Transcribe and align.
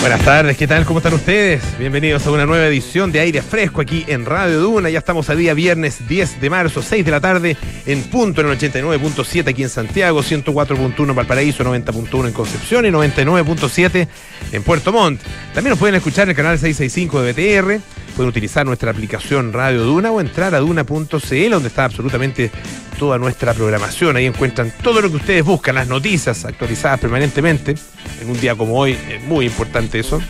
Buenas 0.00 0.24
tardes, 0.24 0.56
¿qué 0.56 0.66
tal? 0.66 0.86
¿Cómo 0.86 1.00
están 1.00 1.12
ustedes? 1.12 1.62
Bienvenidos 1.78 2.26
a 2.26 2.30
una 2.30 2.46
nueva 2.46 2.66
edición 2.66 3.12
de 3.12 3.20
Aire 3.20 3.42
Fresco 3.42 3.82
aquí 3.82 4.06
en 4.08 4.24
Radio 4.24 4.58
Duna. 4.58 4.88
Ya 4.88 4.98
estamos 4.98 5.28
a 5.28 5.34
día 5.34 5.52
viernes 5.52 6.08
10 6.08 6.40
de 6.40 6.48
marzo, 6.48 6.80
6 6.80 7.04
de 7.04 7.10
la 7.10 7.20
tarde, 7.20 7.54
en 7.84 8.02
punto 8.04 8.40
en 8.40 8.48
el 8.48 8.58
89.7 8.58 9.48
aquí 9.48 9.62
en 9.62 9.68
Santiago, 9.68 10.22
104.1 10.22 11.10
en 11.10 11.14
Valparaíso, 11.14 11.64
90.1 11.64 12.28
en 12.28 12.32
Concepción 12.32 12.86
y 12.86 12.88
99.7 12.88 14.08
en 14.52 14.62
Puerto 14.62 14.90
Montt. 14.90 15.20
También 15.52 15.72
nos 15.72 15.78
pueden 15.78 15.96
escuchar 15.96 16.24
en 16.24 16.30
el 16.30 16.36
canal 16.36 16.58
665 16.58 17.20
de 17.20 17.32
BTR, 17.34 17.80
pueden 18.20 18.28
utilizar 18.28 18.66
nuestra 18.66 18.90
aplicación 18.90 19.50
Radio 19.50 19.82
Duna 19.82 20.10
o 20.10 20.20
entrar 20.20 20.54
a 20.54 20.58
duna.cl, 20.58 21.50
donde 21.50 21.68
está 21.68 21.86
absolutamente 21.86 22.50
toda 22.98 23.16
nuestra 23.16 23.54
programación. 23.54 24.14
Ahí 24.14 24.26
encuentran 24.26 24.70
todo 24.82 25.00
lo 25.00 25.08
que 25.08 25.16
ustedes 25.16 25.42
buscan, 25.42 25.76
las 25.76 25.88
noticias 25.88 26.44
actualizadas 26.44 27.00
permanentemente. 27.00 27.76
En 28.20 28.28
un 28.28 28.38
día 28.38 28.54
como 28.54 28.78
hoy 28.78 28.94
es 29.08 29.22
muy 29.22 29.46
importante 29.46 29.98
eso. 29.98 30.20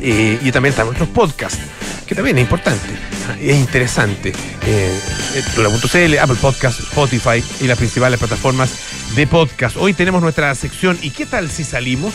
Eh, 0.00 0.38
y 0.40 0.50
también 0.52 0.70
están 0.70 0.86
nuestros 0.86 1.10
podcasts, 1.10 1.60
que 2.06 2.14
también 2.14 2.38
es 2.38 2.44
importante, 2.44 2.88
es 3.38 3.56
interesante. 3.56 4.32
Eh, 4.66 4.98
Dura.cl, 5.54 6.18
Apple 6.18 6.38
Podcast, 6.40 6.80
Spotify 6.80 7.44
y 7.60 7.66
las 7.66 7.76
principales 7.76 8.18
plataformas 8.18 8.72
de 9.14 9.26
podcast. 9.26 9.76
Hoy 9.76 9.92
tenemos 9.92 10.22
nuestra 10.22 10.54
sección 10.54 10.98
¿Y 11.02 11.10
qué 11.10 11.26
tal 11.26 11.50
si 11.50 11.62
salimos? 11.62 12.14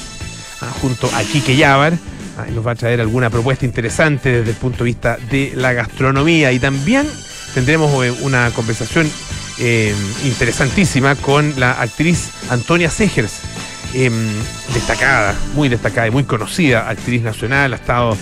Ah, 0.59 0.73
junto 0.81 1.07
a 1.13 1.21
Kike 1.21 1.55
Yavar. 1.55 1.93
Ah, 2.37 2.45
nos 2.53 2.65
va 2.65 2.71
a 2.71 2.75
traer 2.75 3.01
alguna 3.01 3.31
propuesta 3.31 3.65
interesante 3.65 4.29
desde 4.29 4.51
el 4.51 4.57
punto 4.57 4.79
de 4.79 4.83
vista 4.83 5.17
de 5.31 5.53
la 5.55 5.73
gastronomía. 5.73 6.51
Y 6.51 6.59
también 6.59 7.07
tendremos 7.55 8.05
eh, 8.05 8.11
una 8.21 8.51
conversación 8.51 9.09
eh, 9.57 9.91
interesantísima 10.23 11.15
con 11.15 11.59
la 11.59 11.71
actriz 11.81 12.29
Antonia 12.51 12.91
Segers, 12.91 13.39
eh, 13.95 14.11
destacada, 14.71 15.35
muy 15.55 15.67
destacada 15.67 16.07
y 16.07 16.11
muy 16.11 16.25
conocida, 16.25 16.87
actriz 16.87 17.23
nacional, 17.23 17.73
ha 17.73 17.77
estado, 17.77 18.15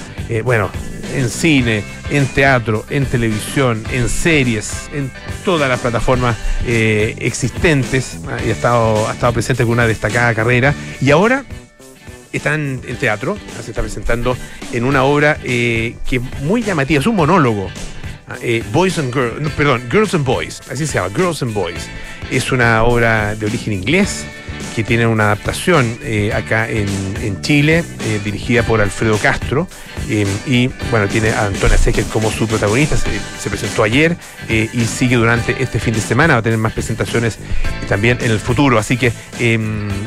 bueno, 0.46 0.70
en 1.14 1.30
cine, 1.30 1.84
en 2.10 2.26
teatro, 2.28 2.86
en 2.90 3.06
televisión, 3.06 3.84
en 3.92 4.08
series, 4.08 4.90
en 4.94 5.12
todas 5.44 5.68
las 5.68 5.82
plataformas 5.82 6.38
existentes, 6.66 8.20
ah, 8.30 8.38
y 8.46 8.50
ha 8.50 8.54
estado, 8.54 9.10
ha 9.10 9.14
estado 9.14 9.34
presente 9.34 9.64
con 9.64 9.74
una 9.74 9.88
destacada 9.88 10.34
carrera, 10.34 10.74
y 11.02 11.12
ahora 11.12 11.44
está 12.38 12.56
en, 12.56 12.82
en 12.88 12.98
teatro, 12.98 13.38
se 13.64 13.72
está 13.72 13.82
presentando 13.82 14.38
en 14.72 14.84
una 14.84 15.04
obra 15.04 15.38
eh, 15.44 15.96
que 16.08 16.18
es 16.18 16.22
muy 16.42 16.62
llamativa, 16.62 17.00
es 17.00 17.08
un 17.08 17.16
monólogo, 17.16 17.70
eh, 18.42 18.64
Boys 18.72 18.98
and 18.98 19.14
Girls, 19.14 19.52
perdón, 19.52 19.82
Girls 19.92 20.14
and 20.14 20.26
Boys, 20.26 20.62
así 20.72 20.88
se 20.88 20.96
llama, 20.96 21.10
Girls 21.16 21.42
and 21.44 21.54
Boys. 21.54 21.88
Es 22.32 22.52
una 22.52 22.84
obra 22.84 23.36
de 23.36 23.46
origen 23.46 23.74
inglés 23.74 24.26
que 24.76 24.84
tiene 24.84 25.06
una 25.06 25.26
adaptación 25.26 25.98
eh, 26.02 26.34
acá 26.34 26.68
en, 26.70 26.86
Chile, 27.42 27.84
eh, 28.06 28.20
dirigida 28.24 28.64
por 28.64 28.82
Alfredo 28.82 29.18
Castro, 29.18 29.68
y 30.08 30.68
bueno, 30.92 31.08
tiene 31.08 31.30
a 31.30 31.46
Antonia 31.46 31.78
Segers 31.78 32.08
como 32.08 32.32
su 32.32 32.48
protagonista, 32.48 32.98
se, 32.98 33.10
se 33.40 33.50
presentó 33.50 33.84
ayer 33.84 34.18
y 34.50 34.86
sigue 34.86 35.16
durante 35.16 35.62
este 35.62 35.80
fin 35.80 35.94
de 35.94 36.02
semana, 36.02 36.34
va 36.36 36.40
a 36.40 36.44
tener 36.44 36.60
más 36.60 36.74
presentaciones 36.74 37.38
también 37.88 38.18
en 38.22 38.32
el 38.32 38.40
futuro, 38.40 38.78
así 38.78 38.98
que 38.98 39.12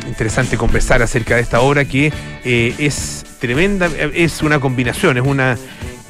interesante 0.06 0.56
conversar 0.56 1.02
acerca 1.02 1.36
de 1.36 1.42
esta 1.42 1.60
obra 1.60 1.84
que 1.84 2.12
es 2.44 3.24
tremenda, 3.40 3.88
es 4.14 4.42
una 4.42 4.60
combinación, 4.60 5.16
es 5.16 5.24
una 5.24 5.56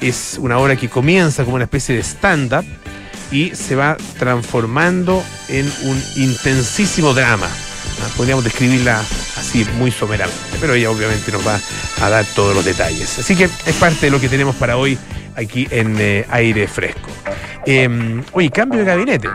es 0.01 0.37
una 0.39 0.57
obra 0.57 0.75
que 0.75 0.89
comienza 0.89 1.43
como 1.43 1.55
una 1.55 1.65
especie 1.65 1.95
de 1.95 2.03
stand-up 2.03 2.65
y 3.31 3.55
se 3.55 3.75
va 3.75 3.97
transformando 4.17 5.23
en 5.47 5.71
un 5.83 6.01
intensísimo 6.15 7.13
drama. 7.13 7.47
Podríamos 8.15 8.43
describirla 8.43 9.03
así 9.37 9.65
muy 9.77 9.91
someramente, 9.91 10.57
pero 10.59 10.73
ella 10.73 10.89
obviamente 10.89 11.31
nos 11.31 11.45
va 11.45 11.59
a 12.01 12.09
dar 12.09 12.25
todos 12.35 12.55
los 12.55 12.65
detalles. 12.65 13.19
Así 13.19 13.35
que 13.35 13.45
es 13.45 13.75
parte 13.79 14.07
de 14.07 14.11
lo 14.11 14.19
que 14.19 14.29
tenemos 14.29 14.55
para 14.55 14.77
hoy 14.77 14.97
aquí 15.35 15.67
en 15.69 15.95
eh, 15.99 16.25
Aire 16.29 16.67
Fresco. 16.67 17.09
Eh, 17.65 18.21
oye, 18.31 18.49
cambio 18.49 18.79
de 18.79 18.85
gabinete. 18.85 19.29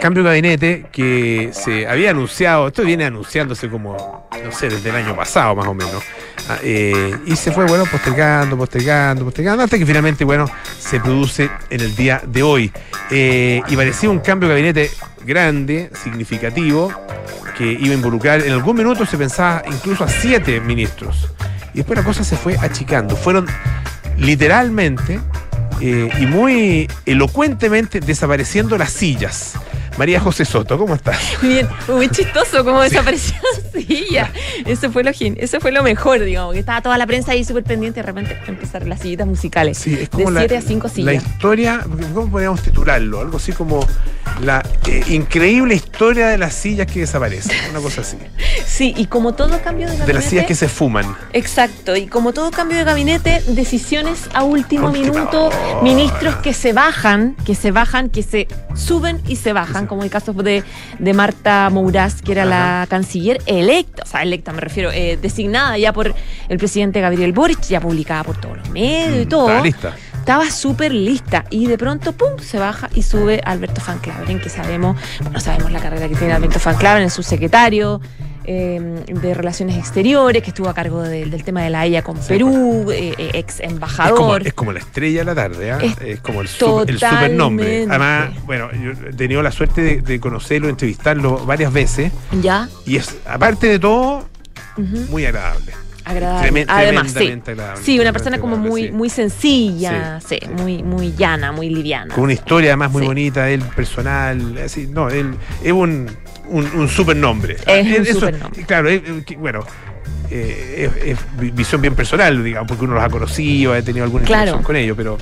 Cambio 0.00 0.22
de 0.22 0.28
gabinete 0.28 0.86
que 0.92 1.50
se 1.52 1.86
había 1.86 2.10
anunciado, 2.10 2.68
esto 2.68 2.82
viene 2.82 3.04
anunciándose 3.04 3.68
como, 3.68 4.28
no 4.44 4.52
sé, 4.52 4.68
desde 4.68 4.90
el 4.90 4.96
año 4.96 5.16
pasado 5.16 5.54
más 5.54 5.66
o 5.66 5.74
menos. 5.74 6.02
Ah, 6.48 6.58
eh, 6.62 7.16
y 7.26 7.36
se 7.36 7.52
fue, 7.52 7.64
bueno, 7.64 7.84
postergando, 7.86 8.56
postergando, 8.56 9.24
postergando, 9.24 9.64
hasta 9.64 9.78
que 9.78 9.86
finalmente, 9.86 10.24
bueno, 10.24 10.46
se 10.78 11.00
produce 11.00 11.48
en 11.70 11.80
el 11.80 11.96
día 11.96 12.20
de 12.26 12.42
hoy. 12.42 12.72
Eh, 13.10 13.62
y 13.66 13.76
parecía 13.76 14.10
un 14.10 14.18
cambio 14.18 14.48
de 14.48 14.54
gabinete 14.54 14.90
grande, 15.24 15.90
significativo, 16.02 16.92
que 17.56 17.64
iba 17.64 17.92
a 17.92 17.94
involucrar, 17.94 18.42
en 18.42 18.52
algún 18.52 18.76
minuto 18.76 19.06
se 19.06 19.16
pensaba 19.16 19.62
incluso 19.66 20.04
a 20.04 20.08
siete 20.08 20.60
ministros. 20.60 21.30
Y 21.72 21.78
después 21.78 21.98
la 21.98 22.04
cosa 22.04 22.24
se 22.24 22.36
fue 22.36 22.56
achicando. 22.58 23.16
Fueron 23.16 23.46
literalmente 24.18 25.20
eh, 25.80 26.08
y 26.18 26.26
muy 26.26 26.88
elocuentemente 27.06 28.00
desapareciendo 28.00 28.76
las 28.78 28.90
sillas. 28.92 29.54
María 29.96 30.18
José 30.18 30.44
Soto, 30.44 30.76
¿cómo 30.76 30.94
estás? 30.94 31.18
Bien, 31.40 31.68
muy 31.88 32.08
chistoso 32.08 32.64
cómo 32.64 32.82
desapareció 32.82 33.36
la 33.74 33.80
silla. 33.80 34.32
Eso 34.66 34.90
fue 34.90 35.04
lo 35.04 35.10
eso 35.10 35.60
fue 35.60 35.70
lo 35.70 35.82
mejor, 35.82 36.22
digamos, 36.24 36.54
que 36.54 36.60
estaba 36.60 36.82
toda 36.82 36.98
la 36.98 37.06
prensa 37.06 37.32
ahí 37.32 37.44
súper 37.44 37.62
pendiente 37.62 38.00
y 38.00 38.02
de 38.02 38.06
repente 38.06 38.36
empezaron 38.46 38.88
las 38.88 39.00
sillitas 39.00 39.26
musicales. 39.26 39.78
Sí, 39.78 39.92
es 39.94 40.00
de 40.00 40.08
como 40.08 40.30
la, 40.30 40.40
7 40.40 40.56
a 40.56 40.60
5 40.62 40.86
la 40.88 40.92
sillas. 40.92 41.14
historia, 41.26 41.86
¿cómo 42.12 42.30
podríamos 42.30 42.62
titularlo? 42.62 43.20
Algo 43.20 43.36
así 43.36 43.52
como 43.52 43.86
la 44.42 44.64
eh, 44.88 45.04
increíble 45.08 45.74
historia 45.76 46.28
de 46.28 46.38
las 46.38 46.54
sillas 46.54 46.86
que 46.88 47.00
desaparecen, 47.00 47.56
una 47.70 47.80
cosa 47.80 48.00
así. 48.00 48.16
Sí, 48.66 48.92
y 48.96 49.06
como 49.06 49.34
todo 49.34 49.60
cambio 49.62 49.86
de 49.86 49.92
gabinete. 49.92 50.06
De 50.06 50.14
las 50.14 50.24
sillas 50.24 50.46
que 50.46 50.54
se 50.56 50.68
fuman. 50.68 51.16
Exacto, 51.32 51.94
y 51.94 52.06
como 52.06 52.32
todo 52.32 52.50
cambio 52.50 52.76
de 52.78 52.82
gabinete, 52.84 53.40
decisiones 53.46 54.22
a 54.32 54.42
último 54.42 54.90
minuto, 54.90 55.46
hora. 55.46 55.82
ministros 55.82 56.36
que 56.36 56.52
se 56.52 56.72
bajan, 56.72 57.36
que 57.46 57.54
se 57.54 57.70
bajan, 57.70 58.08
que 58.08 58.24
se 58.24 58.48
suben 58.74 59.22
y 59.28 59.36
se 59.36 59.52
bajan, 59.52 59.83
como 59.86 60.02
el 60.04 60.10
caso 60.10 60.32
de, 60.32 60.62
de 60.98 61.12
Marta 61.14 61.68
Mourás, 61.70 62.22
que 62.22 62.32
era 62.32 62.44
la 62.44 62.86
canciller 62.88 63.40
electa, 63.46 64.02
o 64.04 64.06
sea, 64.06 64.22
electa 64.22 64.52
me 64.52 64.60
refiero, 64.60 64.90
eh, 64.92 65.18
designada 65.20 65.76
ya 65.78 65.92
por 65.92 66.14
el 66.48 66.58
presidente 66.58 67.00
Gabriel 67.00 67.32
Boric, 67.32 67.60
ya 67.62 67.80
publicada 67.80 68.24
por 68.24 68.36
todos 68.40 68.58
los 68.58 68.70
medios 68.70 69.22
y 69.22 69.26
Mm, 69.26 69.28
todo. 69.28 69.48
está 69.50 69.62
lista. 69.62 69.94
Estaba 70.18 70.50
súper 70.50 70.92
lista 70.92 71.44
y 71.50 71.66
de 71.66 71.76
pronto, 71.76 72.12
pum, 72.12 72.38
se 72.40 72.58
baja 72.58 72.88
y 72.94 73.02
sube 73.02 73.42
Alberto 73.44 73.82
Van 73.86 73.98
Claveren, 73.98 74.40
que 74.40 74.48
sabemos, 74.48 74.96
no 75.30 75.38
sabemos 75.38 75.70
la 75.70 75.80
carrera 75.80 76.08
que 76.08 76.14
tiene 76.16 76.32
Alberto 76.32 76.58
Van 76.64 76.76
Claveren, 76.76 77.06
es 77.08 77.12
subsecretario 77.12 78.00
eh, 78.44 79.04
de 79.06 79.34
Relaciones 79.34 79.76
Exteriores, 79.78 80.42
que 80.42 80.50
estuvo 80.50 80.68
a 80.68 80.74
cargo 80.74 81.02
de- 81.02 81.26
del 81.26 81.44
tema 81.44 81.62
de 81.62 81.70
la 81.70 81.80
Haya 81.80 82.02
con 82.02 82.16
Sí, 82.20 82.28
Perú, 82.28 82.90
eh, 82.92 83.14
eh, 83.18 83.30
ex 83.34 83.54
Es 83.54 83.60
como, 83.62 83.72
embajador. 83.72 84.46
es 84.46 84.52
como 84.54 84.72
la 84.72 84.78
estrella 84.80 85.20
de 85.20 85.24
la 85.24 85.34
tarde, 85.34 85.72
¿ah? 85.72 85.78
Es 85.82 85.96
es 86.00 86.20
como 86.20 86.40
el, 86.42 86.48
super, 86.48 86.90
el 86.90 86.98
supernombre. 87.00 87.86
Además, 87.88 88.30
bueno, 88.44 88.68
yo 88.72 88.92
he 89.08 89.12
tenido 89.14 89.42
la 89.42 89.50
suerte 89.52 89.80
de, 89.82 90.00
de 90.02 90.20
conocerlo, 90.20 90.68
entrevistarlo 90.68 91.44
varias 91.46 91.72
veces, 91.72 92.12
Ya, 92.42 92.68
y 92.86 92.96
es, 92.96 93.16
aparte 93.26 93.66
de 93.68 93.78
todo, 93.78 94.28
muy 95.10 95.24
agradable. 95.24 95.72
agradable. 96.04 96.50
Tremen- 96.50 96.66
Además, 96.68 97.06
sí. 97.08 97.12
tremendamente 97.14 97.50
agradable. 97.52 97.82
Sí, 97.82 97.98
una 97.98 98.12
persona 98.12 98.38
como 98.38 98.56
muy, 98.58 98.90
muy 98.92 99.08
sencilla, 99.08 100.20
Sí, 100.20 100.38
muy, 100.58 100.82
muy 100.82 101.14
llana, 101.16 101.52
muy 101.52 101.70
liviana. 101.70 102.14
Con 102.14 102.24
una 102.24 102.32
historia 102.34 102.70
además 102.70 102.90
muy 102.92 103.06
bonita, 103.06 103.48
él 103.48 103.62
personal, 103.74 104.58
así, 104.64 104.86
no, 104.86 105.08
él 105.08 105.34
es 105.62 105.72
un, 105.72 106.10
un, 106.46 106.64
un 106.74 106.88
supernombre. 106.88 107.54
Es 107.66 107.86
un 107.86 107.92
Eh, 107.92 107.96
eso- 108.02 108.20
supernombre. 108.20 108.62
Claro, 108.64 108.88
eh, 108.88 109.02
eh, 109.04 109.36
bueno, 109.36 109.64
eh, 110.30 110.90
es, 111.02 111.08
es 111.10 111.18
vi- 111.38 111.50
visión 111.50 111.80
bien 111.80 111.94
personal, 111.94 112.42
digamos, 112.42 112.68
porque 112.68 112.84
uno 112.84 112.94
los 112.94 113.02
ha 113.04 113.08
conocido, 113.08 113.72
ha 113.72 113.82
tenido 113.82 114.04
alguna 114.04 114.24
Claro. 114.24 114.42
interacción 114.42 114.64
con 114.64 114.76
ellos, 114.76 114.96
pero, 114.96 115.18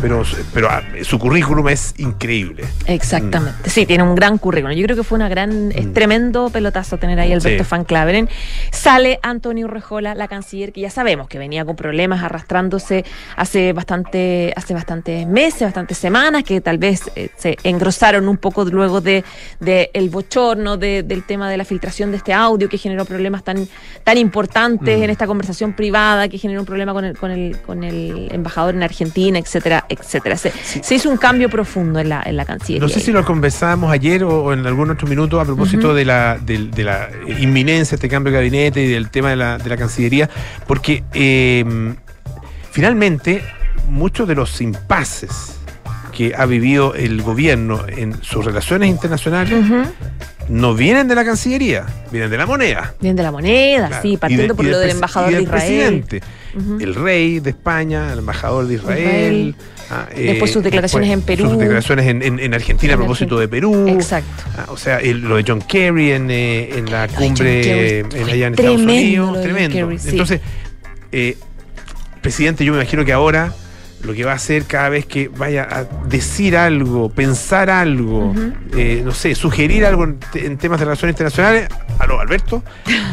pero, 0.00 0.22
pero 0.52 0.68
ah, 0.70 0.82
su 1.02 1.18
currículum 1.18 1.68
es 1.68 1.94
increíble. 1.98 2.64
Exactamente. 2.86 3.70
Sí, 3.70 3.86
tiene 3.86 4.02
un 4.02 4.14
gran 4.16 4.38
currículum. 4.38 4.76
Yo 4.76 4.84
creo 4.84 4.96
que 4.96 5.04
fue 5.04 5.16
una 5.16 5.28
gran, 5.28 5.70
es 5.72 5.86
Mm. 5.86 5.92
tremendo 5.92 6.50
pelotazo 6.50 6.98
tener 6.98 7.18
ahí 7.20 7.32
Alberto 7.32 7.62
Sí. 7.64 7.70
Van 7.70 7.84
Claveren. 7.84 8.28
Sale 8.72 9.18
Antonio 9.22 9.68
Rejola, 9.68 10.14
la 10.16 10.26
canciller, 10.28 10.72
que 10.72 10.80
ya 10.80 10.90
sabemos 10.90 11.28
que 11.28 11.38
venía 11.38 11.64
con 11.64 11.76
problemas 11.76 12.22
arrastrándose 12.24 13.04
hace 13.36 13.72
bastante, 13.72 14.52
hace 14.56 14.74
bastantes 14.74 15.26
meses, 15.28 15.62
bastantes 15.62 15.96
semanas, 15.96 16.42
que 16.42 16.60
tal 16.60 16.78
vez 16.78 17.02
eh, 17.14 17.28
se 17.36 17.56
engrosaron 17.62 18.28
un 18.28 18.36
poco 18.36 18.64
luego 18.64 19.00
de, 19.00 19.24
de 19.60 19.90
el 19.94 20.10
bochorno 20.10 20.34
de- 20.54 21.02
del 21.02 21.22
tema 21.24 21.50
de 21.50 21.56
la 21.56 21.64
filtración 21.64 22.10
de 22.10 22.16
este 22.18 22.32
audio 22.32 22.68
que 22.68 22.78
generó 22.78 23.04
problemas 23.04 23.42
tan, 23.44 23.66
tan 24.04 24.18
importantes 24.18 24.98
Mm. 24.98 25.02
en 25.02 25.10
esta 25.10 25.26
conversación 25.26 25.72
privada, 25.74 26.28
que 26.28 26.38
generó 26.38 26.60
un 26.60 26.66
problema 26.66 26.92
con 26.92 27.04
el, 27.04 27.16
con 27.18 27.30
el, 27.30 27.58
con 27.60 27.82
el 27.84 28.28
embajador 28.32 28.74
en 28.74 28.82
Argentina, 28.82 29.38
etcétera, 29.38 29.84
etcétera. 29.88 30.36
Se, 30.36 30.50
se 30.82 30.94
hizo 30.94 31.10
un 31.10 31.16
cambio 31.16 31.48
profundo 31.50 31.98
en 32.00 32.08
la, 32.08 32.22
en 32.24 32.36
la 32.36 32.44
Cancillería. 32.44 32.86
No 32.86 32.88
sé 32.92 33.00
si 33.00 33.12
lo 33.12 33.24
conversábamos 33.24 33.92
ayer 33.92 34.24
o, 34.24 34.44
o 34.44 34.52
en 34.52 34.66
algún 34.66 34.90
otro 34.90 35.06
minuto 35.08 35.40
a 35.40 35.44
propósito 35.44 35.92
de, 35.94 36.04
la, 36.04 36.38
del- 36.38 36.70
de, 36.70 36.84
la 36.84 37.08
inminencia 37.38 37.90
de 37.90 37.96
este 37.96 38.08
cambio 38.08 38.30
de 38.32 38.38
gabinete 38.38 38.82
y 38.84 38.88
del 38.88 39.10
tema 39.10 39.30
de 39.30 39.36
la, 39.36 39.58
de 39.58 39.68
la 39.68 39.76
Cancillería, 39.76 40.28
porque 40.66 41.04
eh, 41.14 41.64
finalmente 42.70 43.42
muchos 43.88 44.26
de 44.28 44.34
los 44.34 44.60
impases 44.60 45.58
que 46.14 46.32
ha 46.36 46.46
vivido 46.46 46.94
el 46.94 47.20
gobierno 47.22 47.84
en 47.88 48.22
sus 48.22 48.44
relaciones 48.44 48.88
internacionales 48.88 49.62
no 50.48 50.74
vienen 50.74 51.08
de 51.08 51.14
la 51.14 51.24
Cancillería, 51.24 51.86
vienen 52.12 52.30
de 52.30 52.36
la 52.36 52.44
moneda. 52.46 52.94
Vienen 53.00 53.16
de 53.16 53.22
la 53.22 53.30
moneda, 53.32 53.88
Claro. 53.88 54.02
sí, 54.02 54.10
de- 54.12 54.18
partiendo 54.18 54.54
por 54.54 54.64
lo 54.66 54.78
del 54.78 54.90
embajador 54.90 55.32
y 55.32 55.36
de 55.36 55.42
Israel. 55.42 56.04
presidente, 56.04 56.22
el 56.84 56.94
rey 56.94 57.40
de 57.40 57.50
España, 57.50 58.12
el 58.12 58.18
embajador 58.18 58.66
de 58.66 58.74
Israel. 58.74 59.00
Israel. 59.00 59.54
ah, 59.90 60.06
Después 60.14 60.50
sus 60.52 60.62
declaraciones 60.62 61.10
en 61.10 61.22
Perú. 61.22 61.48
Sus 61.48 61.58
declaraciones 61.58 62.06
en, 62.06 62.22
en- 62.22 62.38
en 62.40 62.52
Argentina 62.54 62.92
a 62.94 62.96
propósito 62.96 63.36
Argentina. 63.38 63.40
de 63.40 63.48
Perú. 63.48 63.88
Exacto. 63.98 64.44
Ah, 64.58 64.66
o 64.68 64.76
sea, 64.76 64.98
el- 64.98 65.20
lo 65.22 65.36
de 65.36 65.44
John 65.48 65.62
Kerry 65.62 66.12
en, 66.12 66.28
eh, 66.30 66.84
la 66.90 67.06
Lo 67.06 67.12
cumbre 67.14 67.60
eh, 68.00 68.04
en, 68.14 68.28
allá 68.28 68.46
en 68.48 68.52
Estados 68.54 68.80
Unidos. 68.80 69.42
Tremendo. 69.42 69.76
Kerry, 69.76 69.98
sí. 69.98 70.08
Entonces, 70.10 70.40
eh, 71.10 71.38
presidente, 72.20 72.64
yo 72.66 72.72
me 72.72 72.78
imagino 72.80 73.04
que 73.04 73.12
ahora 73.14 73.52
lo 74.04 74.12
que 74.14 74.24
va 74.24 74.32
a 74.32 74.36
hacer 74.36 74.64
cada 74.64 74.88
vez 74.90 75.06
que 75.06 75.28
vaya 75.28 75.66
a 75.70 75.84
decir 76.06 76.56
algo, 76.56 77.08
pensar 77.08 77.70
algo, 77.70 78.34
eh, 78.76 79.02
no 79.04 79.12
sé, 79.12 79.34
sugerir 79.34 79.84
algo 79.86 80.04
en, 80.04 80.18
te- 80.18 80.44
en 80.46 80.58
temas 80.58 80.78
de 80.78 80.84
relaciones 80.86 81.14
internacionales. 81.14 81.68
Aló, 81.98 82.20
Alberto, 82.20 82.62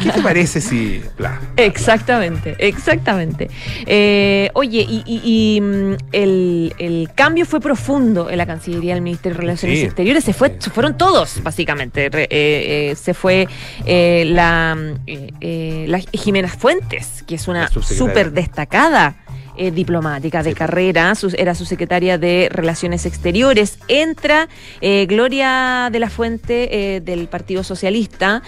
¿qué 0.02 0.10
te 0.10 0.20
parece 0.22 0.60
si... 0.60 1.00
bla? 1.16 1.40
Exactamente, 1.56 2.56
exactamente. 2.58 3.48
Eh, 3.86 4.50
oye, 4.54 4.84
y, 4.88 5.02
y- 5.06 5.56
y, 5.56 5.60
mm, 5.60 5.94
el, 6.12 6.74
el 6.78 7.08
cambio 7.14 7.46
fue 7.46 7.60
profundo 7.60 8.28
en 8.28 8.38
la 8.38 8.46
Cancillería 8.46 8.94
del 8.94 9.02
Ministerio 9.02 9.36
de 9.36 9.40
Relaciones 9.42 9.78
Sí. 9.78 9.84
Exteriores. 9.86 10.24
Se, 10.24 10.32
fue, 10.32 10.56
se 10.58 10.70
fueron 10.70 10.98
todos, 10.98 11.42
básicamente. 11.42 12.08
Re- 12.10 12.28
eh, 12.30 12.94
se 13.00 13.14
fue 13.14 13.46
la, 13.86 14.76
la 15.06 15.98
Jimena 16.12 16.48
Fuentes, 16.48 17.22
que 17.26 17.36
es 17.36 17.48
una 17.48 17.68
súper 17.68 18.32
destacada. 18.32 19.16
Eh, 19.56 19.70
diplomática 19.70 20.42
de 20.42 20.50
Sí. 20.50 20.56
carrera, 20.56 21.14
sus- 21.14 21.34
era 21.34 21.54
su 21.54 21.64
secretaria 21.64 22.18
de 22.18 22.48
Relaciones 22.50 23.06
Exteriores. 23.06 23.78
Entra 23.88 24.48
eh, 24.80 25.06
Gloria 25.06 25.88
de 25.92 25.98
la 26.00 26.10
Fuente 26.10 26.96
eh, 26.96 27.00
del 27.00 27.28
Partido 27.28 27.62
Socialista, 27.62 28.42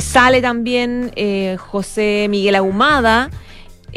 sale 0.00 0.40
también 0.42 1.12
José 1.58 2.26
Miguel 2.30 2.54
Ahumada, 2.56 3.30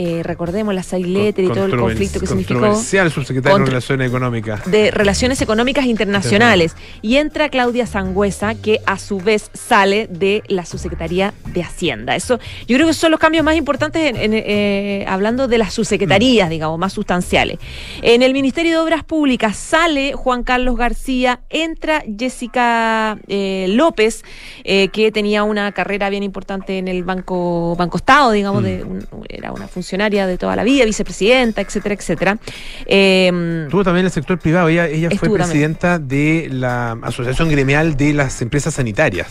eh, 0.02 0.22
recordemos 0.24 0.74
la 0.74 0.82
Sailetter 0.82 1.44
y 1.44 1.50
todo 1.50 1.66
el 1.66 1.76
conflicto 1.78 2.22
que 2.22 2.26
significó 2.28 2.54
Controversial 2.62 3.12
subsecretario 3.12 3.58
de 3.60 3.66
Relaciones 3.66 4.08
Económicas. 4.08 4.72
de 4.72 4.92
Relaciones 4.92 5.42
Económicas 5.42 5.86
Internacionales. 5.86 6.76
Y 7.02 7.18
entra 7.18 7.50
Claudia 7.50 7.86
Sangüesa, 7.86 8.56
que 8.56 8.80
a 8.86 8.98
su 8.98 9.18
vez 9.18 9.52
sale 9.54 10.08
de 10.08 10.42
la 10.48 10.66
subsecretaría 10.66 11.34
de 11.54 11.64
Hacienda. 11.64 12.16
Eso, 12.16 12.40
yo 12.68 12.78
creo 12.78 12.88
que 12.88 12.94
son 12.94 13.12
los 13.12 13.20
cambios 13.20 13.44
más 13.44 13.58
importantes 13.58 14.02
en- 14.10 14.16
en, 14.16 14.34
eh, 14.34 15.06
hablando 15.08 15.48
de 15.50 15.58
las 15.58 15.74
subsecretarías, 15.74 16.48
Mm. 16.48 16.52
digamos, 16.52 16.80
más 16.80 16.94
sustanciales. 16.94 17.60
En 18.02 18.22
el 18.24 18.32
Ministerio 18.34 18.72
de 18.72 18.78
Obras 18.78 19.04
Públicas 19.04 19.58
sale 19.58 20.14
Juan 20.14 20.44
Carlos 20.44 20.78
García, 20.78 21.42
entra 21.50 22.04
Jessica 22.18 23.18
eh, 23.28 23.66
López, 23.70 24.24
que 24.64 25.12
tenía 25.12 25.44
una 25.44 25.72
carrera 25.74 26.10
bien 26.10 26.24
importante 26.24 26.78
en 26.78 26.88
el 26.88 27.04
Banco, 27.04 27.76
Banco 27.78 27.98
Estado, 27.98 28.32
digamos, 28.32 28.62
Mm. 28.62 28.66
de 28.66 28.84
un- 28.84 29.06
era 29.28 29.52
una 29.52 29.68
funcionaria 29.90 30.28
de 30.28 30.38
toda 30.38 30.56
la 30.56 30.64
vida, 30.64 30.86
vicepresidenta, 30.86 31.62
etcétera, 31.62 31.96
etcétera. 31.96 32.38
Eh, 32.86 33.64
Estuvo 33.66 33.84
también 33.84 34.06
el 34.06 34.12
sector 34.12 34.38
privado. 34.38 34.70
Ella, 34.70 34.86
ella 34.88 35.10
fue 35.10 35.30
también. 35.30 35.48
presidenta 35.48 35.98
de 35.98 36.48
la 36.52 36.92
Asociación 37.02 37.50
Gremial 37.50 37.98
de 37.98 38.14
las 38.14 38.40
Empresas 38.44 38.76
Sanitarias. 38.76 39.28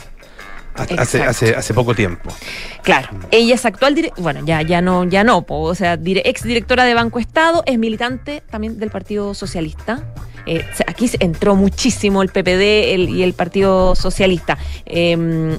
Hace, 0.74 0.94
Exacto. 0.94 1.30
hace, 1.30 1.54
hace 1.56 1.74
poco 1.74 1.94
tiempo. 1.94 2.30
Claro, 2.82 3.08
ella 3.32 3.54
es 3.54 3.64
actual, 3.66 3.96
bueno, 4.18 4.40
ya, 4.44 4.62
ya 4.62 4.80
no, 4.80 5.04
ya 5.04 5.24
no, 5.24 5.44
o 5.48 5.74
sea, 5.74 5.96
dire- 5.96 6.22
ex 6.24 6.42
directora 6.44 6.84
de 6.84 6.94
Banco 6.94 7.18
Estado, 7.18 7.62
es 7.66 7.78
militante 7.78 8.42
también 8.50 8.78
del 8.78 8.90
Partido 8.90 9.34
Socialista. 9.34 10.04
Eh, 10.46 10.64
aquí 10.86 11.10
entró 11.20 11.56
muchísimo 11.56 12.22
el 12.22 12.28
PPD 12.30 12.94
el- 12.94 13.08
y 13.10 13.22
el 13.24 13.32
Partido 13.34 13.94
Socialista. 13.96 14.56
Eh, 14.86 15.56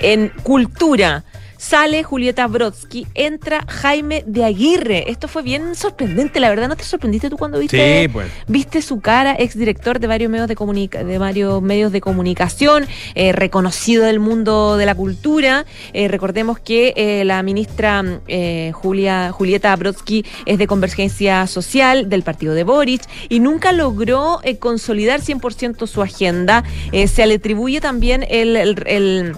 en 0.00 0.28
cultura. 0.42 1.24
Sale 1.66 2.02
Julieta 2.02 2.46
Brodsky, 2.46 3.06
entra 3.14 3.64
Jaime 3.66 4.22
de 4.26 4.44
Aguirre. 4.44 5.10
Esto 5.10 5.28
fue 5.28 5.40
bien 5.42 5.74
sorprendente, 5.74 6.38
la 6.38 6.50
verdad. 6.50 6.68
¿No 6.68 6.76
te 6.76 6.84
sorprendiste 6.84 7.30
tú 7.30 7.38
cuando 7.38 7.58
viste 7.58 8.02
Sí, 8.02 8.08
pues. 8.08 8.30
Viste 8.46 8.82
su 8.82 9.00
cara, 9.00 9.34
exdirector 9.38 9.98
de 9.98 10.06
varios 10.06 10.30
medios 10.30 10.46
de, 10.46 10.56
comunica 10.56 11.02
de 11.02 11.16
varios 11.16 11.62
medios 11.62 11.90
de 11.90 12.02
comunicación, 12.02 12.86
eh, 13.14 13.32
reconocido 13.32 14.04
del 14.04 14.20
mundo 14.20 14.76
de 14.76 14.84
la 14.84 14.94
cultura. 14.94 15.64
Eh, 15.94 16.08
recordemos 16.08 16.58
que 16.58 16.92
eh, 16.96 17.24
la 17.24 17.42
ministra 17.42 18.04
eh, 18.28 18.72
Julia, 18.74 19.32
Julieta 19.32 19.74
Brodsky 19.74 20.22
es 20.44 20.58
de 20.58 20.66
Convergencia 20.66 21.46
Social 21.46 22.10
del 22.10 22.22
partido 22.24 22.52
de 22.52 22.64
Boric 22.64 23.00
y 23.30 23.40
nunca 23.40 23.72
logró 23.72 24.40
consolidar 24.58 25.22
100% 25.22 25.86
su 25.86 26.02
agenda. 26.02 26.62
Se 27.06 27.24
le 27.26 27.36
atribuye 27.36 27.80
también 27.80 28.22
el- 28.28 28.56
el- 28.56 28.82
el 28.86 29.36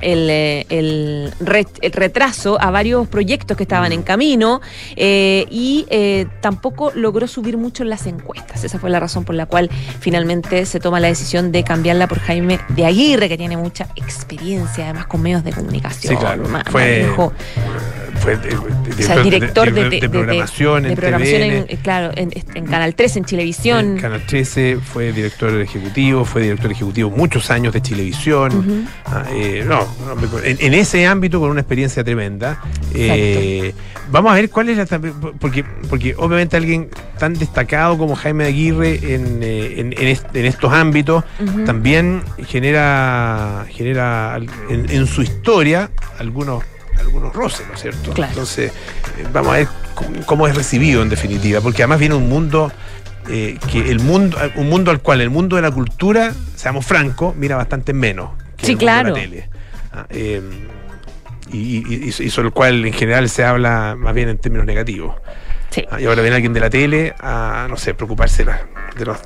el, 0.00 0.28
eh, 0.30 0.66
el 0.68 1.32
re- 1.40 1.66
el 1.82 1.92
retraso 1.92 2.60
a 2.60 2.70
varios 2.70 3.08
proyectos 3.08 3.56
que 3.56 3.62
estaban 3.64 3.92
en 3.92 4.02
camino 4.02 4.60
eh, 4.96 5.46
y 5.50 5.86
eh, 5.90 6.26
tampoco 6.40 6.92
logró 6.94 7.26
subir 7.26 7.56
mucho 7.56 7.82
en 7.82 7.90
las 7.90 8.06
encuestas. 8.06 8.64
Esa 8.64 8.78
fue 8.78 8.90
la 8.90 9.00
razón 9.00 9.24
por 9.24 9.34
la 9.34 9.46
cual 9.46 9.70
finalmente 10.00 10.64
se 10.66 10.80
toma 10.80 11.00
la 11.00 11.08
decisión 11.08 11.52
de 11.52 11.64
cambiarla 11.64 12.06
por 12.06 12.18
Jaime 12.20 12.60
de 12.70 12.84
Aguirre, 12.86 13.28
que 13.28 13.36
tiene 13.38 13.56
mucha 13.56 13.88
experiencia 13.96 14.84
además 14.84 15.06
con 15.06 15.22
medios 15.22 15.44
de 15.44 15.52
comunicación. 15.52 16.14
Sí, 16.14 16.18
claro. 16.18 16.48
ma- 16.48 16.64
Fue- 16.70 17.02
manejo- 17.04 17.32
Fue 18.20 18.36
de, 18.36 18.54
o 18.54 18.66
sea, 19.02 19.18
director 19.22 19.72
de, 19.72 19.88
de- 19.88 20.08
programación, 20.08 20.84
en, 20.84 20.94
programación 20.94 21.42
en, 21.42 21.64
TVN, 21.66 21.76
claro, 21.82 22.10
en, 22.16 22.30
en 22.54 22.66
Canal 22.66 22.94
3, 22.94 23.16
en 23.16 23.24
Chilevisión. 23.24 23.86
en 23.96 23.98
Canal 23.98 24.22
13, 24.26 24.78
fue 24.82 25.12
director 25.12 25.58
ejecutivo, 25.60 26.24
fue 26.26 26.42
director 26.42 26.70
ejecutivo 26.70 27.08
muchos 27.10 27.50
años 27.50 27.72
de 27.72 27.80
Chilevisión. 27.80 28.86
Ah, 29.06 29.24
eh, 29.32 29.64
no, 29.66 29.86
en, 30.44 30.56
en 30.60 30.74
ese 30.74 31.06
ámbito 31.06 31.40
con 31.40 31.50
una 31.50 31.60
experiencia 31.60 32.02
tremenda. 32.04 32.60
Eh, 32.94 33.74
vamos 34.10 34.32
a 34.32 34.34
ver 34.34 34.50
cuál 34.50 34.68
es 34.68 34.76
la. 34.76 34.86
Porque, 35.38 35.64
porque 35.88 36.14
obviamente 36.16 36.56
alguien 36.56 36.88
tan 37.18 37.34
destacado 37.34 37.96
como 37.98 38.16
Jaime 38.16 38.44
Aguirre 38.44 39.14
en, 39.14 39.40
eh, 39.42 39.74
en, 39.80 39.92
en 39.92 40.08
est- 40.08 40.34
en 40.34 40.46
estos 40.46 40.72
ámbitos 40.72 41.24
también 41.66 42.22
genera, 42.46 43.66
genera 43.70 44.38
en, 44.68 44.90
en 44.90 45.06
su 45.06 45.22
historia 45.22 45.90
algunos 46.18 46.62
algunos 46.98 47.32
roces, 47.34 47.66
¿no 47.66 47.74
es 47.74 47.80
cierto? 47.80 48.12
Claro. 48.12 48.30
Entonces, 48.32 48.72
eh, 49.18 49.24
vamos 49.32 49.52
a 49.54 49.56
ver 49.56 49.68
cómo, 49.94 50.10
cómo 50.26 50.46
es 50.46 50.54
recibido 50.54 51.02
en 51.02 51.08
definitiva, 51.08 51.60
porque 51.62 51.82
además 51.82 51.98
viene 51.98 52.14
un 52.14 52.28
mundo 52.28 52.70
eh, 53.28 53.56
que 53.72 53.90
el 53.90 54.00
mundo, 54.00 54.36
un 54.56 54.68
mundo 54.68 54.90
al 54.90 55.00
cual 55.00 55.22
el 55.22 55.30
mundo 55.30 55.56
de 55.56 55.62
la 55.62 55.70
cultura, 55.70 56.34
seamos 56.56 56.84
francos, 56.84 57.34
mira 57.36 57.56
bastante 57.56 57.94
menos 57.94 58.32
que 58.58 58.66
Sí, 58.66 58.72
el 58.72 58.76
mundo 58.76 58.78
de 58.78 58.84
claro. 58.84 59.08
la 59.08 59.14
tele. 59.14 59.48
Ah, 59.92 60.06
eh, 60.10 60.40
y, 61.52 61.58
y- 61.78 61.84
y- 61.88 62.08
y 62.08 62.30
sobre 62.30 62.48
el 62.48 62.54
cual 62.54 62.84
en 62.84 62.92
general 62.92 63.28
se 63.28 63.44
habla 63.44 63.96
más 63.98 64.14
bien 64.14 64.28
en 64.28 64.38
términos 64.38 64.66
negativos. 64.66 65.16
Sí. 65.70 65.84
Ah, 65.90 66.00
Y 66.00 66.06
ahora 66.06 66.22
viene 66.22 66.36
alguien 66.36 66.52
de 66.52 66.60
la 66.60 66.70
tele 66.70 67.14
a, 67.20 67.66
no 67.68 67.76
sé, 67.76 67.94
preocuparse 67.94 68.44
de, 68.44 68.52
la- 68.52 68.60
de 68.98 69.04
los 69.06 69.18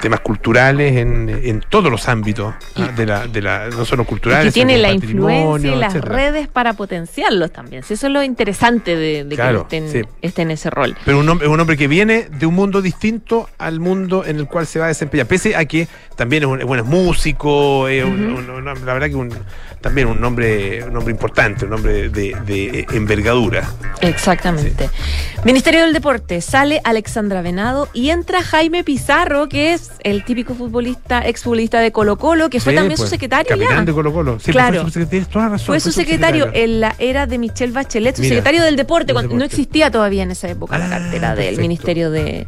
temas 0.00 0.20
culturales 0.20 0.96
en, 0.96 1.28
en 1.28 1.60
todos 1.68 1.90
los 1.90 2.08
ámbitos, 2.08 2.54
ah, 2.76 2.88
de 2.96 3.06
la, 3.06 3.26
de 3.26 3.42
la, 3.42 3.68
no 3.68 3.84
solo 3.84 4.02
Y 4.02 4.06
culturales, 4.06 4.46
que 4.46 4.52
tiene 4.52 4.78
la 4.78 4.92
influencia 4.92 5.72
y 5.72 5.76
las 5.76 5.94
etcétera. 5.94 6.14
redes 6.16 6.48
para 6.48 6.72
potenciarlos 6.74 7.50
también. 7.52 7.82
Si 7.82 7.94
eso 7.94 8.06
es 8.08 8.12
lo 8.12 8.22
interesante 8.22 8.96
de, 8.96 9.24
de 9.24 9.34
Claro, 9.36 9.68
que 9.68 9.80
sí. 9.88 10.02
esté, 10.22 10.42
en- 10.42 10.50
ese 10.50 10.70
rol. 10.70 10.96
Pero 11.04 11.18
un 11.20 11.28
hombre, 11.28 11.48
un 11.48 11.58
hombre 11.60 11.76
que 11.76 11.88
viene 11.88 12.28
de 12.30 12.46
un 12.46 12.54
mundo 12.54 12.82
distinto 12.82 13.48
al 13.58 13.80
mundo 13.80 14.24
en 14.24 14.36
el 14.36 14.46
cual 14.46 14.66
se 14.66 14.78
va 14.78 14.86
a 14.86 14.88
desempeñar, 14.88 15.26
pese 15.26 15.56
a 15.56 15.64
que 15.64 15.88
también 16.16 16.42
es, 16.44 16.48
un, 16.48 16.58
bueno, 16.66 16.82
es 16.84 16.88
músico, 16.88 17.88
es 17.88 18.04
un- 18.04 18.64
la 18.64 18.92
verdad 18.94 19.08
que 19.08 19.14
un, 19.16 19.32
también 19.80 20.08
un 20.08 20.20
nombre, 20.20 20.82
un 20.84 20.92
nombre 20.92 21.12
importante, 21.12 21.64
un 21.64 21.70
nombre 21.72 22.08
de, 22.08 22.34
de 22.46 22.86
envergadura. 22.92 23.64
Exactamente. 24.00 24.88
Ministerio 25.44 25.82
del 25.82 25.92
Deporte, 25.92 26.40
sale 26.40 26.80
Alexandra 26.84 27.42
Venado 27.42 27.88
y 27.92 28.10
entra 28.10 28.42
Jaime 28.42 28.82
Pizarro, 28.84 28.95
que 29.48 29.72
es 29.74 29.90
el 30.02 30.24
típico 30.24 30.54
futbolista, 30.54 31.20
exfutbolista 31.26 31.80
de 31.80 31.92
Colo 31.92 32.16
Colo, 32.18 32.48
que 32.50 32.60
fue 32.60 32.72
Sí, 32.72 32.76
también 32.76 32.96
pues, 32.96 33.08
su 33.08 33.14
secretario 33.14 33.46
Capitán 33.48 33.78
ya. 33.78 33.84
de 33.84 33.92
Colo 33.92 34.12
Colo. 34.12 34.38
Sí, 34.40 34.50
Claro. 34.52 34.82
pues 34.82 34.82
fue 34.82 34.90
su 34.90 34.92
secretario, 34.92 35.08
tienes 35.10 35.28
toda 35.28 35.44
la 35.46 35.50
razón. 35.52 35.66
Fue 35.66 35.80
su 35.80 35.92
secretario 35.92 36.48
en 36.52 36.80
la 36.80 36.94
era 36.98 37.26
de 37.26 37.38
Michelle 37.38 37.72
Bachelet, 37.72 38.16
su 38.16 38.22
Mira, 38.22 38.34
secretario 38.36 38.62
del 38.62 38.76
deporte, 38.76 39.12
cuando 39.12 39.34
no 39.34 39.44
existía 39.44 39.90
todavía 39.90 40.22
en 40.22 40.30
esa 40.30 40.48
época 40.48 40.78
la 40.78 40.86
Ah, 40.86 40.90
cartera 40.90 41.28
del 41.30 41.36
perfecto. 41.36 41.60
Ministerio 41.62 42.10
de 42.10 42.46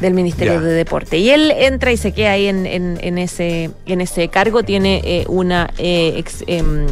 del 0.00 0.14
Ministerio 0.14 0.60
de 0.60 0.72
Deporte. 0.72 1.18
Y 1.18 1.30
él 1.30 1.50
entra 1.56 1.90
y 1.92 1.96
se 1.96 2.12
queda 2.12 2.32
ahí 2.32 2.46
en, 2.46 2.66
en- 2.66 2.98
en 3.02 3.18
ese, 3.18 3.70
en 3.86 4.00
ese 4.00 4.28
cargo, 4.28 4.62
tiene 4.62 5.00
eh, 5.04 5.24
una 5.28 5.70
eh, 5.78 6.14
ex- 6.16 6.44
em, 6.46 6.86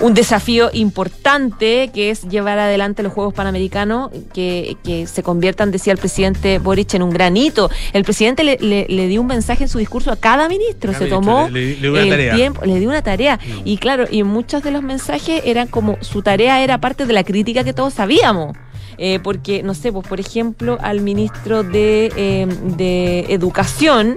un 0.00 0.14
desafío 0.14 0.70
importante 0.72 1.90
que 1.94 2.10
es 2.10 2.22
llevar 2.28 2.58
adelante 2.58 3.02
los 3.02 3.12
Juegos 3.12 3.34
Panamericanos, 3.34 4.10
que, 4.34 4.76
que 4.84 5.06
se 5.06 5.22
conviertan, 5.22 5.70
decía 5.70 5.92
el 5.92 5.98
presidente 5.98 6.58
Boric, 6.58 6.94
en 6.94 7.02
un 7.02 7.10
granito. 7.10 7.70
El 7.92 8.04
presidente 8.04 8.44
le, 8.44 8.56
le- 8.60 8.86
le 8.88 9.06
dio 9.08 9.20
un 9.20 9.26
mensaje 9.26 9.64
en 9.64 9.68
su 9.68 9.78
discurso 9.78 10.10
a 10.12 10.16
cada 10.16 10.48
ministro, 10.48 10.92
Cada 10.92 10.98
se 10.98 11.04
ministro, 11.10 11.20
tomó 11.34 11.48
le 11.48 11.74
dio 11.76 11.92
una 11.92 12.02
el 12.02 12.10
tarea. 12.10 12.34
tiempo, 12.34 12.64
le 12.64 12.78
dio 12.78 12.88
una 12.88 13.02
tarea. 13.02 13.36
Mm. 13.36 13.60
Y 13.64 13.76
claro, 13.78 14.04
y 14.10 14.22
muchos 14.22 14.62
de 14.62 14.70
los 14.70 14.82
mensajes 14.82 15.42
eran 15.44 15.68
como 15.68 15.96
su 16.00 16.22
tarea 16.22 16.62
era 16.62 16.78
parte 16.78 17.06
de 17.06 17.12
la 17.12 17.24
crítica 17.24 17.64
que 17.64 17.72
todos 17.72 17.94
sabíamos. 17.94 18.56
Eh, 19.04 19.18
porque, 19.20 19.62
no 19.64 19.74
sé, 19.74 19.90
pues 19.92 20.06
por 20.06 20.20
ejemplo, 20.20 20.78
al 20.80 21.00
ministro 21.00 21.64
de, 21.64 22.12
eh, 22.16 22.46
de 22.76 23.26
Educación 23.30 24.14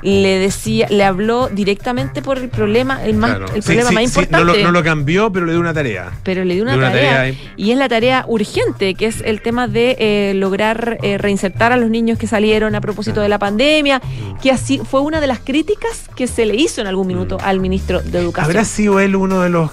le 0.00 0.38
decía, 0.38 0.86
le 0.90 1.02
habló 1.02 1.48
directamente 1.48 2.22
por 2.22 2.38
el 2.38 2.48
problema, 2.48 3.04
el 3.04 3.14
más, 3.16 3.30
Claro. 3.30 3.46
el 3.52 3.62
problema 3.64 3.88
sí, 3.88 3.94
más 3.96 4.02
sí, 4.04 4.08
importante. 4.20 4.46
no, 4.46 4.56
lo, 4.56 4.62
no 4.62 4.70
lo 4.70 4.84
cambió, 4.84 5.32
pero 5.32 5.44
le 5.44 5.50
dio 5.52 5.60
una 5.60 5.74
tarea. 5.74 6.12
pero 6.22 6.44
le 6.44 6.54
dio 6.54 6.62
una, 6.62 6.78
tarea, 6.78 7.34
y 7.56 7.72
es 7.72 7.76
la 7.76 7.88
tarea 7.88 8.24
urgente, 8.28 8.94
que 8.94 9.06
es 9.06 9.20
el 9.22 9.42
tema 9.42 9.66
de 9.66 9.96
eh, 9.98 10.34
lograr 10.36 10.98
eh, 11.02 11.18
reinsertar 11.18 11.72
a 11.72 11.76
los 11.76 11.90
niños 11.90 12.16
que 12.16 12.28
salieron 12.28 12.76
a 12.76 12.80
propósito 12.80 13.20
de 13.20 13.28
la 13.28 13.40
pandemia, 13.40 13.98
Mm. 13.98 14.38
que 14.40 14.52
así 14.52 14.80
fue 14.88 15.00
una 15.00 15.20
de 15.20 15.26
las 15.26 15.40
críticas 15.40 16.08
que 16.14 16.28
se 16.28 16.46
le 16.46 16.54
hizo 16.54 16.80
en 16.80 16.86
algún 16.86 17.08
minuto 17.08 17.36
al 17.42 17.58
ministro 17.58 18.00
de 18.00 18.20
Educación. 18.20 18.50
¿Habrá 18.52 18.64
sido 18.64 19.00
él 19.00 19.16
uno 19.16 19.40
de 19.42 19.48
los 19.48 19.72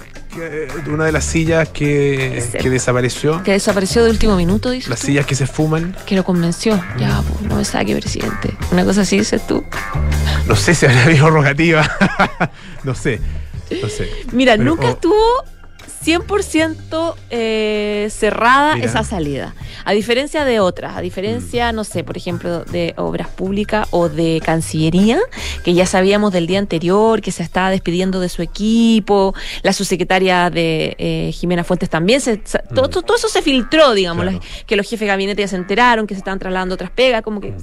una 0.86 1.04
de 1.04 1.12
las 1.12 1.24
sillas 1.24 1.68
que, 1.68 2.42
que 2.60 2.70
desapareció? 2.70 3.42
Que 3.42 3.52
desapareció 3.52 4.04
de 4.04 4.10
último 4.10 4.36
minuto, 4.36 4.70
dices 4.70 4.88
Las 4.88 5.00
tú? 5.00 5.06
sillas 5.06 5.26
que 5.26 5.34
se 5.34 5.46
fuman. 5.46 5.96
Que 6.06 6.14
lo 6.16 6.24
convenció. 6.24 6.82
Ya, 6.98 7.22
pues, 7.28 7.42
no 7.42 7.56
me 7.56 7.64
saque, 7.64 7.94
presidente. 7.96 8.56
Una 8.70 8.84
cosa 8.84 9.02
así 9.02 9.18
dices 9.18 9.46
tú. 9.46 9.64
No 10.46 10.56
sé 10.56 10.74
si 10.74 10.86
habrá 10.86 11.04
rogativa. 11.28 11.90
no 12.84 12.94
sé. 12.94 13.20
No 13.82 13.88
sé. 13.88 14.08
Mira, 14.32 14.52
Pero, 14.52 14.64
nunca 14.64 14.86
oh, 14.86 14.90
estuvo 14.90 15.44
100% 16.06 17.14
eh, 17.30 18.08
cerrada 18.10 18.74
Mira. 18.76 18.86
esa 18.86 19.02
salida. 19.04 19.54
A 19.84 19.92
diferencia 19.92 20.44
de 20.44 20.60
otras, 20.60 20.96
a 20.96 21.00
diferencia, 21.00 21.72
Mm. 21.72 21.76
no 21.76 21.84
sé, 21.84 22.04
por 22.04 22.16
ejemplo, 22.16 22.64
de 22.64 22.94
Obras 22.96 23.28
Públicas 23.28 23.86
o 23.90 24.08
de 24.08 24.40
Cancillería, 24.44 25.18
que 25.64 25.74
ya 25.74 25.86
sabíamos 25.86 26.32
del 26.32 26.46
día 26.46 26.58
anterior 26.58 27.20
que 27.20 27.32
se 27.32 27.42
estaba 27.42 27.70
despidiendo 27.70 28.20
de 28.20 28.28
su 28.28 28.42
equipo, 28.42 29.34
la 29.62 29.72
subsecretaria 29.72 30.50
de 30.50 30.94
eh, 30.98 31.30
Jimena 31.32 31.64
Fuentes 31.64 31.90
también, 31.90 32.20
se, 32.20 32.40
sa- 32.44 32.58
todo, 32.62 32.88
todo- 32.88 33.16
eso 33.16 33.28
se 33.28 33.42
filtró, 33.42 33.94
digamos, 33.94 34.24
Mm. 34.24 34.28
Claro. 34.28 34.40
las- 34.44 34.64
que 34.64 34.76
los 34.76 34.86
jefes 34.86 35.00
de 35.00 35.06
gabinete 35.06 35.42
ya 35.42 35.48
se 35.48 35.56
enteraron, 35.56 36.06
que 36.06 36.14
se 36.14 36.18
estaban 36.18 36.38
trasladando 36.38 36.74
otras 36.74 36.90
pegas, 36.90 37.22
como 37.22 37.40
que... 37.40 37.50
Mm. 37.52 37.56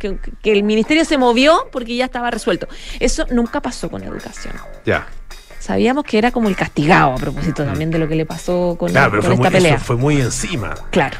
Que, 0.00 0.16
que 0.42 0.52
el 0.52 0.62
ministerio 0.62 1.04
se 1.04 1.18
movió 1.18 1.68
porque 1.70 1.94
ya 1.94 2.06
estaba 2.06 2.30
resuelto. 2.30 2.66
Eso 3.00 3.26
nunca 3.30 3.60
pasó 3.60 3.90
con 3.90 4.02
educación 4.02 4.54
Ya. 4.86 5.06
Sabíamos 5.60 6.02
que 6.04 6.18
era 6.18 6.32
como 6.32 6.48
el 6.48 6.56
castigado 6.56 7.12
a 7.12 7.16
propósito 7.16 7.64
también 7.64 7.90
de 7.92 7.98
lo 8.00 8.08
que 8.08 8.16
le 8.16 8.26
pasó 8.26 8.74
con. 8.76 8.90
Claro, 8.90 9.12
pero 9.12 9.22
con 9.22 9.26
fue 9.28 9.34
esta 9.36 9.50
muy, 9.50 9.58
pelea. 9.58 9.74
eso 9.76 9.84
fue 9.84 9.96
muy 9.96 10.20
encima. 10.20 10.74
Claro, 10.90 11.16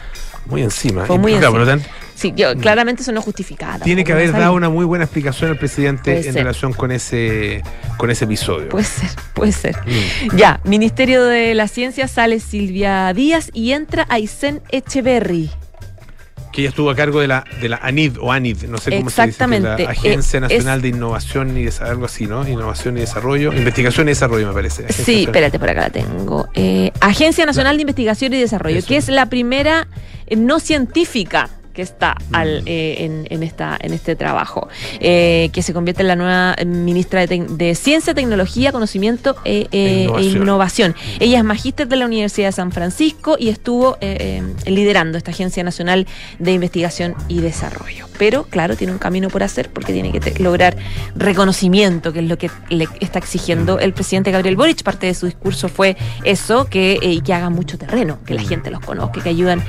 Muy 0.47 0.63
encima. 0.63 1.05
Fue 1.05 1.19
muy 1.19 1.33
claro, 1.35 1.59
encima. 1.61 1.67
tanto, 1.67 1.89
sí, 2.17 2.33
yo, 2.35 2.57
claramente 2.57 3.03
eso 3.03 3.13
no 3.13 3.23
justificaba. 3.23 3.79
Tiene 3.79 4.03
que 4.03 4.13
haber 4.13 4.33
dado 4.33 4.55
una 4.55 4.69
muy 4.69 4.85
buena 4.85 5.05
explicación 5.05 5.51
al 5.51 5.59
presidente 5.59 6.13
Puede 6.13 6.17
en 6.27 6.33
ser. 6.33 6.35
relación 6.35 6.73
con 6.73 6.91
ese, 6.91 7.63
con 7.99 8.11
ese 8.11 8.25
episodio. 8.25 8.69
Puede 8.71 8.85
ser, 8.85 9.11
puede 9.35 9.53
ser. 9.53 9.77
Mm. 9.87 10.37
Ya, 10.37 10.61
Ministerio 10.65 11.23
de 11.25 11.55
la 11.55 11.69
Ciencia 11.69 12.09
sale 12.09 12.41
Silvia 12.41 13.13
Díaz 13.13 13.51
y 13.53 13.73
entra 13.73 14.07
Aysén 14.09 14.61
Echeverry. 14.71 15.51
Que 16.53 16.63
ella 16.63 16.71
estuvo 16.71 16.91
a 16.91 16.97
cargo 16.97 17.21
de 17.21 17.29
la, 17.29 17.45
de 17.61 17.69
la 17.69 17.77
ANID 17.77 18.17
o 18.21 18.33
ANID, 18.33 18.65
no 18.65 18.79
sé 18.79 18.91
cómo 18.97 19.09
se 19.11 19.27
dice, 19.27 19.47
la 19.61 19.75
Agencia 19.75 20.39
Eh, 20.39 20.41
Nacional 20.41 20.79
es- 20.79 20.83
de 20.83 20.89
Innovación 20.89 21.57
y 21.57 21.65
Desa- 21.65 21.87
algo 21.89 22.07
así, 22.07 22.27
¿no? 22.27 22.47
Innovación 22.49 22.97
y 22.97 23.01
Desarrollo, 23.01 23.53
Investigación 23.53 24.09
y 24.09 24.11
Desarrollo, 24.11 24.49
me 24.49 24.53
parece. 24.55 24.83
Agencia 24.83 25.05
Sí, 25.05 25.13
Nacional. 25.13 25.29
espérate, 25.37 25.59
por 25.61 25.71
acá 25.71 25.81
la 25.83 25.91
tengo. 25.91 26.49
Eh, 26.55 26.91
Agencia 27.01 27.47
Nacional 27.47 27.77
de 27.77 27.83
Investigación 27.83 28.35
y 28.35 28.41
Desarrollo, 28.41 28.79
Eso. 28.79 28.89
que 28.89 28.97
es 28.97 29.09
la 29.09 29.27
primera 29.27 29.87
eh, 30.27 30.35
no 30.37 30.59
científica 30.61 31.51
que 31.73 31.83
está 31.83 32.11
Mm. 32.31 32.35
al, 32.35 32.63
eh, 32.67 32.97
en, 32.99 33.27
en 33.31 33.43
esta, 33.43 33.77
en 33.81 33.93
este 33.93 34.17
trabajo, 34.17 34.69
eh, 35.01 35.51
que 35.53 35.63
se 35.63 35.73
convierte 35.73 36.03
en 36.03 36.09
la 36.09 36.17
nueva 36.17 36.57
ministra 36.67 37.27
de, 37.27 37.75
Ciencia, 37.75 38.15
Tecnología, 38.15 38.73
Conocimiento 38.73 39.37
eh, 39.45 39.67
e 39.73 40.05
Innovación. 40.05 40.43
Innovación. 40.43 40.95
Ella 41.19 41.39
es 41.39 41.45
magíster 41.45 41.89
de 41.89 41.97
la 41.97 42.07
Universidad 42.07 42.49
de 42.49 42.53
San 42.53 42.73
Francisco 42.73 43.37
y 43.39 43.49
estuvo 43.49 43.97
liderando 44.67 45.19
esta 45.19 45.31
Agencia 45.31 45.63
Nacional 45.63 46.07
de 46.39 46.53
Investigación 46.53 47.15
y 47.29 47.41
Desarrollo. 47.41 48.07
Pero, 48.19 48.45
claro, 48.45 48.77
tiene 48.77 48.93
un 48.93 48.99
camino 48.99 49.29
por 49.29 49.43
hacer 49.43 49.71
porque 49.71 49.93
tiene 49.93 50.13
que 50.13 50.43
lograr 50.43 50.77
reconocimiento, 51.17 52.13
que 52.13 52.21
es 52.21 52.27
lo 52.27 52.37
que 52.37 52.51
le 52.69 52.87
está 53.01 53.19
exigiendo 53.19 53.79
el 53.79 53.93
presidente 53.93 54.31
Gabriel 54.31 54.57
Boric. 54.57 54.83
Parte 54.83 55.07
de 55.07 55.15
su 55.15 55.27
discurso 55.27 55.69
fue 55.69 55.97
eso, 56.25 56.67
que, 56.67 56.99
y 57.01 57.21
que 57.23 57.33
hagan 57.33 57.53
mucho 57.53 57.79
terreno, 57.79 58.19
que 58.27 58.35
la 58.35 58.43
gente 58.43 58.71
los 58.71 58.81
conozca, 58.81 59.23
que 59.23 59.29
ayudan 59.29 59.63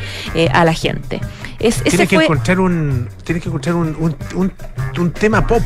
a 0.53 0.65
la 0.65 0.73
gente. 0.73 1.21
Es, 1.59 1.81
Tienes 2.07 2.09
que 2.09 2.15
fue 2.17 2.23
encontrar 2.25 2.59
un, 2.59 3.09
tienes 3.23 3.43
que 3.43 3.49
encontrar 3.49 3.75
un, 3.75 3.95
un, 3.99 4.15
un- 4.35 4.53
un 4.99 5.11
tema 5.11 5.45
pop. 5.47 5.61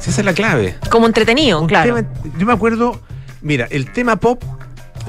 Si 0.00 0.10
esa 0.10 0.20
es 0.20 0.24
la 0.24 0.32
clave. 0.34 0.76
como 0.90 1.06
entretenido, 1.06 1.60
Un 1.60 1.68
claro. 1.68 1.94
tema- 1.94 2.08
yo 2.38 2.46
me 2.46 2.52
acuerdo, 2.52 3.00
mira, 3.40 3.66
el 3.70 3.90
tema 3.92 4.16
pop 4.16 4.42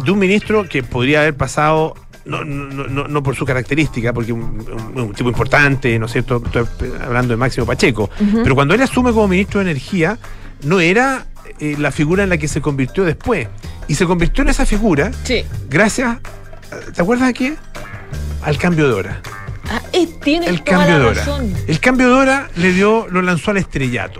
de 0.04 0.12
un 0.12 0.20
ministro 0.20 0.68
que 0.70 0.84
podría 0.84 1.22
haber 1.22 1.36
pasado, 1.36 1.96
no, 2.26 2.44
no, 2.46 2.86
no, 2.88 3.08
no 3.08 3.24
por 3.24 3.36
su 3.36 3.44
característica, 3.46 4.14
porque 4.14 4.32
un, 4.34 4.66
un- 4.96 5.00
un 5.02 5.14
tipo 5.14 5.30
importante, 5.30 5.98
¿no 6.00 6.06
es 6.06 6.12
cierto? 6.12 6.42
Estoy 6.46 6.92
hablando 7.04 7.34
de 7.34 7.38
Máximo 7.38 7.66
Pacheco. 7.66 8.10
Pero 8.44 8.56
cuando 8.56 8.74
él 8.76 8.82
asume 8.82 9.12
como 9.12 9.28
ministro 9.28 9.60
de 9.64 9.72
Energía, 9.72 10.18
no 10.64 10.80
era 10.80 11.26
eh, 11.60 11.76
la 11.78 11.92
figura 11.92 12.24
en 12.24 12.30
la 12.30 12.38
que 12.38 12.48
se 12.48 12.62
convirtió 12.62 13.04
después. 13.04 13.48
Y 13.88 13.96
se 13.96 14.06
convirtió 14.06 14.44
en 14.44 14.50
esa 14.50 14.66
figura 14.66 15.12
Sí. 15.24 15.44
gracias, 15.70 16.18
¿te 16.96 17.02
acuerdas 17.02 17.28
de 17.28 17.34
qué? 17.34 17.56
Al 18.44 18.58
cambio 18.58 18.88
de 18.88 18.94
hora. 18.94 19.22
Ah, 19.76 19.82
eh, 19.92 20.08
tiene 20.24 20.46
El 20.46 20.62
toda 20.62 20.78
cambio 20.78 20.98
la 20.98 21.04
de 21.04 21.10
hora. 21.10 21.20
razón. 21.26 21.54
El 21.68 21.80
cambio 21.80 22.08
de 22.10 22.14
hora 22.14 22.50
le 22.58 22.72
dio, 22.74 23.08
lo 23.10 23.24
lanzó 23.24 23.50
al 23.50 23.58
estrellato. 23.58 24.20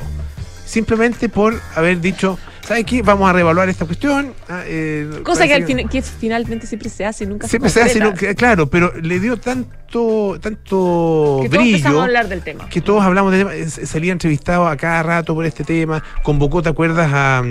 Simplemente 0.66 1.30
por 1.30 1.62
haber 1.76 2.02
dicho, 2.02 2.40
¿sabes 2.68 2.86
qué? 2.86 3.02
Vamos 3.02 3.30
a 3.30 3.34
reevaluar 3.34 3.70
esta 3.70 3.86
cuestión. 3.86 4.34
Ah, 4.50 4.64
eh, 4.66 5.10
Cosa 5.24 5.46
que, 5.48 5.54
al 5.54 5.66
fin- 5.66 5.88
que 5.88 6.02
finalmente 6.02 6.68
siempre 6.68 6.90
se 6.90 7.06
hace 7.06 7.24
y 7.24 7.28
nunca 7.28 7.48
Siempre 7.48 7.70
se 7.70 7.84
se 7.90 8.02
hace, 8.04 8.14
que- 8.16 8.36
claro, 8.36 8.68
pero 8.68 8.94
le 9.02 9.20
dio 9.20 9.38
tanto, 9.38 10.38
tanto 10.42 11.40
que 11.44 11.50
todos 11.50 11.66
empezamos 11.66 11.72
brillo 11.84 12.02
a 12.02 12.04
hablar 12.06 12.28
del 12.30 12.42
tema. 12.42 12.68
que 12.70 12.82
todos 12.82 13.04
hablamos 13.04 13.32
de 13.32 13.40
tema, 13.40 13.52
salía 13.86 14.12
entrevistado 14.12 14.68
a 14.68 14.76
cada 14.78 15.04
rato 15.04 15.36
por 15.36 15.46
este 15.46 15.64
tema, 15.64 16.04
convocó, 16.24 16.62
¿te 16.64 16.70
acuerdas? 16.70 17.10
A, 17.14 17.44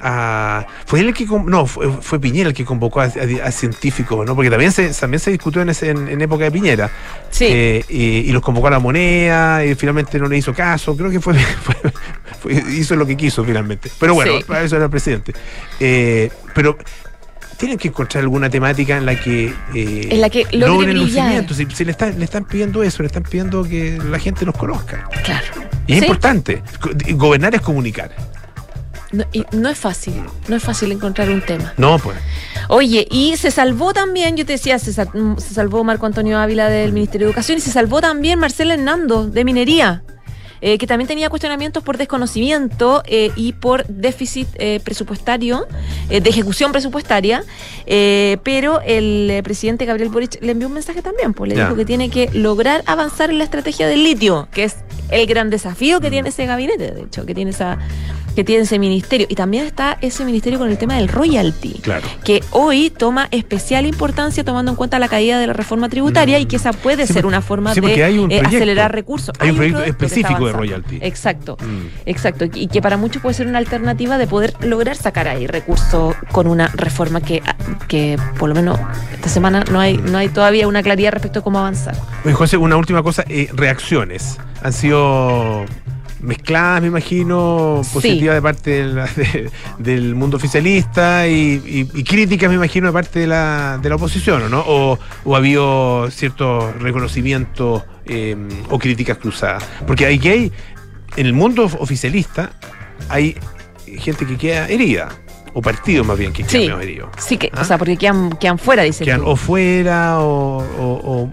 a- 0.00 0.66
fue 0.86 1.00
él 1.00 1.08
el 1.08 1.14
que, 1.14 1.26
no, 1.26 1.66
fue, 1.66 1.90
fue 2.00 2.18
Piñera 2.20 2.48
el 2.48 2.54
que 2.54 2.64
convocó 2.64 3.00
a, 3.00 3.04
a- 3.04 3.46
a 3.46 3.50
científicos, 3.52 4.26
¿no? 4.26 4.34
Porque 4.34 4.50
también 4.50 4.72
se, 4.72 4.88
también 4.90 5.20
se 5.20 5.30
discutió 5.30 5.62
en, 5.62 5.70
ese- 5.70 5.90
en- 5.90 6.08
en 6.08 6.20
época 6.20 6.44
de 6.44 6.50
Piñera. 6.52 6.90
Sí. 7.30 7.46
Eh, 7.48 7.84
y, 7.88 8.02
y 8.28 8.32
los 8.32 8.42
convocó 8.42 8.68
a 8.68 8.70
la 8.70 8.78
moneda 8.78 9.64
y 9.64 9.74
finalmente 9.74 10.18
no 10.18 10.26
le 10.28 10.38
hizo 10.38 10.52
caso. 10.54 10.96
Creo 10.96 11.10
que 11.10 11.20
fue, 11.20 11.34
fue- 11.62 11.92
fue- 12.40 12.72
hizo 12.72 12.96
lo 12.96 13.06
que 13.06 13.16
quiso 13.16 13.44
finalmente. 13.44 13.90
Pero 13.98 14.14
bueno, 14.14 14.32
Sí. 14.38 14.44
Eso 14.64 14.76
era 14.76 14.84
el 14.86 14.90
presidente. 14.90 15.32
Eh, 15.78 16.30
pero 16.54 16.76
tienen 17.56 17.76
que 17.76 17.88
encontrar 17.88 18.22
alguna 18.22 18.48
temática 18.48 18.96
en 18.96 19.04
la 19.04 19.20
que, 19.20 19.52
eh, 19.74 20.08
En 20.10 20.20
la 20.20 20.30
que 20.30 20.44
logre 20.52 20.58
logren 20.94 20.98
lucimiento. 20.98 21.52
Si, 21.54 21.66
si 21.66 21.84
le, 21.84 21.90
están, 21.90 22.18
le 22.18 22.24
están 22.24 22.44
pidiendo 22.46 22.82
eso, 22.82 23.02
le 23.02 23.08
están 23.08 23.22
pidiendo 23.22 23.62
que 23.64 23.98
la 24.08 24.18
gente 24.18 24.44
los 24.46 24.56
conozca. 24.56 25.06
Claro. 25.24 25.46
Y 25.86 25.92
es 25.94 25.98
Sí. 25.98 26.04
importante. 26.04 26.62
Gobernar 27.12 27.54
es 27.54 27.60
comunicar. 27.60 28.10
No, 29.12 29.24
y 29.32 29.44
no 29.52 29.68
es 29.68 29.76
fácil, 29.76 30.14
no 30.46 30.54
es 30.54 30.62
fácil 30.62 30.92
encontrar 30.92 31.28
un 31.30 31.40
tema. 31.42 31.74
No, 31.76 31.98
pues. 31.98 32.16
Oye, 32.68 33.08
y 33.10 33.36
se 33.36 33.50
salvó 33.50 33.92
también, 33.92 34.36
yo 34.36 34.46
te 34.46 34.52
decía, 34.52 34.78
se, 34.78 34.92
sal- 34.92 35.10
mm, 35.12 35.36
se 35.38 35.52
salvó 35.52 35.82
Marco 35.82 36.06
Antonio 36.06 36.38
Ávila 36.38 36.68
del 36.68 36.92
Ministerio 36.92 37.26
de 37.26 37.32
Educación 37.32 37.58
y 37.58 37.60
se 37.60 37.72
salvó 37.72 38.00
también 38.00 38.38
Marcela 38.38 38.74
Hernando 38.74 39.26
de 39.28 39.44
Minería. 39.44 40.04
Eh, 40.62 40.78
que 40.78 40.86
también 40.86 41.08
tenía 41.08 41.30
cuestionamientos 41.30 41.82
por 41.82 41.96
desconocimiento 41.96 43.02
eh, 43.06 43.30
y 43.36 43.52
por 43.52 43.86
déficit 43.86 44.48
eh, 44.54 44.80
presupuestario, 44.84 45.66
de 46.08 46.28
ejecución 46.28 46.72
presupuestaria, 46.72 47.44
pero 47.86 48.80
el 48.80 49.40
presidente 49.44 49.84
Gabriel 49.86 50.10
Boric 50.10 50.42
le 50.42 50.52
envió 50.52 50.66
un 50.66 50.74
mensaje 50.74 51.02
también, 51.02 51.34
pues 51.34 51.48
le 51.48 51.56
dijo 51.56 51.76
que 51.76 51.84
tiene 51.84 52.10
que 52.10 52.28
lograr 52.32 52.82
avanzar 52.86 53.30
en 53.30 53.38
la 53.38 53.44
estrategia 53.44 53.86
del 53.86 54.02
litio, 54.02 54.48
que 54.52 54.64
es 54.64 54.76
el 55.10 55.26
gran 55.26 55.50
desafío 55.50 56.00
que 56.00 56.10
tiene 56.10 56.30
ese 56.30 56.46
gabinete, 56.46 56.92
de 56.92 57.02
hecho, 57.02 57.26
que 57.26 57.34
tiene 57.34 57.52
esa 57.52 57.78
que 58.40 58.44
tiene 58.44 58.62
ese 58.62 58.78
ministerio. 58.78 59.26
Y 59.28 59.34
también 59.34 59.66
está 59.66 59.98
ese 60.00 60.24
ministerio 60.24 60.58
con 60.58 60.70
el 60.70 60.78
tema 60.78 60.94
del 60.96 61.08
royalty 61.08 61.74
Claro. 61.82 62.06
que 62.24 62.42
hoy 62.52 62.88
toma 62.90 63.28
especial 63.30 63.84
importancia 63.86 64.44
tomando 64.44 64.70
en 64.72 64.76
cuenta 64.76 64.98
la 64.98 65.08
caída 65.08 65.38
de 65.38 65.46
la 65.46 65.52
reforma 65.52 65.88
tributaria 65.90 66.38
Mm. 66.38 66.42
y 66.42 66.46
que 66.46 66.56
esa 66.56 66.72
puede 66.72 67.06
Sí, 67.06 67.12
ser 67.12 67.26
una 67.26 67.42
forma 67.42 67.74
sí, 67.74 67.80
de 67.80 68.18
un 68.20 68.32
eh, 68.32 68.40
acelerar 68.44 68.92
recursos. 68.94 69.34
Hay 69.38 69.50
un 69.50 69.56
proyecto 69.56 69.82
específico 69.84 70.46
de 70.46 70.52
royalty. 70.52 70.98
Exacto. 71.02 71.56
Mm. 71.60 71.86
Exacto, 72.06 72.46
y 72.54 72.66
que 72.68 72.80
para 72.80 72.96
muchos 72.96 73.20
puede 73.20 73.34
ser 73.34 73.46
una 73.46 73.58
alternativa 73.58 74.16
de 74.16 74.26
poder 74.26 74.54
lograr 74.62 74.96
sacar 74.96 75.28
ahí 75.28 75.46
recursos 75.46 76.14
con 76.32 76.46
una 76.46 76.68
reforma 76.68 77.20
que, 77.20 77.42
que 77.88 78.16
por 78.38 78.48
lo 78.48 78.54
menos 78.54 78.78
esta 79.12 79.28
semana 79.28 79.64
no 79.70 79.80
hay, 79.80 79.98
no 79.98 80.16
hay 80.16 80.28
todavía 80.30 80.66
una 80.66 80.82
claridad 80.82 81.12
respecto 81.12 81.40
a 81.40 81.42
cómo 81.42 81.58
avanzar. 81.58 81.94
José, 82.32 82.56
una 82.56 82.76
última 82.76 83.02
cosa. 83.02 83.22
eh, 83.28 83.48
reacciones. 83.52 84.38
Han 84.62 84.72
sido 84.74 85.64
mezcladas, 86.22 86.80
me 86.82 86.88
imagino, 86.88 87.80
Sí. 87.84 87.90
positivas 87.94 88.34
de 88.36 88.42
parte 88.42 88.70
de 88.70 88.84
la- 88.94 89.06
de- 89.06 89.50
del 89.78 90.14
mundo 90.14 90.36
oficialista 90.36 91.26
y, 91.26 91.88
y- 91.94 91.98
y 92.00 92.04
críticas, 92.04 92.48
me 92.48 92.56
imagino, 92.56 92.86
de 92.88 92.92
parte 92.92 93.20
de 93.20 93.26
la, 93.26 93.78
de 93.82 93.88
la 93.88 93.94
oposición, 93.96 94.42
¿o 94.44 94.48
¿no? 94.48 94.60
O, 94.66 94.98
o 95.24 95.34
ha 95.34 95.38
habido 95.38 96.10
cierto 96.10 96.72
reconocimiento 96.78 97.84
eh, 98.06 98.36
o 98.70 98.78
críticas 98.78 99.18
cruzadas. 99.18 99.62
Porque 99.86 100.06
hay 100.06 100.18
que 100.18 100.30
hay, 100.30 100.52
en 101.16 101.26
el 101.26 101.32
mundo 101.32 101.64
oficialista, 101.78 102.50
hay 103.08 103.36
gente 103.98 104.26
que 104.26 104.36
queda 104.36 104.68
herida. 104.68 105.08
O 105.54 105.62
partidos 105.62 106.06
más 106.06 106.18
bien 106.18 106.32
que 106.32 106.44
quedan 106.44 106.66
mejor 106.66 106.82
heridos. 106.82 107.10
Sí, 107.18 107.36
que, 107.36 107.50
o 107.58 107.64
sea, 107.64 107.78
porque 107.78 107.96
quedan, 107.96 108.30
quedan 108.30 108.58
fuera, 108.58 108.82
dice 108.82 109.04
Quedan 109.04 109.22
o 109.24 109.36
fuera 109.36 110.20
o, 110.20 110.62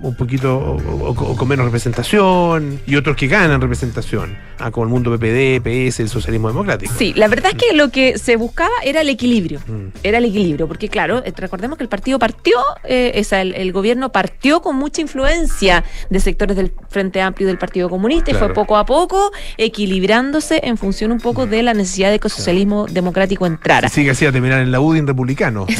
un 0.01 0.15
poquito 0.15 0.57
o, 0.57 1.35
con 1.35 1.47
menos 1.47 1.65
representación 1.65 2.79
y 2.85 2.95
otros 2.95 3.15
que 3.15 3.27
ganan 3.27 3.61
representación, 3.61 4.37
ah, 4.59 4.71
como 4.71 4.85
el 4.85 4.89
mundo 4.89 5.11
PPD, 5.17 5.61
PS, 5.61 6.01
el 6.01 6.09
socialismo 6.09 6.47
democrático. 6.47 6.93
Sí, 6.97 7.13
la 7.15 7.27
verdad 7.27 7.51
es 7.53 7.57
que 7.57 7.75
lo 7.75 7.89
que 7.89 8.17
se 8.17 8.35
buscaba 8.35 8.73
era 8.83 9.01
el 9.01 9.09
equilibrio, 9.09 9.59
mm. 9.67 9.99
era 10.03 10.17
el 10.17 10.25
equilibrio, 10.25 10.67
porque 10.67 10.89
claro, 10.89 11.23
eh, 11.25 11.33
recordemos 11.35 11.77
que 11.77 11.83
el 11.83 11.89
partido 11.89 12.19
partió, 12.19 12.57
eh, 12.83 13.23
el, 13.31 13.71
gobierno 13.71 14.11
partió 14.11 14.61
con 14.61 14.75
mucha 14.75 15.01
influencia 15.01 15.83
de 16.09 16.19
sectores 16.19 16.55
del 16.57 16.73
Frente 16.89 17.21
Amplio 17.21 17.47
y 17.47 17.49
del 17.49 17.57
Partido 17.57 17.89
Comunista 17.89 18.31
y 18.31 18.33
fue 18.33 18.53
poco 18.53 18.77
a 18.77 18.85
poco 18.85 19.31
equilibrándose 19.57 20.61
en 20.63 20.77
función 20.77 21.11
un 21.11 21.19
poco 21.19 21.45
de 21.45 21.63
la 21.63 21.73
necesidad 21.73 22.11
de 22.11 22.19
que 22.19 22.27
el 22.27 22.31
socialismo 22.31 22.87
democrático 22.87 23.45
entrara. 23.45 23.89
Sí, 23.89 24.06
que 24.07 24.11
hacía 24.11 24.31
terminar 24.31 24.61
en 24.61 24.71
la 24.71 24.79
UDI 24.79 25.01
republicano. 25.01 25.67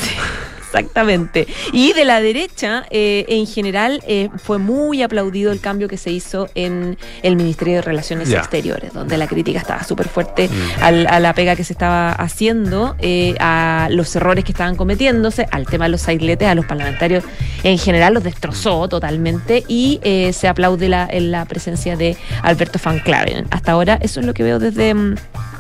Exactamente. 0.68 1.48
Y 1.72 1.94
de 1.94 2.04
la 2.04 2.20
derecha, 2.20 2.86
eh, 2.90 3.26
en 3.30 3.48
general, 3.48 4.02
eh, 4.06 4.30
fue 4.36 4.58
muy 4.58 5.02
aplaudido 5.02 5.54
el 5.54 5.62
cambio 5.62 5.88
que 5.88 5.96
se 5.96 6.12
hizo 6.12 6.50
en 6.56 6.98
el 7.24 7.38
Ministerio 7.38 7.76
de 7.76 7.82
Relaciones 7.84 8.30
Exteriores, 8.32 8.94
donde 8.94 9.18
la 9.18 9.28
crítica 9.28 9.60
estaba 9.60 9.84
súper 9.86 10.10
fuerte 10.10 10.50
mm. 10.50 10.84
a 11.10 11.20
la 11.22 11.34
pega 11.34 11.56
que 11.56 11.64
se 11.64 11.72
estaba 11.72 12.12
haciendo, 12.12 12.98
eh, 13.00 13.36
a 13.40 13.88
los 13.92 14.14
errores 14.18 14.44
que 14.44 14.52
estaban 14.52 14.76
cometiéndose, 14.76 15.48
al 15.52 15.66
tema 15.66 15.86
de 15.86 15.92
los 15.92 16.02
saigletes, 16.02 16.50
a 16.50 16.56
los 16.56 16.66
parlamentarios 16.66 17.24
en 17.64 17.78
general 17.78 18.14
los 18.14 18.24
destrozó 18.24 18.90
totalmente 18.90 19.64
y 19.68 20.00
se 20.32 20.48
aplaude 20.48 20.90
la, 20.90 21.10
la 21.12 21.46
presencia 21.46 21.96
de 21.96 22.18
Alberto 22.44 22.80
Van 22.84 23.00
Claven. 23.00 23.48
Hasta 23.52 23.72
ahora, 23.72 23.98
eso 24.02 24.20
es 24.20 24.26
lo 24.26 24.34
que 24.34 24.44
veo 24.44 24.60
desde 24.60 24.94
mm, 24.94 25.16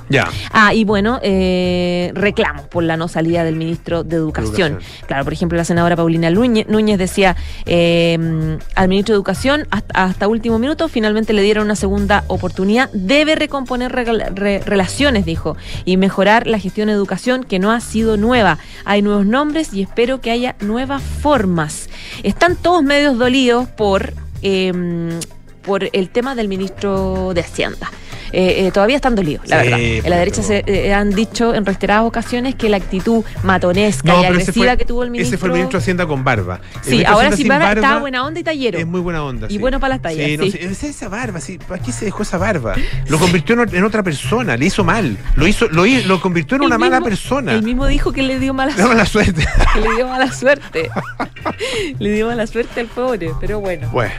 ya. 0.09 0.29
Ah, 0.51 0.73
y 0.73 0.85
bueno, 0.85 1.19
eh, 1.21 2.11
reclamos 2.13 2.67
por 2.67 2.83
la 2.83 2.97
no 2.97 3.07
salida 3.07 3.43
del 3.43 3.55
ministro 3.55 4.03
de 4.03 4.15
Educación. 4.15 4.79
Claro, 5.05 5.23
por 5.23 5.33
ejemplo, 5.33 5.57
la 5.57 5.65
senadora 5.65 5.95
Paulina 5.95 6.29
Núñez 6.29 6.97
decía 6.97 7.35
eh, 7.65 8.57
al 8.75 8.87
ministro 8.87 9.13
de 9.13 9.17
Educación, 9.17 9.67
hasta, 9.69 10.27
último 10.27 10.59
minuto, 10.59 10.87
finalmente 10.87 11.33
le 11.33 11.41
dieron 11.41 11.65
una 11.65 11.75
segunda 11.75 12.23
oportunidad. 12.27 12.89
Debe 12.93 13.35
recomponer 13.35 13.91
relaciones, 13.91 15.25
dijo, 15.25 15.57
y 15.85 15.97
mejorar 15.97 16.47
la 16.47 16.59
gestión 16.59 16.87
de 16.87 16.93
educación, 16.93 17.43
que 17.43 17.59
no 17.59 17.71
ha 17.71 17.79
sido 17.79 18.17
nueva. 18.17 18.57
Hay 18.85 19.01
nuevos 19.01 19.25
nombres 19.25 19.73
y 19.73 19.81
espero 19.81 20.21
que 20.21 20.31
haya 20.31 20.55
nuevas 20.61 21.01
formas. 21.01 21.89
Están 22.23 22.55
todos 22.55 22.83
medios 22.83 23.17
dolidos 23.17 23.67
por, 23.67 24.13
eh, 24.41 25.19
por 25.63 25.89
el 25.91 26.09
tema 26.09 26.35
del 26.35 26.47
ministro 26.47 27.33
de 27.33 27.41
Hacienda. 27.41 27.89
Eh, 28.31 28.67
eh, 28.67 28.71
todavía 28.71 28.95
están 28.95 29.15
dolidos, 29.15 29.47
la 29.47 29.57
verdad. 29.57 29.79
En 29.79 30.09
la 30.09 30.17
derecha 30.17 30.43
se 30.43 30.63
eh, 30.65 30.93
han 30.93 31.11
dicho 31.11 31.53
en 31.53 31.65
reiteradas 31.65 32.05
ocasiones 32.05 32.55
que 32.55 32.69
la 32.69 32.77
actitud 32.77 33.23
matonesca 33.43 34.21
y 34.21 34.25
agresiva 34.25 34.75
que 34.77 34.85
tuvo 34.85 35.03
el 35.03 35.11
ministro. 35.11 35.35
Ese 35.35 35.37
fue 35.37 35.49
el 35.49 35.53
ministro 35.53 35.79
de 35.79 35.83
Hacienda 35.83 36.05
con 36.05 36.23
barba. 36.23 36.59
sí, 36.81 37.03
ahora 37.05 37.31
sí 37.31 37.47
barba, 37.47 37.73
está 37.73 37.99
buena 37.99 38.25
onda 38.25 38.39
y 38.39 38.43
tallero. 38.43 38.77
Es 38.77 38.87
muy 38.87 39.01
buena 39.01 39.23
onda. 39.23 39.47
Y 39.49 39.57
bueno 39.57 39.79
para 39.79 39.95
las 39.95 40.01
tallas. 40.01 40.25
Sí, 40.25 40.37
no, 40.37 40.43
esa 40.43 41.09
barba, 41.09 41.39
sí. 41.39 41.57
¿Para 41.57 41.81
qué 41.81 41.91
se 41.91 42.05
dejó 42.05 42.23
esa 42.23 42.37
barba? 42.37 42.75
Lo 43.07 43.19
convirtió 43.19 43.55
en, 43.61 43.83
otra 43.83 44.03
persona, 44.03 44.57
le 44.57 44.65
hizo 44.65 44.83
mal. 44.83 45.17
Lo 45.35 45.47
hizo, 45.47 45.67
lo, 45.69 45.85
lo 45.85 46.21
convirtió 46.21 46.57
en 46.57 46.63
una 46.63 46.77
mala 46.77 47.01
persona. 47.01 47.53
Él 47.53 47.63
mismo 47.63 47.87
dijo 47.87 48.11
que 48.11 48.23
le 48.23 48.39
dio 48.39 48.53
mala 48.53 48.73
suerte. 48.73 48.87
Mala 48.87 49.05
suerte. 49.05 49.47
le 49.81 49.95
dio 49.95 50.07
mala 50.07 50.31
suerte. 50.31 50.89
le 51.99 52.11
dio 52.11 52.27
mala 52.27 52.47
suerte 52.47 52.79
al 52.81 52.87
pobre, 52.87 53.31
pero 53.39 53.59
bueno. 53.59 53.89
Bueno. 53.91 54.13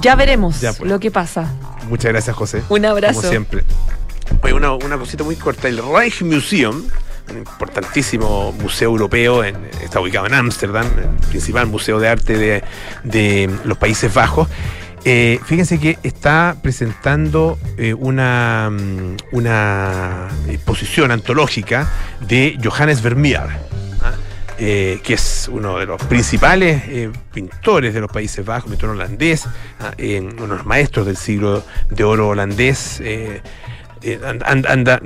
Ya 0.00 0.14
veremos 0.14 0.56
pues. 0.60 0.80
lo 0.80 0.98
que 1.00 1.10
pasa. 1.10 1.52
Muchas 1.88 2.12
gracias, 2.12 2.34
José. 2.36 2.62
Un 2.68 2.84
abrazo. 2.84 3.20
Como 3.20 3.28
siempre. 3.28 3.64
Oye, 4.42 4.54
una, 4.54 4.72
una 4.72 4.98
cosita 4.98 5.24
muy 5.24 5.36
corta. 5.36 5.68
El 5.68 5.78
Reich 5.78 6.22
Museum, 6.22 6.84
un 7.30 7.38
importantísimo 7.38 8.52
museo 8.52 8.90
europeo, 8.90 9.44
está 9.44 10.00
ubicado 10.00 10.26
en 10.26 10.34
Ámsterdam, 10.34 10.86
el 10.96 11.28
principal 11.28 11.66
museo 11.66 11.98
de 12.00 12.08
arte 12.08 12.62
de, 13.04 13.50
los 13.64 13.78
Países 13.78 14.12
Bajos. 14.12 14.48
Eh, 15.04 15.40
fíjense 15.44 15.80
que 15.80 15.98
está 16.04 16.56
presentando 16.62 17.58
eh, 17.76 17.92
una, 17.92 18.70
mm, 18.70 19.16
una 19.32 20.28
exposición 20.48 21.10
antológica 21.10 21.90
de 22.20 22.56
Johannes 22.62 23.02
Vermeer 23.02 23.72
eh, 24.64 25.00
que 25.02 25.14
es 25.14 25.50
uno 25.52 25.76
de 25.76 25.86
los 25.86 26.00
principales 26.04 26.84
eh, 26.86 27.10
pintores 27.34 27.94
de 27.94 28.00
los 28.00 28.12
Países 28.12 28.46
Bajos, 28.46 28.70
pintor 28.70 28.90
holandés, 28.90 29.44
ah, 29.80 29.92
uno 29.98 30.30
de 30.30 30.46
los 30.46 30.64
maestros 30.64 31.04
del 31.04 31.16
siglo 31.16 31.64
de 31.90 32.04
oro 32.04 32.28
holandés. 32.28 33.00
Eh, 33.00 33.42
anda, 34.44 35.00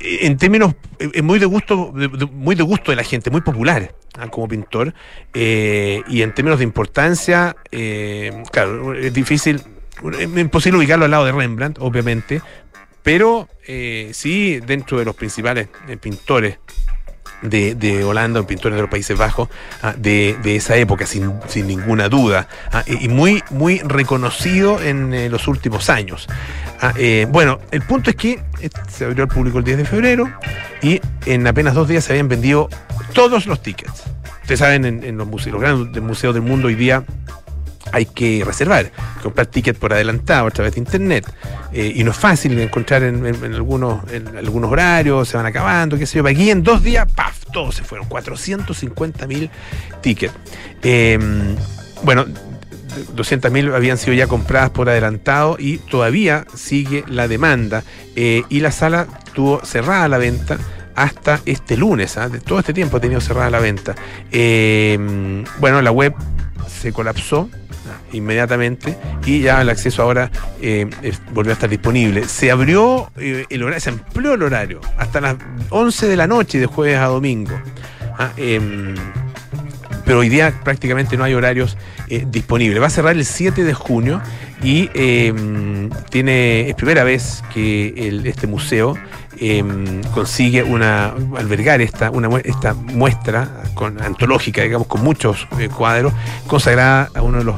en 0.00 0.36
términos 0.36 0.74
muy 1.22 1.38
de 1.38 1.46
gusto 1.46 1.92
muy 2.32 2.56
de 2.56 2.62
gusto 2.64 2.90
de 2.90 2.96
la 2.96 3.04
gente 3.04 3.30
muy 3.30 3.40
popular 3.40 3.94
ah, 4.18 4.28
como 4.28 4.48
pintor 4.48 4.94
y 5.32 6.22
en 6.22 6.34
términos 6.34 6.58
de 6.58 6.64
importancia 6.64 7.54
claro 8.50 8.94
es 8.94 9.14
difícil 9.14 9.62
es 10.18 10.36
imposible 10.36 10.78
ubicarlo 10.78 11.04
al 11.04 11.10
lado 11.12 11.24
de 11.24 11.32
Rembrandt 11.32 11.78
obviamente 11.80 12.42
pero 13.04 13.48
sí 14.12 14.60
dentro 14.60 14.98
de 14.98 15.04
los 15.04 15.14
principales 15.14 15.68
pintores 16.00 16.58
de, 17.42 18.04
Holanda, 18.04 18.42
pintores 18.46 18.76
de 18.76 18.82
los 18.82 18.90
Países 18.90 19.16
Bajos, 19.18 19.48
ah, 19.82 19.94
de, 19.96 20.36
esa 20.44 20.76
época, 20.76 21.06
sin, 21.06 21.32
ninguna 21.66 22.08
duda, 22.08 22.48
ah, 22.72 22.84
y 22.86 23.08
muy, 23.08 23.42
muy 23.50 23.80
reconocido 23.80 24.80
en 24.80 25.12
eh, 25.14 25.28
los 25.28 25.48
últimos 25.48 25.90
años. 25.90 26.28
Ah, 26.80 26.92
eh, 26.96 27.26
bueno, 27.28 27.60
el 27.70 27.82
punto 27.82 28.10
es 28.10 28.16
que 28.16 28.40
eh, 28.60 28.70
se 28.88 29.04
abrió 29.04 29.24
al 29.24 29.28
público 29.28 29.58
el 29.58 29.64
10 29.64 29.78
de 29.78 29.84
febrero 29.84 30.30
y 30.82 31.00
en 31.26 31.46
apenas 31.46 31.74
dos 31.74 31.88
días 31.88 32.04
se 32.04 32.12
habían 32.12 32.28
vendido 32.28 32.68
todos 33.12 33.46
los 33.46 33.62
tickets. 33.62 34.04
Ustedes 34.42 34.58
saben, 34.58 34.84
en, 34.84 35.16
los 35.16 35.28
grandes 35.60 36.02
museos 36.02 36.34
del 36.34 36.42
mundo 36.42 36.66
hoy 36.66 36.74
día 36.74 37.04
hay 37.90 38.06
que 38.06 38.42
reservar, 38.44 38.92
comprar 39.22 39.46
tickets 39.46 39.78
por 39.78 39.92
adelantado 39.92 40.46
a 40.46 40.50
través 40.50 40.74
de 40.74 40.80
internet. 40.80 41.26
Eh, 41.72 41.92
y 41.96 42.04
no 42.04 42.10
es 42.10 42.16
fácil 42.16 42.58
encontrar 42.58 43.02
en, 43.02 43.24
algunos, 43.54 44.10
en 44.12 44.36
algunos 44.36 44.70
horarios, 44.70 45.28
se 45.28 45.36
van 45.36 45.46
acabando, 45.46 45.98
qué 45.98 46.06
sé 46.06 46.18
yo. 46.18 46.26
Aquí 46.26 46.50
en 46.50 46.62
dos 46.62 46.82
días, 46.82 47.10
¡paf! 47.12 47.44
Todos 47.52 47.74
se 47.74 47.82
fueron, 47.82 48.08
450 48.08 49.26
mil 49.26 49.50
tickets. 50.00 50.34
Em, 50.82 51.56
bueno, 52.02 52.26
200 53.14 53.50
mil 53.50 53.74
habían 53.74 53.98
sido 53.98 54.14
ya 54.14 54.26
compradas 54.26 54.70
por 54.70 54.88
adelantado 54.88 55.56
y 55.58 55.78
todavía 55.78 56.46
sigue 56.54 57.04
la 57.08 57.28
demanda. 57.28 57.82
Eh, 58.16 58.42
y 58.48 58.60
la 58.60 58.70
sala 58.70 59.06
tuvo 59.34 59.64
cerrada 59.64 60.08
la 60.08 60.18
venta 60.18 60.58
hasta 60.94 61.40
este 61.46 61.76
lunes. 61.76 62.16
¿ah? 62.16 62.30
Todo 62.44 62.58
este 62.58 62.72
tiempo 62.72 62.98
ha 62.98 63.00
tenido 63.00 63.20
cerrada 63.20 63.50
la 63.50 63.60
venta. 63.60 63.94
Em, 64.30 65.44
bueno, 65.58 65.80
la 65.82 65.90
web 65.90 66.14
se 66.68 66.92
colapsó 66.92 67.48
inmediatamente 68.12 68.96
y 69.24 69.40
ya 69.40 69.60
el 69.60 69.70
acceso 69.70 70.02
ahora 70.02 70.30
eh, 70.60 70.88
volvió 71.32 71.52
a 71.52 71.54
estar 71.54 71.70
disponible. 71.70 72.26
Se 72.28 72.50
abrió 72.50 73.10
eh, 73.16 73.46
el 73.50 73.62
horario, 73.62 73.80
se 73.80 73.90
amplió 73.90 74.34
el 74.34 74.42
horario 74.42 74.80
hasta 74.98 75.20
las 75.20 75.36
11 75.70 76.08
de 76.08 76.16
la 76.16 76.26
noche 76.26 76.58
de 76.58 76.66
jueves 76.66 76.98
a 76.98 77.06
domingo. 77.06 77.54
Ah, 78.18 78.30
em, 78.36 78.94
pero 80.04 80.18
hoy 80.18 80.28
día 80.28 80.52
prácticamente 80.64 81.16
no 81.16 81.24
hay 81.24 81.34
horarios 81.34 81.76
eh, 82.08 82.26
disponibles. 82.28 82.82
Va 82.82 82.86
a 82.86 82.90
cerrar 82.90 83.16
el 83.16 83.24
7 83.24 83.64
de 83.64 83.74
junio 83.74 84.20
y 84.62 84.90
em, 84.94 85.90
tiene 86.10 86.68
es 86.68 86.74
primera 86.74 87.04
vez 87.04 87.42
que 87.52 88.20
este 88.24 88.46
museo 88.46 88.96
em, 89.38 90.02
consigue 90.14 90.62
una 90.62 91.14
albergar 91.36 91.80
esta 91.80 92.10
una 92.10 92.28
esta 92.44 92.74
muestra 92.74 93.64
con 93.74 94.00
antológica 94.00 94.62
digamos 94.62 94.86
con 94.86 95.02
muchos 95.02 95.48
cuadros 95.76 96.12
consagrada 96.46 97.10
a 97.14 97.22
uno 97.22 97.38
de 97.38 97.44
los 97.44 97.56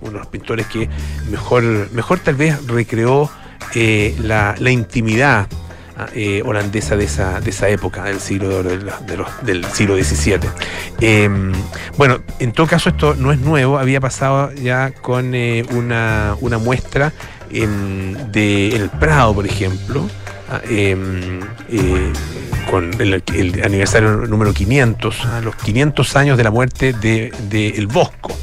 uno 0.00 0.12
de 0.12 0.18
los 0.18 0.26
pintores 0.26 0.66
que 0.66 0.88
mejor, 1.30 1.62
mejor 1.92 2.18
tal 2.18 2.34
vez 2.34 2.66
recreó 2.66 3.30
eh, 3.74 4.14
la, 4.22 4.70
intimidad 4.70 5.46
ah, 5.96 6.06
eh, 6.14 6.42
holandesa 6.44 6.96
de 6.96 7.04
esa, 7.04 7.40
de 7.40 7.50
esa 7.50 7.68
época, 7.68 8.04
del 8.04 8.20
siglo, 8.20 8.62
del 8.62 9.64
siglo 9.72 9.96
XVII. 9.96 10.40
Em, 11.00 11.52
bueno, 11.96 12.20
en 12.38 12.52
todo 12.52 12.66
caso 12.66 12.90
esto 12.90 13.14
no 13.14 13.32
es 13.32 13.38
nuevo, 13.38 13.78
había 13.78 14.00
pasado 14.00 14.52
ya 14.52 14.90
con 14.90 15.34
eh, 15.34 15.64
una, 15.70 16.36
muestra 16.60 17.12
en, 17.50 18.30
de 18.30 18.76
El 18.76 18.90
Prado, 18.90 19.34
por 19.34 19.46
ejemplo, 19.46 20.06
ah, 20.50 20.60
em, 20.68 21.40
con 22.70 22.90
el, 23.00 23.22
aniversario 23.64 24.10
número 24.26 24.52
500, 24.52 25.24
ah, 25.24 25.40
los 25.42 25.56
500 25.56 26.16
años 26.16 26.36
de 26.36 26.44
la 26.44 26.50
muerte 26.50 26.92
de, 26.92 27.32
de 27.48 27.68
El 27.70 27.86
Bosco 27.86 28.36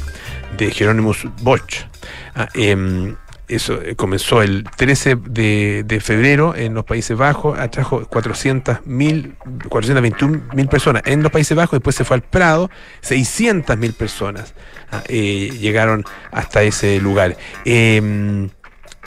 de 0.64 0.70
Jerónimos 0.70 1.26
Bosch. 1.40 1.86
Ah, 2.34 2.48
em, 2.54 3.16
eso 3.48 3.82
eh, 3.82 3.96
comenzó 3.96 4.42
el 4.42 4.64
13 4.76 5.16
de, 5.16 6.00
febrero 6.02 6.54
en 6.54 6.74
los 6.74 6.84
Países 6.84 7.16
Bajos, 7.16 7.58
atrajo 7.58 8.02
400.000, 8.02 9.36
421.000 9.68 10.68
personas 10.68 11.02
en 11.06 11.22
los 11.22 11.32
Países 11.32 11.56
Bajos, 11.56 11.78
después 11.78 11.96
se 11.96 12.04
fue 12.04 12.16
al 12.16 12.22
Prado, 12.22 12.70
600.000 13.02 13.94
personas 13.94 14.54
ah, 14.92 15.02
eh, 15.08 15.50
llegaron 15.58 16.04
hasta 16.30 16.62
ese 16.62 17.00
lugar. 17.00 17.36
Em, 17.64 18.50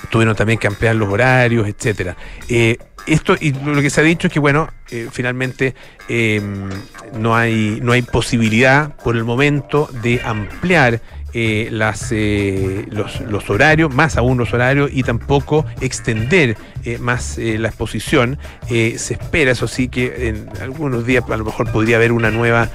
tuvieron 0.10 0.36
también 0.36 0.60
que 0.60 0.68
ampliar 0.68 0.96
los 0.96 1.10
horarios, 1.10 1.68
etcétera. 1.68 2.18
Eh, 2.50 2.78
esto 3.06 3.36
y 3.40 3.52
lo 3.52 3.82
que 3.82 3.90
se 3.90 4.02
ha 4.02 4.04
dicho 4.04 4.28
es 4.28 4.34
que 4.34 4.40
bueno 4.40 4.70
eh, 4.90 5.10
finalmente 5.12 5.76
em, 6.08 6.70
no 7.18 7.36
hay 7.36 7.80
no 7.82 7.92
hay 7.92 8.02
posibilidad 8.02 8.96
por 8.98 9.16
el 9.16 9.24
momento 9.24 9.90
de 10.02 10.22
ampliar 10.24 11.02
eh, 11.34 11.70
las, 11.72 12.12
eh, 12.12 12.86
los, 12.90 13.22
los, 13.22 13.50
horarios, 13.50 13.94
más 13.94 14.18
aún 14.18 14.38
los 14.38 14.54
horarios, 14.54 14.92
y 14.94 15.04
tampoco 15.04 15.66
extender 15.82 16.56
eh, 16.84 16.98
más 17.00 17.38
eh, 17.38 17.58
la 17.58 17.70
exposición. 17.70 18.38
se 18.68 18.96
espera, 18.96 19.52
eso 19.52 19.68
sí, 19.68 19.88
que 19.88 20.30
en 20.30 20.50
algunos 20.62 21.06
días 21.06 21.24
a 21.30 21.38
lo 21.38 21.46
mejor 21.46 21.72
podría 21.72 21.98
haber 21.98 22.12
una 22.12 22.32
nueva, 22.32 22.70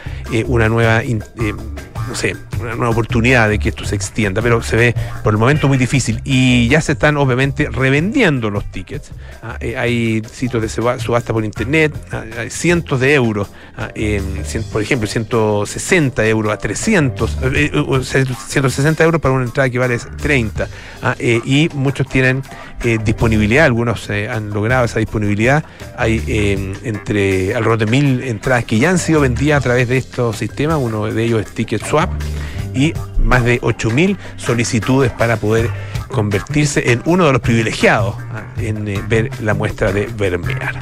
una 0.47 0.69
nueva 0.69 1.03
no 2.09 2.15
sé, 2.15 2.35
una 2.61 2.75
nueva 2.75 2.91
oportunidad 2.91 3.49
de 3.49 3.59
que 3.59 3.69
esto 3.69 3.85
se 3.85 3.95
extienda, 3.95 4.41
pero 4.41 4.63
se 4.63 4.77
ve 4.77 4.95
por 5.23 5.35
el 5.35 5.39
momento 5.39 5.69
muy 5.69 5.77
difícil 5.77 6.21
y 6.25 6.69
ya 6.69 6.81
se 6.81 6.93
están 6.93 7.17
obviamente 7.17 7.69
revendiendo 7.71 8.51
los 8.51 8.65
tickets. 8.71 9.11
Ah, 9.43 9.57
eh, 9.61 9.77
hay 9.77 10.23
sitios 10.31 10.63
de 10.63 10.69
subasta 10.69 11.33
por 11.33 11.45
internet, 11.45 11.95
ah, 12.11 12.25
hay 12.39 12.51
cientos 12.51 13.01
de 13.01 13.15
euros, 13.15 13.49
ah, 13.77 13.91
por 14.73 14.83
ejemplo, 14.83 15.07
160 15.07 16.27
euros 16.27 16.53
a 16.53 16.57
300, 16.57 17.39
160 18.49 19.03
eh, 19.03 19.07
euros 19.07 19.21
para 19.21 19.35
una 19.35 19.45
entrada 19.45 19.71
que 19.71 19.79
vale 19.79 19.99
30 19.99 20.69
y 21.45 21.69
muchos 21.75 22.09
tienen 22.09 22.43
eh, 22.85 22.99
disponibilidad, 23.05 23.67
algunos 23.67 24.09
han 24.11 24.51
logrado 24.51 24.85
esa 24.85 24.99
disponibilidad. 24.99 25.65
Hay 25.97 26.23
entre 26.85 27.55
alrededor 27.55 27.79
de 27.79 27.87
mil 27.87 28.23
entradas 28.23 28.65
que 28.65 28.79
ya 28.79 28.91
han 28.91 28.99
sido 28.99 29.21
vendidas 29.21 29.59
a 29.59 29.63
través 29.63 29.89
de 29.89 29.99
estos 29.99 30.37
sistemas, 30.37 30.79
uno 30.81 31.07
de 31.07 31.25
ellos 31.25 31.41
es 31.41 31.53
Ticket 31.53 31.83
y 32.75 32.93
más 33.19 33.45
de 33.45 33.61
8.000 33.61 34.17
solicitudes 34.37 35.11
para 35.13 35.37
poder 35.37 35.71
convertirse 36.09 36.93
en 36.93 37.03
uno 37.05 37.27
de 37.27 37.33
los 37.33 37.41
privilegiados 37.43 38.17
¿ah? 38.33 38.45
en 38.59 38.89
eh, 38.89 39.03
ver 39.07 39.31
la 39.43 39.55
muestra 39.55 39.93
de 39.93 40.07
Vermeer. 40.07 40.75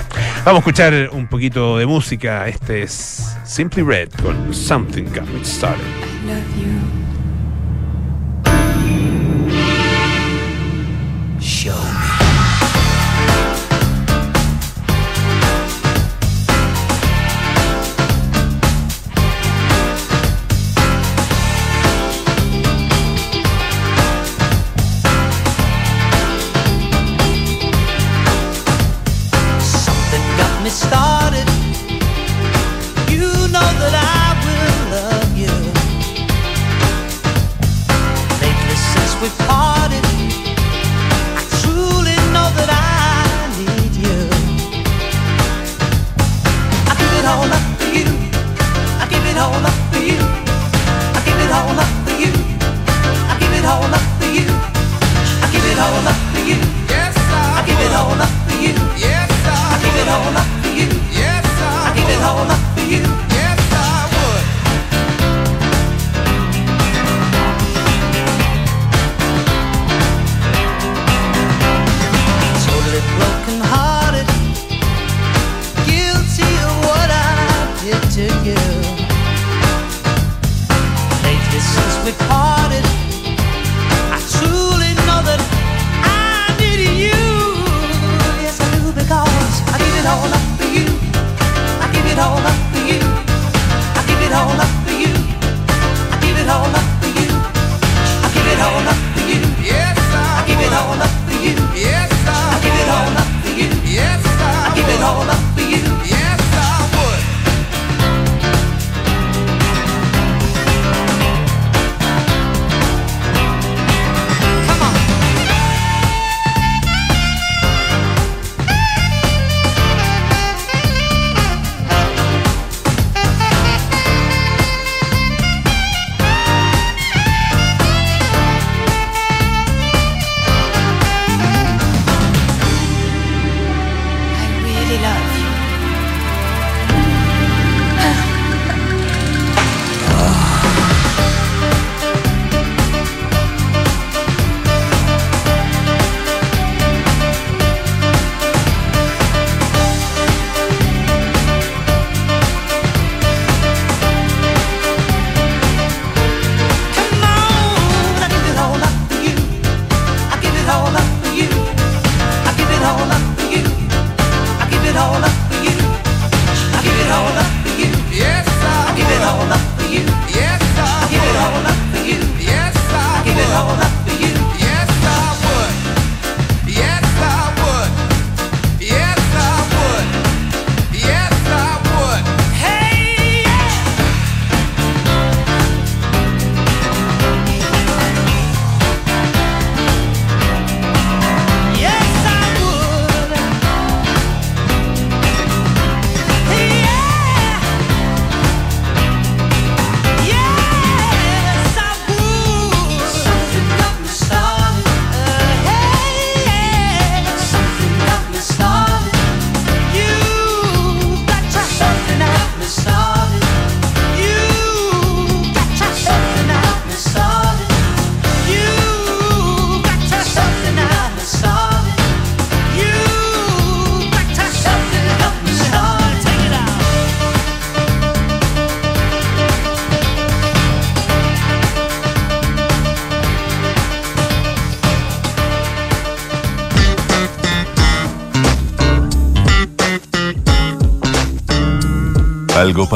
Vamos 0.44 0.59
a 0.59 0.59
escuchar 0.59 1.11
un 1.12 1.26
poquito 1.26 1.79
de 1.79 1.87
música. 1.87 2.46
Este 2.46 2.83
es 2.83 3.37
Simply 3.44 3.83
Red 3.83 4.11
con 4.22 4.55
Something 4.55 5.05
Got 5.05 5.29
Me 5.29 5.44
Started. 5.44 5.85
Algo 6.26 6.86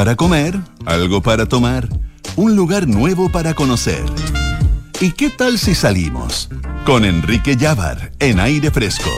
para 0.01 0.17
comer, 0.17 0.59
algo 0.87 1.21
para 1.21 1.45
tomar, 1.45 1.87
un 2.35 2.57
lugar 2.57 2.89
nuevo 2.89 3.29
para 3.29 3.53
conocer. 3.53 4.03
¿Y 4.99 5.11
qué 5.11 5.29
tal 5.29 5.59
si 5.59 5.75
salimos? 5.75 6.49
Con 6.87 7.05
Enrique 7.05 7.55
Llávar 7.55 8.11
en 8.19 8.41
aire 8.41 8.71
fresco. 8.71 9.11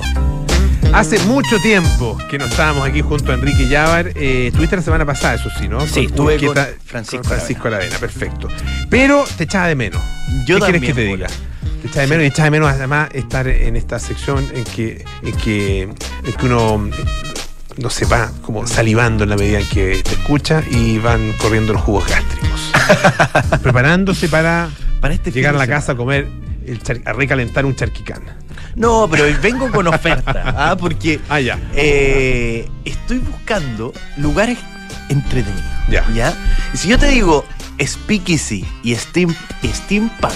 Hace 0.93 1.21
mucho 1.21 1.61
tiempo 1.61 2.19
que 2.29 2.37
no 2.37 2.47
estábamos 2.47 2.85
aquí 2.85 3.01
junto 3.01 3.31
a 3.31 3.37
Enrique 3.37 3.69
Llávar. 3.69 4.09
Eh, 4.17 4.49
estuviste 4.49 4.75
la 4.75 4.83
semana 4.83 5.07
pasada, 5.07 5.35
eso 5.35 5.51
sí, 5.57 5.69
¿no? 5.69 5.83
Sí, 5.83 6.09
Con- 6.09 6.33
estuve 6.33 6.47
con 6.47 6.57
Francisco 6.85 7.19
con 7.19 7.25
Francisco 7.31 7.69
Aravena, 7.69 7.99
perfecto. 7.99 8.49
Pero 8.91 9.25
te 9.37 9.45
echaba 9.45 9.69
de 9.69 9.77
menos. 9.77 10.03
Yo 10.49 10.57
¿Qué 10.59 10.63
quieres 10.65 10.81
también, 10.81 10.83
que 10.83 10.93
te 10.95 11.05
diga? 11.07 11.27
Te 11.81 11.87
echaba 11.87 12.01
de 12.03 12.07
menos 12.09 12.25
y 12.25 12.27
echaba 12.27 12.45
de 12.47 12.51
menos 12.51 12.69
además 12.71 13.09
estar 13.13 13.47
en 13.47 13.77
esta 13.77 14.01
sección 14.01 14.45
en 14.53 14.65
que, 14.65 15.05
en 15.23 15.37
que, 15.37 15.83
en 15.83 16.33
que 16.37 16.47
uno 16.47 16.91
no 17.77 17.91
se 17.91 18.05
va 18.07 18.31
como 18.43 18.67
salivando 18.67 19.25
en 19.25 19.31
la 19.31 19.37
medida 19.37 19.59
en 19.61 19.69
que 19.69 20.03
te 20.05 20.13
escucha 20.13 20.63
y 20.71 20.99
van 20.99 21.33
corriendo 21.35 21.73
los 21.73 21.83
jugos 21.83 22.07
gástricos. 22.09 22.73
preparándose 23.63 24.29
para 24.29 24.69
Para 25.01 25.15
este 25.15 25.31
llegar 25.33 25.55
a 25.55 25.59
la 25.59 25.67
casa 25.67 25.93
a 25.93 25.97
comer, 25.97 26.29
el 26.67 26.83
char- 26.83 27.03
a 27.05 27.13
recalentar 27.13 27.65
un 27.67 27.75
charquicán. 27.75 28.23
No, 28.75 29.07
pero 29.11 29.25
vengo 29.43 29.71
con 29.71 29.87
oferta, 29.87 30.43
¿ah? 30.57 30.77
porque 30.79 31.21
Ah, 31.29 31.41
ya. 31.41 31.59
eh, 31.75 32.69
estoy 32.85 33.19
buscando 33.19 33.93
lugares 34.17 34.59
entretenidos. 35.09 35.63
Ya. 36.15 36.33
Y 36.73 36.77
si 36.77 36.89
yo 36.89 36.99
te 36.99 37.09
digo 37.09 37.45
Speakeasy 37.85 38.65
y 38.83 38.95
Steam, 38.95 39.35
Steampunk, 39.65 40.33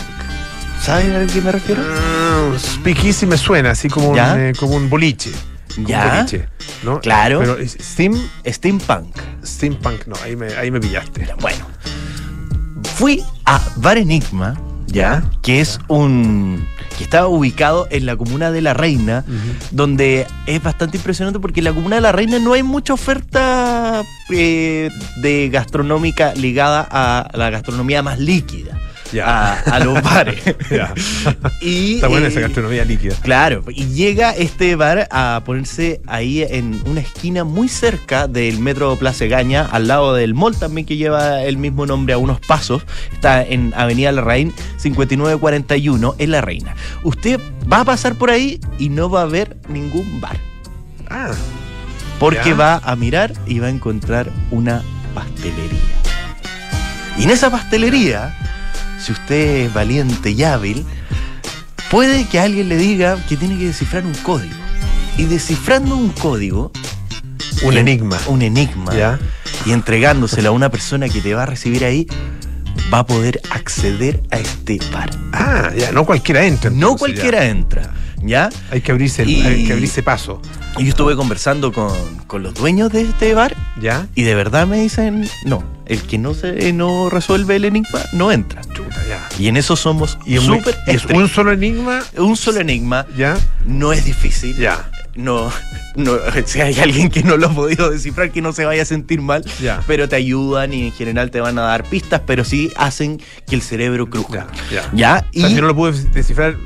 ¿sabes 0.83 1.07
a 1.31 1.33
qué 1.33 1.41
me 1.41 1.53
refiero? 1.53 1.83
Ah, 1.89 2.53
Speakeasy 2.59 3.25
me 3.27 3.39
suena, 3.39 3.71
así 3.71 3.89
como, 3.89 4.11
un, 4.11 4.17
¿Ya? 4.17 4.49
eh, 4.49 4.53
como 4.59 4.75
un 4.77 4.91
boliche. 4.91 5.31
Como 5.75 5.89
¿Ya? 5.89 6.05
Un 6.05 6.17
boliche, 6.17 6.49
¿no? 6.83 7.01
Claro. 7.01 7.39
Pero 7.41 7.59
es- 7.59 7.77
Steam, 7.81 8.15
Steampunk. 8.47 9.17
Steampunk, 9.45 10.07
no, 10.07 10.17
ahí 10.25 10.37
me, 10.37 10.49
ahí 10.55 10.71
me 10.71 10.81
pillaste. 10.81 11.29
Bueno, 11.41 11.67
fui 12.97 13.23
a 13.45 13.61
Bar 13.77 13.99
Enigma, 13.99 14.59
¿ya? 14.87 15.23
Que 15.43 15.61
es 15.61 15.79
un. 15.89 16.67
que 16.97 17.05
está 17.05 17.27
ubicado 17.27 17.87
en 17.91 18.07
la 18.07 18.17
comuna 18.17 18.51
de 18.51 18.63
La 18.63 18.73
Reina, 18.75 19.25
donde 19.71 20.27
es 20.47 20.63
bastante 20.63 20.97
impresionante 20.97 21.39
porque 21.41 21.61
en 21.61 21.65
la 21.65 21.73
comuna 21.73 21.97
de 21.97 22.03
La 22.03 22.13
Reina 22.13 22.39
no 22.39 22.55
hay 22.55 22.63
mucha 22.63 22.95
oferta 22.95 24.03
eh, 24.31 24.89
de 25.21 25.49
gastronómica 25.51 26.35
ligada 26.35 26.87
a 26.91 27.29
la 27.37 27.51
gastronomía 27.51 28.03
más 28.03 28.19
líquida. 28.19 28.79
A, 29.23 29.61
a 29.61 29.79
los 29.81 30.03
bares. 30.03 30.43
Y, 31.61 31.97
Está 31.97 32.09
buena 32.09 32.27
eh, 32.27 32.31
esa 32.31 32.41
gastronomía 32.41 32.85
líquida. 32.85 33.15
Claro, 33.23 33.65
y 33.69 33.87
llega 33.87 34.31
este 34.31 34.77
bar 34.77 35.09
a 35.11 35.43
ponerse 35.45 36.01
ahí 36.07 36.43
en 36.43 36.81
una 36.87 37.01
esquina 37.01 37.45
muy 37.45 37.69
cerca 37.69 38.29
del 38.29 38.59
metro 38.59 38.97
Plaza 38.97 39.27
Gaña, 39.27 39.67
al 39.67 39.89
lado 39.89 40.15
del 40.15 40.35
mall 40.35 40.57
también 40.57 40.87
que 40.87 40.97
lleva 40.97 41.43
el 41.43 41.57
mismo 41.57 41.87
nombre 41.87 42.15
a 42.15 42.19
unos 42.19 42.41
pasos. 42.41 42.83
Está 43.13 43.43
en 43.43 43.73
Avenida 43.77 44.13
Larraín 44.13 44.53
5941 44.77 46.15
en 46.19 46.31
La 46.31 46.41
Reina. 46.41 46.75
Usted 47.03 47.41
va 47.71 47.81
a 47.81 47.85
pasar 47.85 48.15
por 48.17 48.31
ahí 48.31 48.61
y 48.79 48.89
no 48.89 49.11
va 49.11 49.23
a 49.23 49.27
ver 49.27 49.57
ningún 49.69 50.21
bar, 50.21 50.37
Ah, 51.09 51.31
porque 52.19 52.55
va 52.55 52.81
a 52.85 52.97
mirar 52.97 53.33
y 53.47 53.59
va 53.59 53.67
a 53.69 53.71
encontrar 53.71 54.31
una 54.51 54.83
pastelería. 55.15 55.79
Y 57.19 57.25
en 57.25 57.31
esa 57.31 57.51
pastelería, 57.51 58.37
si 59.07 59.13
usted 59.13 59.67
es 59.67 59.73
valiente 59.75 60.31
y 60.33 60.43
hábil, 60.43 60.85
puede 61.91 62.27
que 62.27 62.41
alguien 62.41 62.69
le 62.69 62.77
diga 62.77 63.25
que 63.29 63.37
tiene 63.37 63.57
que 63.57 63.67
descifrar 63.67 64.05
un 64.05 64.15
código. 64.15 64.55
Y 65.17 65.25
descifrando 65.25 65.97
un 65.97 66.11
código, 66.11 66.73
un 67.63 67.77
enigma. 67.77 68.19
un 68.27 68.43
enigma, 68.43 68.95
Ya. 68.95 69.19
y 69.65 69.73
entregándoselo 69.73 70.49
a 70.49 70.53
una 70.53 70.71
persona 70.71 71.09
que 71.09 71.21
te 71.21 71.35
va 71.35 71.45
a 71.45 71.47
recibir 71.47 71.85
ahí, 71.85 72.07
va 72.93 72.99
a 73.01 73.07
poder 73.07 73.41
acceder 73.51 74.23
a 74.31 74.39
este 74.39 74.79
bar. 74.93 75.11
Ah, 75.33 75.71
ya, 75.77 75.93
no 75.93 76.05
cualquiera 76.05 76.45
entra. 76.45 76.69
No 76.71 76.97
cualquiera 76.97 77.47
entra, 77.47 77.95
¿ya? 78.23 78.51
Hay 78.71 78.81
que 78.81 78.93
abrirse, 78.93 79.25
Y- 79.25 79.43
hay 79.43 79.67
que 79.67 79.73
abrirse 79.73 80.03
paso. 80.03 80.43
Y 80.79 80.83
yo 80.85 80.91
estuve 80.91 81.17
conversando 81.17 81.73
con, 81.73 81.93
con 82.27 82.43
los 82.43 82.53
dueños 82.55 82.93
de 82.93 83.03
este 83.03 83.33
bar 83.33 83.55
¿Ya? 83.81 84.07
y 84.15 84.25
de 84.25 84.35
verdad 84.35 84.67
me 84.67 84.79
dicen, 84.81 85.27
no, 85.47 85.63
el 85.87 86.03
que 86.03 86.19
no, 86.19 86.35
se, 86.35 86.73
no 86.73 87.09
resuelve 87.11 87.57
el 87.57 87.65
enigma 87.65 88.01
no 88.13 88.33
entra. 88.33 88.61
Chuta, 88.75 88.97
ya. 89.09 89.29
Y 89.39 89.49
en 89.49 89.57
eso 89.57 89.77
somos 89.77 90.19
Y 90.27 90.37
súper 90.39 90.77
es 90.87 91.05
un 91.07 91.29
solo 91.29 91.53
enigma. 91.53 92.03
un 92.17 92.37
solo 92.37 92.61
enigma, 92.61 93.07
¿Ya? 93.17 93.39
no 93.65 93.93
es 93.93 94.05
difícil. 94.05 94.57
Ya. 94.57 94.91
No, 95.15 95.51
no, 95.95 96.13
si 96.45 96.61
hay 96.61 96.79
alguien 96.79 97.09
que 97.09 97.23
no 97.23 97.37
lo 97.39 97.47
ha 97.47 97.55
podido 97.55 97.91
descifrar, 97.91 98.31
que 98.31 98.43
no 98.43 98.53
se 98.53 98.65
vaya 98.67 98.83
a 98.83 98.85
sentir 98.85 99.23
mal, 99.23 99.45
Ya. 99.63 99.83
pero 99.87 100.09
te 100.09 100.17
ayudan 100.17 100.75
y 100.75 100.87
en 100.89 100.93
general 100.93 101.31
te 101.31 101.41
van 101.41 101.59
a 101.59 101.63
dar 101.63 101.85
pistas, 101.85 102.21
pero 102.27 102.45
sí 102.45 102.71
hacen 102.77 103.21
que 103.49 103.55
el 103.55 103.63
cerebro 103.63 104.11
cruzca. 104.11 104.47
Ya, 104.71 104.83
ya. 104.83 104.91
¿Ya? 104.93 105.15
O 105.31 105.33
sea, 105.41 105.49
Y 105.49 105.55
si 105.55 105.61
no 105.61 105.67
lo 105.69 105.75
pude 105.75 105.93
descifrar, 106.13 106.57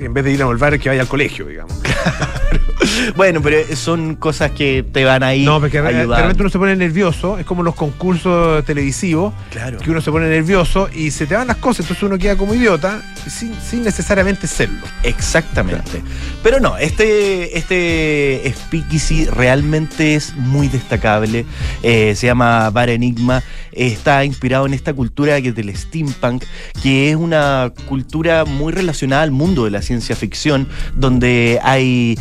en 0.00 0.14
vez 0.14 0.24
de 0.24 0.32
ir 0.32 0.42
a 0.42 0.46
volver, 0.46 0.78
que 0.78 0.88
vaya 0.88 1.02
al 1.02 1.08
colegio, 1.08 1.46
digamos. 1.46 1.74
bueno, 3.16 3.40
pero 3.42 3.58
son 3.76 4.16
cosas 4.16 4.50
que 4.52 4.84
te 4.92 5.04
van 5.04 5.22
ahí 5.22 5.44
No, 5.44 5.60
porque 5.60 5.78
ayudando. 5.78 6.16
repente 6.16 6.42
uno 6.42 6.50
se 6.50 6.58
pone 6.58 6.76
nervioso, 6.76 7.38
es 7.38 7.44
como 7.44 7.62
los 7.62 7.74
concursos 7.74 8.64
televisivos, 8.64 9.34
Claro. 9.50 9.78
que 9.78 9.90
uno 9.90 10.00
se 10.00 10.10
pone 10.10 10.28
nervioso 10.28 10.88
y 10.94 11.10
se 11.10 11.26
te 11.26 11.34
van 11.34 11.46
las 11.48 11.56
cosas, 11.56 11.80
entonces 11.80 12.02
uno 12.04 12.18
queda 12.18 12.36
como 12.36 12.54
idiota 12.54 13.02
sin, 13.28 13.54
sin 13.60 13.82
necesariamente 13.84 14.46
serlo. 14.46 14.80
Exactamente. 15.02 16.02
Pero 16.42 16.60
no, 16.60 16.76
este, 16.78 17.56
este 17.58 18.52
Speakeasy 18.56 19.26
realmente 19.26 20.14
es 20.14 20.34
muy 20.36 20.68
destacable. 20.68 21.44
Eh, 21.82 22.14
se 22.16 22.26
llama 22.26 22.70
Bar 22.70 22.90
Enigma. 22.90 23.42
Está 23.78 24.24
inspirado 24.24 24.66
en 24.66 24.74
esta 24.74 24.92
cultura 24.92 25.40
que 25.40 25.52
del 25.52 25.74
steampunk, 25.74 26.44
que 26.82 27.10
es 27.10 27.16
una 27.16 27.72
cultura 27.86 28.44
muy 28.44 28.72
relacionada 28.72 29.22
al 29.22 29.30
mundo 29.30 29.64
de 29.64 29.70
la 29.70 29.82
ciencia 29.82 30.16
ficción, 30.16 30.68
donde 30.96 31.60
hay 31.62 32.18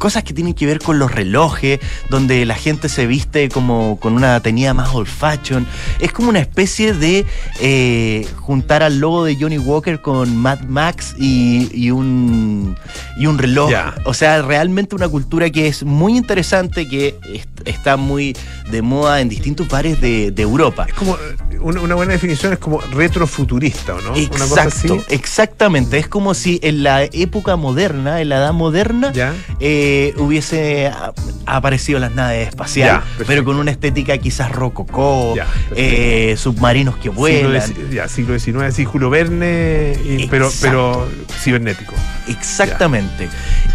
cosas 0.00 0.24
que 0.24 0.32
tienen 0.32 0.54
que 0.54 0.66
ver 0.66 0.80
con 0.80 0.98
los 0.98 1.12
relojes, 1.12 1.78
donde 2.08 2.44
la 2.46 2.54
gente 2.54 2.88
se 2.88 3.06
viste 3.06 3.48
como 3.50 4.00
con 4.00 4.14
una 4.14 4.40
tenida 4.40 4.74
más 4.74 4.92
old 4.94 5.06
fashion. 5.06 5.66
Es 6.00 6.10
como 6.10 6.30
una 6.30 6.40
especie 6.40 6.94
de 6.94 7.26
eh, 7.60 8.26
juntar 8.38 8.82
al 8.82 8.98
logo 8.98 9.24
de 9.26 9.36
Johnny 9.38 9.58
Walker 9.58 10.00
con 10.00 10.36
Mad 10.36 10.60
Max 10.62 11.14
y, 11.18 11.68
y 11.74 11.90
un, 11.90 12.76
y 13.18 13.26
un 13.26 13.38
reloj. 13.38 13.70
O 14.06 14.14
sea, 14.14 14.40
realmente 14.42 14.94
una 14.96 15.08
cultura 15.08 15.50
que 15.50 15.68
es 15.68 15.84
muy 15.84 16.16
interesante, 16.16 16.88
que 16.88 17.14
est- 17.32 17.48
está 17.68 17.96
muy 17.98 18.34
de 18.70 18.80
moda 18.80 19.20
en 19.20 19.28
distintos 19.28 19.68
bares 19.68 20.00
de, 20.00 20.30
de 20.30 20.42
Europa. 20.42 20.86
Es 20.88 20.94
como, 20.94 21.14
eh, 21.16 21.58
una, 21.60 21.94
buena 21.94 22.12
definición 22.12 22.54
es 22.54 22.58
como 22.58 22.80
retrofuturista, 22.80 23.94
¿o 23.94 24.00
no? 24.00 24.12
Una 24.12 24.46
cosa 24.46 24.62
así. 24.62 24.86
Exacto, 24.88 25.14
exactamente. 25.14 25.98
Es 25.98 26.08
como 26.08 26.32
si 26.32 26.58
en 26.62 26.82
la 26.82 27.04
época 27.04 27.56
moderna, 27.56 28.22
en 28.22 28.30
la 28.30 28.36
edad 28.38 28.52
moderna, 28.54 29.12
eh, 29.60 29.89
hubiese 30.18 30.86
a- 30.88 31.12
aparecido 31.46 31.98
las 31.98 32.12
naves 32.14 32.48
espaciales, 32.48 33.02
Ya, 33.18 33.24
pero 33.26 33.44
con 33.44 33.56
una 33.56 33.70
estética 33.70 34.16
quizás 34.18 34.52
rococó, 34.52 35.34
Ya, 35.36 35.46
eh, 35.76 36.34
submarinos 36.36 36.94
que 36.96 37.02
Siglo, 37.10 37.14
vuelan. 37.14 37.60
deci- 37.62 37.90
ya, 37.92 38.08
siglo 38.08 38.38
XIX, 38.38 38.64
así 38.66 38.84
Julio 38.84 39.10
Verne, 39.10 39.94
y- 40.04 40.26
pero, 40.28 40.50
pero 40.60 41.08
cibernético. 41.42 41.94
Exactamente. 42.28 43.28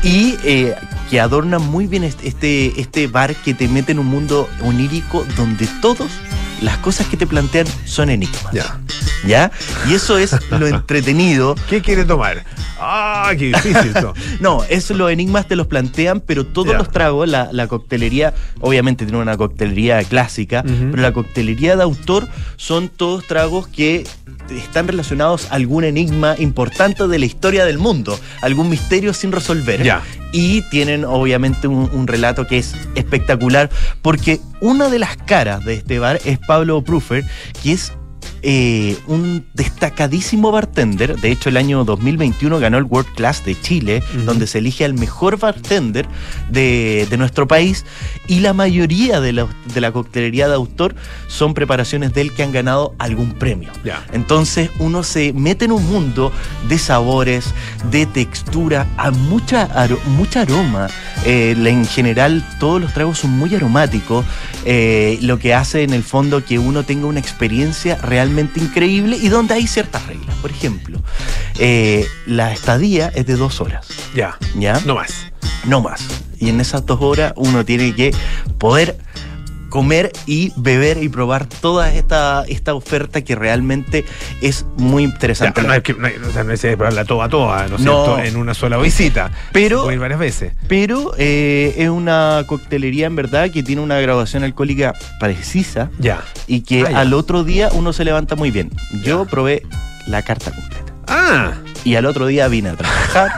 Y 0.03 0.35
eh, 0.43 0.75
que 1.09 1.19
adornan 1.19 1.61
muy 1.61 1.87
bien 1.87 2.03
este, 2.03 2.27
este, 2.27 2.79
este 2.79 3.07
bar 3.07 3.35
que 3.35 3.53
te 3.53 3.67
mete 3.67 3.91
en 3.91 3.99
un 3.99 4.07
mundo 4.07 4.49
onírico 4.63 5.25
donde 5.35 5.67
todos 5.81 6.09
las 6.61 6.77
cosas 6.77 7.07
que 7.07 7.17
te 7.17 7.27
plantean 7.27 7.67
son 7.85 8.09
enigmas. 8.09 8.51
Ya. 8.53 8.79
¿Ya? 9.25 9.51
Y 9.89 9.93
eso 9.95 10.17
es 10.17 10.35
lo 10.51 10.67
entretenido. 10.67 11.55
¿Qué 11.69 11.81
quiere 11.81 12.05
tomar? 12.05 12.43
¡Ah, 12.79 13.31
qué 13.37 13.45
difícil 13.47 13.75
esto! 13.95 14.13
No, 14.39 14.63
eso 14.69 14.93
los 14.93 15.09
enigmas 15.11 15.47
te 15.47 15.55
los 15.55 15.67
plantean, 15.67 16.19
pero 16.19 16.45
todos 16.45 16.71
Ya. 16.73 16.77
los 16.77 16.91
tragos, 16.91 17.27
la, 17.27 17.49
la 17.51 17.67
coctelería, 17.67 18.33
obviamente 18.59 19.05
tiene 19.05 19.19
una 19.21 19.37
coctelería 19.37 20.03
clásica, 20.03 20.61
pero 20.63 21.01
la 21.01 21.13
coctelería 21.13 21.75
de 21.75 21.83
autor 21.83 22.27
son 22.57 22.89
todos 22.89 23.25
tragos 23.25 23.67
que 23.67 24.05
están 24.51 24.87
relacionados 24.87 25.47
a 25.51 25.55
algún 25.55 25.83
enigma 25.85 26.35
importante 26.37 27.07
de 27.07 27.17
la 27.19 27.25
historia 27.25 27.65
del 27.65 27.77
mundo, 27.77 28.19
algún 28.41 28.69
misterio 28.69 29.13
sin 29.13 29.31
resolver. 29.31 29.81
Ya. 29.83 30.01
Y 30.37 30.63
tienen 30.63 31.05
obviamente 31.05 31.69
un, 31.69 32.07
relato 32.07 32.45
que 32.45 32.57
es 32.57 32.75
espectacular, 32.95 33.69
porque 34.01 34.41
una 34.59 34.89
de 34.89 34.99
las 34.99 35.15
caras 35.15 35.63
de 35.63 35.75
este 35.75 35.97
bar 35.97 36.19
es 36.25 36.39
Pablo 36.39 36.83
Pruffer, 36.83 37.23
que 37.63 37.71
es 37.71 37.93
eh, 38.47 38.95
un 39.07 39.43
destacadísimo 39.55 40.51
bartender. 40.51 41.19
De 41.19 41.31
hecho, 41.31 41.49
el 41.49 41.57
año 41.57 41.83
2021 41.83 42.59
ganó 42.59 42.77
el 42.77 42.83
World 42.83 43.11
Class 43.15 43.43
de 43.43 43.59
Chile, 43.59 44.03
donde 44.25 44.45
se 44.45 44.59
elige 44.59 44.85
al 44.85 44.93
mejor 44.93 45.39
bartender 45.39 46.05
de, 46.51 47.07
de 47.09 47.17
nuestro 47.17 47.47
país. 47.47 47.85
Y 48.27 48.41
la 48.41 48.53
mayoría 48.53 49.19
de 49.19 49.33
la, 49.33 49.47
de 49.73 49.81
la 49.81 49.91
coctelería 49.91 50.47
de 50.47 50.53
autor 50.53 50.93
son 51.27 51.55
preparaciones 51.55 52.13
de 52.13 52.21
él 52.21 52.33
que 52.33 52.43
han 52.43 52.51
ganado 52.51 52.93
algún 52.99 53.33
premio. 53.33 53.71
Entonces 54.13 54.69
uno 54.77 55.01
se 55.01 55.33
mete 55.33 55.65
en 55.65 55.71
un 55.71 55.83
mundo 55.87 56.31
de 56.69 56.77
sabores, 56.77 57.47
de 57.89 58.05
textura, 58.05 58.85
a 58.97 59.09
mucha, 59.09 59.67
aro- 59.75 59.99
mucha 60.05 60.41
aroma. 60.41 60.87
Eh, 61.25 61.55
en 61.65 61.85
general 61.87 62.45
todos 62.59 62.79
los 62.79 62.93
tragos 62.93 63.17
son 63.19 63.31
muy 63.31 63.55
aromáticos, 63.55 64.23
eh, 64.65 65.17
lo 65.21 65.39
que 65.39 65.55
hace 65.55 65.81
en 65.81 65.93
el 65.93 66.03
fondo 66.03 66.45
que 66.45 66.59
uno 66.59 66.83
tenga 66.83 67.07
una 67.07 67.19
experiencia 67.19 67.95
realmente 67.95 68.34
increíble 68.39 69.17
y 69.17 69.29
donde 69.29 69.53
hay 69.55 69.67
ciertas 69.67 70.05
reglas. 70.07 70.35
Por 70.37 70.51
ejemplo, 70.51 71.01
eh, 71.59 72.05
la 72.25 72.51
estadía 72.51 73.07
es 73.15 73.25
de 73.25 73.35
dos 73.35 73.61
horas, 73.61 73.87
Ya. 74.15 74.37
¿ya? 74.55 74.79
No 74.85 74.95
más. 74.95 75.27
no 75.65 75.81
más. 75.81 76.05
Y 76.39 76.49
en 76.49 76.59
esas 76.59 76.85
dos 76.85 76.99
horas 77.01 77.33
uno 77.37 77.63
tiene 77.65 77.95
que 77.95 78.13
poder 78.57 78.97
comer 79.69 80.11
y 80.25 80.51
beber 80.55 81.01
y 81.03 81.09
probar 81.09 81.45
toda 81.47 81.93
esta, 81.93 82.43
esta 82.47 82.73
oferta 82.73 83.21
que 83.23 83.35
realmente 83.35 84.05
es 84.41 84.65
muy 84.77 85.03
Ya, 85.03 85.09
interesante. 85.09 85.61
no, 85.63 85.73
es 85.73 85.83
que, 85.83 85.93
no, 85.93 86.07
o 86.27 86.31
sea, 86.31 86.43
no 86.43 86.53
es 86.53 86.61
probarla 86.61 87.05
toda, 87.05 87.27
toda, 87.29 87.67
¿no 87.67 87.75
es 87.75 87.81
No. 87.81 88.05
cierto? 88.05 88.23
En 88.23 88.37
una 88.37 88.53
sola 88.53 88.77
visita. 88.77 89.31
Pero- 89.51 89.83
Puede 89.83 89.95
ir 89.95 89.99
varias 90.01 90.19
veces. 90.19 90.53
Pero 90.67 91.13
eh, 91.17 91.73
es 91.77 91.89
una 91.89 92.43
coctelería 92.47 93.07
en 93.07 93.15
verdad 93.15 93.51
que 93.51 93.63
tiene 93.63 93.81
una 93.81 93.99
graduación 93.99 94.43
alcohólica 94.43 94.93
precisa 95.19 95.89
Ya. 95.99 96.21
y 96.47 96.61
que 96.61 96.83
Ah, 96.87 96.91
ya. 96.91 96.99
al 97.01 97.13
otro 97.13 97.43
día 97.43 97.69
uno 97.73 97.93
se 97.93 98.05
levanta 98.05 98.35
muy 98.35 98.51
bien. 98.51 98.71
Yo 99.03 99.25
probé 99.25 99.63
la 100.07 100.21
carta 100.21 100.51
completa. 100.51 100.93
Ah. 101.07 101.51
Y 101.83 101.95
al 101.95 102.05
otro 102.05 102.27
día 102.27 102.47
vine 102.47 102.69
a 102.69 102.75
trabajar. 102.75 103.31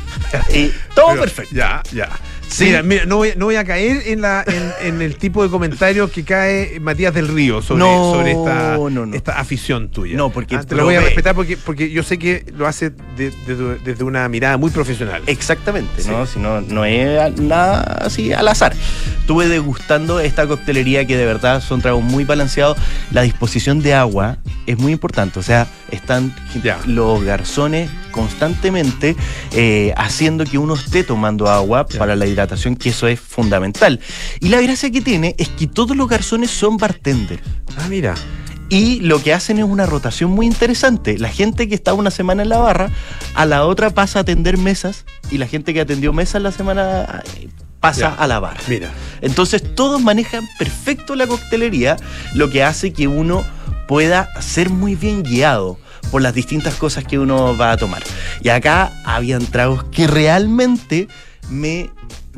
y 0.54 0.70
todo 0.94 1.08
Pero- 1.10 1.20
perfecto. 1.22 1.54
Ya, 1.54 1.82
ya. 1.92 2.08
Sí. 2.50 2.64
Mira, 2.64 2.82
mira, 2.82 3.04
no 3.04 3.16
voy, 3.18 3.32
no 3.36 3.44
voy 3.46 3.54
a 3.54 3.64
caer 3.64 4.02
en, 4.06 4.20
la, 4.22 4.44
en, 4.44 4.94
en 4.94 5.02
el 5.02 5.14
tipo 5.16 5.42
de 5.44 5.48
comentarios 5.50 6.10
que 6.10 6.24
cae 6.24 6.80
Matías 6.80 7.14
del 7.14 7.28
Río 7.28 7.62
sobre, 7.62 7.78
No, 7.78 8.12
sobre 8.12 8.32
esta, 8.32 8.76
no, 8.76 9.14
esta 9.14 9.38
afición 9.38 9.88
tuya. 9.88 10.16
No, 10.16 10.30
porque 10.30 10.56
Ah, 10.56 10.64
te 10.64 10.74
lo 10.74 10.84
voy 10.84 10.96
a 10.96 11.00
respetar 11.00 11.34
porque, 11.36 11.56
porque 11.56 11.90
yo 11.90 12.02
sé 12.02 12.18
que 12.18 12.44
lo 12.56 12.66
hace 12.66 12.90
de- 13.16 13.30
de- 13.46 13.78
desde 13.84 14.02
una 14.02 14.28
mirada 14.28 14.56
muy 14.56 14.70
profesional. 14.70 15.22
Exactamente, 15.26 16.02
Sí. 16.02 16.10
¿no? 16.10 16.26
Si 16.26 16.40
no, 16.40 16.60
no 16.60 16.84
es 16.84 17.38
nada 17.40 17.82
así 18.04 18.32
al 18.32 18.48
azar. 18.48 18.74
Estuve 19.20 19.46
degustando 19.46 20.18
esta 20.18 20.46
coctelería 20.48 21.06
que 21.06 21.16
de 21.16 21.24
verdad 21.26 21.62
son 21.62 21.80
tragos 21.80 22.02
muy 22.02 22.24
balanceados. 22.24 22.76
La 23.12 23.22
disposición 23.22 23.80
de 23.80 23.94
agua 23.94 24.38
es 24.66 24.76
muy 24.76 24.90
importante. 24.90 25.38
O 25.38 25.42
sea, 25.42 25.68
están 25.90 26.34
los 26.86 27.22
garzones 27.22 27.90
constantemente 28.10 29.16
eh, 29.52 29.92
haciendo 29.96 30.44
que 30.44 30.58
uno 30.58 30.74
esté 30.74 31.04
tomando 31.04 31.48
agua 31.48 31.86
para 31.86 32.16
la 32.16 32.26
hidratación, 32.26 32.76
que 32.76 32.90
eso 32.90 33.06
es 33.08 33.20
fundamental. 33.20 34.00
Y 34.40 34.48
la 34.48 34.60
gracia 34.60 34.90
que 34.90 35.00
tiene 35.00 35.34
es 35.38 35.48
que 35.48 35.66
todos 35.66 35.96
los 35.96 36.08
garzones 36.08 36.50
son 36.50 36.76
bartenders. 36.76 37.42
Ah, 37.76 37.86
mira. 37.88 38.14
Y 38.68 39.00
lo 39.00 39.20
que 39.20 39.34
hacen 39.34 39.58
es 39.58 39.64
una 39.64 39.84
rotación 39.84 40.30
muy 40.30 40.46
interesante. 40.46 41.18
La 41.18 41.28
gente 41.28 41.68
que 41.68 41.74
está 41.74 41.92
una 41.92 42.12
semana 42.12 42.44
en 42.44 42.48
la 42.50 42.58
barra, 42.58 42.90
a 43.34 43.44
la 43.44 43.66
otra 43.66 43.90
pasa 43.90 44.20
a 44.20 44.22
atender 44.22 44.58
mesas 44.58 45.04
y 45.30 45.38
la 45.38 45.48
gente 45.48 45.74
que 45.74 45.80
atendió 45.80 46.12
mesas 46.12 46.40
la 46.40 46.52
semana 46.52 47.22
eh, 47.40 47.48
pasa 47.80 48.14
a 48.14 48.28
la 48.28 48.38
barra. 48.38 48.60
Mira. 48.68 48.90
Entonces 49.22 49.74
todos 49.74 50.00
manejan 50.00 50.48
perfecto 50.56 51.16
la 51.16 51.26
coctelería, 51.26 51.96
lo 52.34 52.48
que 52.48 52.62
hace 52.62 52.92
que 52.92 53.08
uno 53.08 53.44
pueda 53.90 54.28
ser 54.40 54.70
muy 54.70 54.94
bien 54.94 55.24
guiado 55.24 55.76
por 56.12 56.22
las 56.22 56.32
distintas 56.32 56.74
cosas 56.76 57.02
que 57.02 57.18
uno 57.18 57.56
va 57.56 57.72
a 57.72 57.76
tomar. 57.76 58.04
Y 58.40 58.48
acá 58.50 58.92
habían 59.04 59.44
tragos 59.44 59.82
que 59.82 60.06
realmente 60.06 61.08
me 61.50 61.90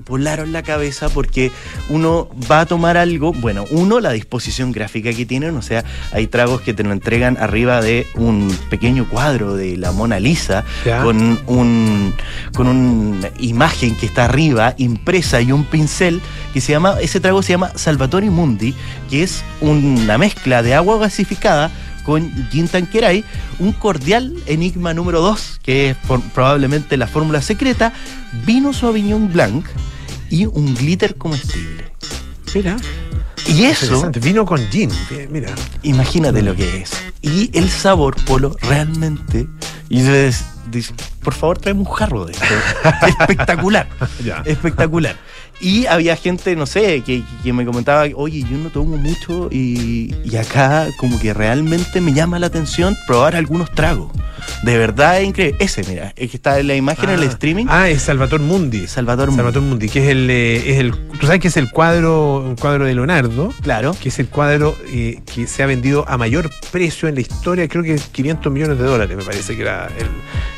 volaron 0.07 0.53
la 0.53 0.63
cabeza 0.63 1.09
porque 1.09 1.53
uno 1.89 2.29
va 2.51 2.61
a 2.61 2.67
tomar 2.67 2.97
algo, 2.97 3.33
bueno, 3.33 3.65
uno, 3.71 4.01
la 4.01 4.13
disposición 4.13 4.73
gráfica 4.73 5.13
que 5.13 5.27
tienen, 5.27 5.57
o 5.57 5.63
sea, 5.63 5.85
hay 6.13 6.27
tragos 6.27 6.63
que 6.63 6.73
te 6.75 6.83
lo 6.83 6.93
entregan 6.93 7.37
arriba 7.39 7.81
de 7.81 8.07
un 8.17 8.55
pequeño 8.71 9.09
cuadro 9.09 9.55
de 9.55 9.77
la 9.77 9.93
Mona 9.93 10.19
Lisa, 10.19 10.65
Ya. 10.85 11.03
con 11.03 11.39
un 11.47 12.15
con 12.55 12.67
una 12.67 13.29
imagen 13.39 13.97
que 13.97 14.07
está 14.07 14.25
arriba, 14.25 14.75
impresa 14.79 15.41
y 15.41 15.53
un 15.53 15.65
pincel, 15.65 16.21
que 16.53 16.61
se 16.61 16.73
llama, 16.73 16.97
ese 17.01 17.21
trago 17.21 17.43
se 17.43 17.53
llama 17.53 17.73
Salvatore 17.75 18.31
Mundi, 18.31 18.75
que 19.11 19.23
es 19.23 19.45
una 19.61 20.19
mezcla 20.19 20.63
de 20.63 20.75
agua 20.75 20.99
gasificada 20.99 21.71
con 22.05 22.31
gin 22.51 22.69
tanqueray, 22.69 23.25
un 23.59 23.73
cordial 23.73 24.35
enigma 24.47 24.95
número 24.95 25.21
2, 25.21 25.61
que 25.63 25.91
es 25.91 25.97
por- 25.97 26.21
probablemente 26.33 26.97
la 26.97 27.07
fórmula 27.07 27.41
secreta, 27.43 27.93
vino 28.47 28.73
Sauvignon 28.73 29.33
Blanc 29.33 29.67
y 30.31 30.47
un 30.47 30.75
glitter 30.75 31.17
comestible. 31.17 31.93
Mira. 32.55 32.77
Y 33.49 33.65
eso. 33.65 34.11
Vino 34.21 34.45
con 34.47 34.61
gin. 34.71 34.91
Mira. 35.31 35.53
imagínate 35.83 36.43
lo 36.43 36.55
que 36.55 36.83
es. 36.83 36.91
Y 37.23 37.51
el 37.57 37.69
sabor, 37.71 38.15
Polo, 38.25 38.57
realmente. 38.63 39.49
Y 39.89 39.99
dices, 40.01 40.45
dices, 40.71 40.95
por 41.23 41.35
favor, 41.35 41.59
tráeme 41.59 41.81
un 41.81 41.87
jarro 41.87 42.25
de 42.27 42.33
esto. 42.33 42.45
Espectacular. 43.21 43.89
Espectacular. 44.45 45.17
Y 45.61 45.87
había 45.87 46.17
gente, 46.17 46.57
no 46.57 46.67
sé, 46.67 47.03
que, 47.03 47.23
que 47.45 47.53
me 47.53 47.65
comentaba, 47.65 48.05
oye, 48.17 48.41
yo 48.43 48.59
no 48.59 48.71
tomo 48.71 48.97
mucho 48.97 49.49
y, 49.53 50.13
y 50.25 50.37
acá 50.37 50.89
como 50.99 51.21
que 51.21 51.33
realmente 51.33 52.01
me 52.01 52.13
llama 52.13 52.41
la 52.41 52.49
atención 52.49 52.97
probar 53.07 53.37
algunos 53.37 53.71
tragos. 53.71 54.11
De 54.65 54.77
verdad 54.77 55.21
es 55.21 55.29
increíble. 55.29 55.57
Ese, 55.61 55.85
mira, 55.85 56.13
el 56.17 56.29
que 56.29 56.37
está 56.37 56.59
en 56.59 56.67
la 56.67 56.75
imagen 56.75 57.11
en 57.11 57.21
el 57.21 57.29
Ah. 57.29 57.33
streaming. 57.33 57.67
Ah, 57.69 57.89
es 57.89 58.03
Salvatore 58.03 58.43
Mundi. 58.43 58.89
Salvador 58.89 59.29
Mundi. 59.29 59.37
Salvatore 59.39 59.65
Mundi, 59.65 59.89
que 59.89 60.03
es 60.05 60.09
el, 60.11 60.29
eh, 60.31 60.71
es 60.73 60.79
el. 60.81 60.91
Tú 61.21 61.27
sabes 61.27 61.41
que 61.41 61.47
es 61.47 61.57
el 61.57 61.71
cuadro, 61.71 62.39
un 62.39 62.57
cuadro 62.57 62.85
de 62.85 62.95
Leonardo. 62.97 63.53
Claro. 63.63 63.95
que 64.03 64.09
es 64.09 64.19
el 64.19 64.27
cuadro 64.27 64.75
eh, 64.89 65.21
que 65.33 65.47
se 65.47 65.63
ha 65.63 65.67
vendido 65.67 66.05
a 66.09 66.19
mayor 66.19 66.51
precio 66.73 67.09
en 67.09 67.15
la 67.15 67.21
historia, 67.21 67.69
creo 67.69 67.85
que 67.85 67.95
500 68.11 68.53
millones 68.53 68.79
de 68.79 68.85
dólares, 68.85 69.17
me 69.17 69.23
parece 69.23 69.55
que 69.55 69.63
era 69.63 69.87
el- 69.97 70.07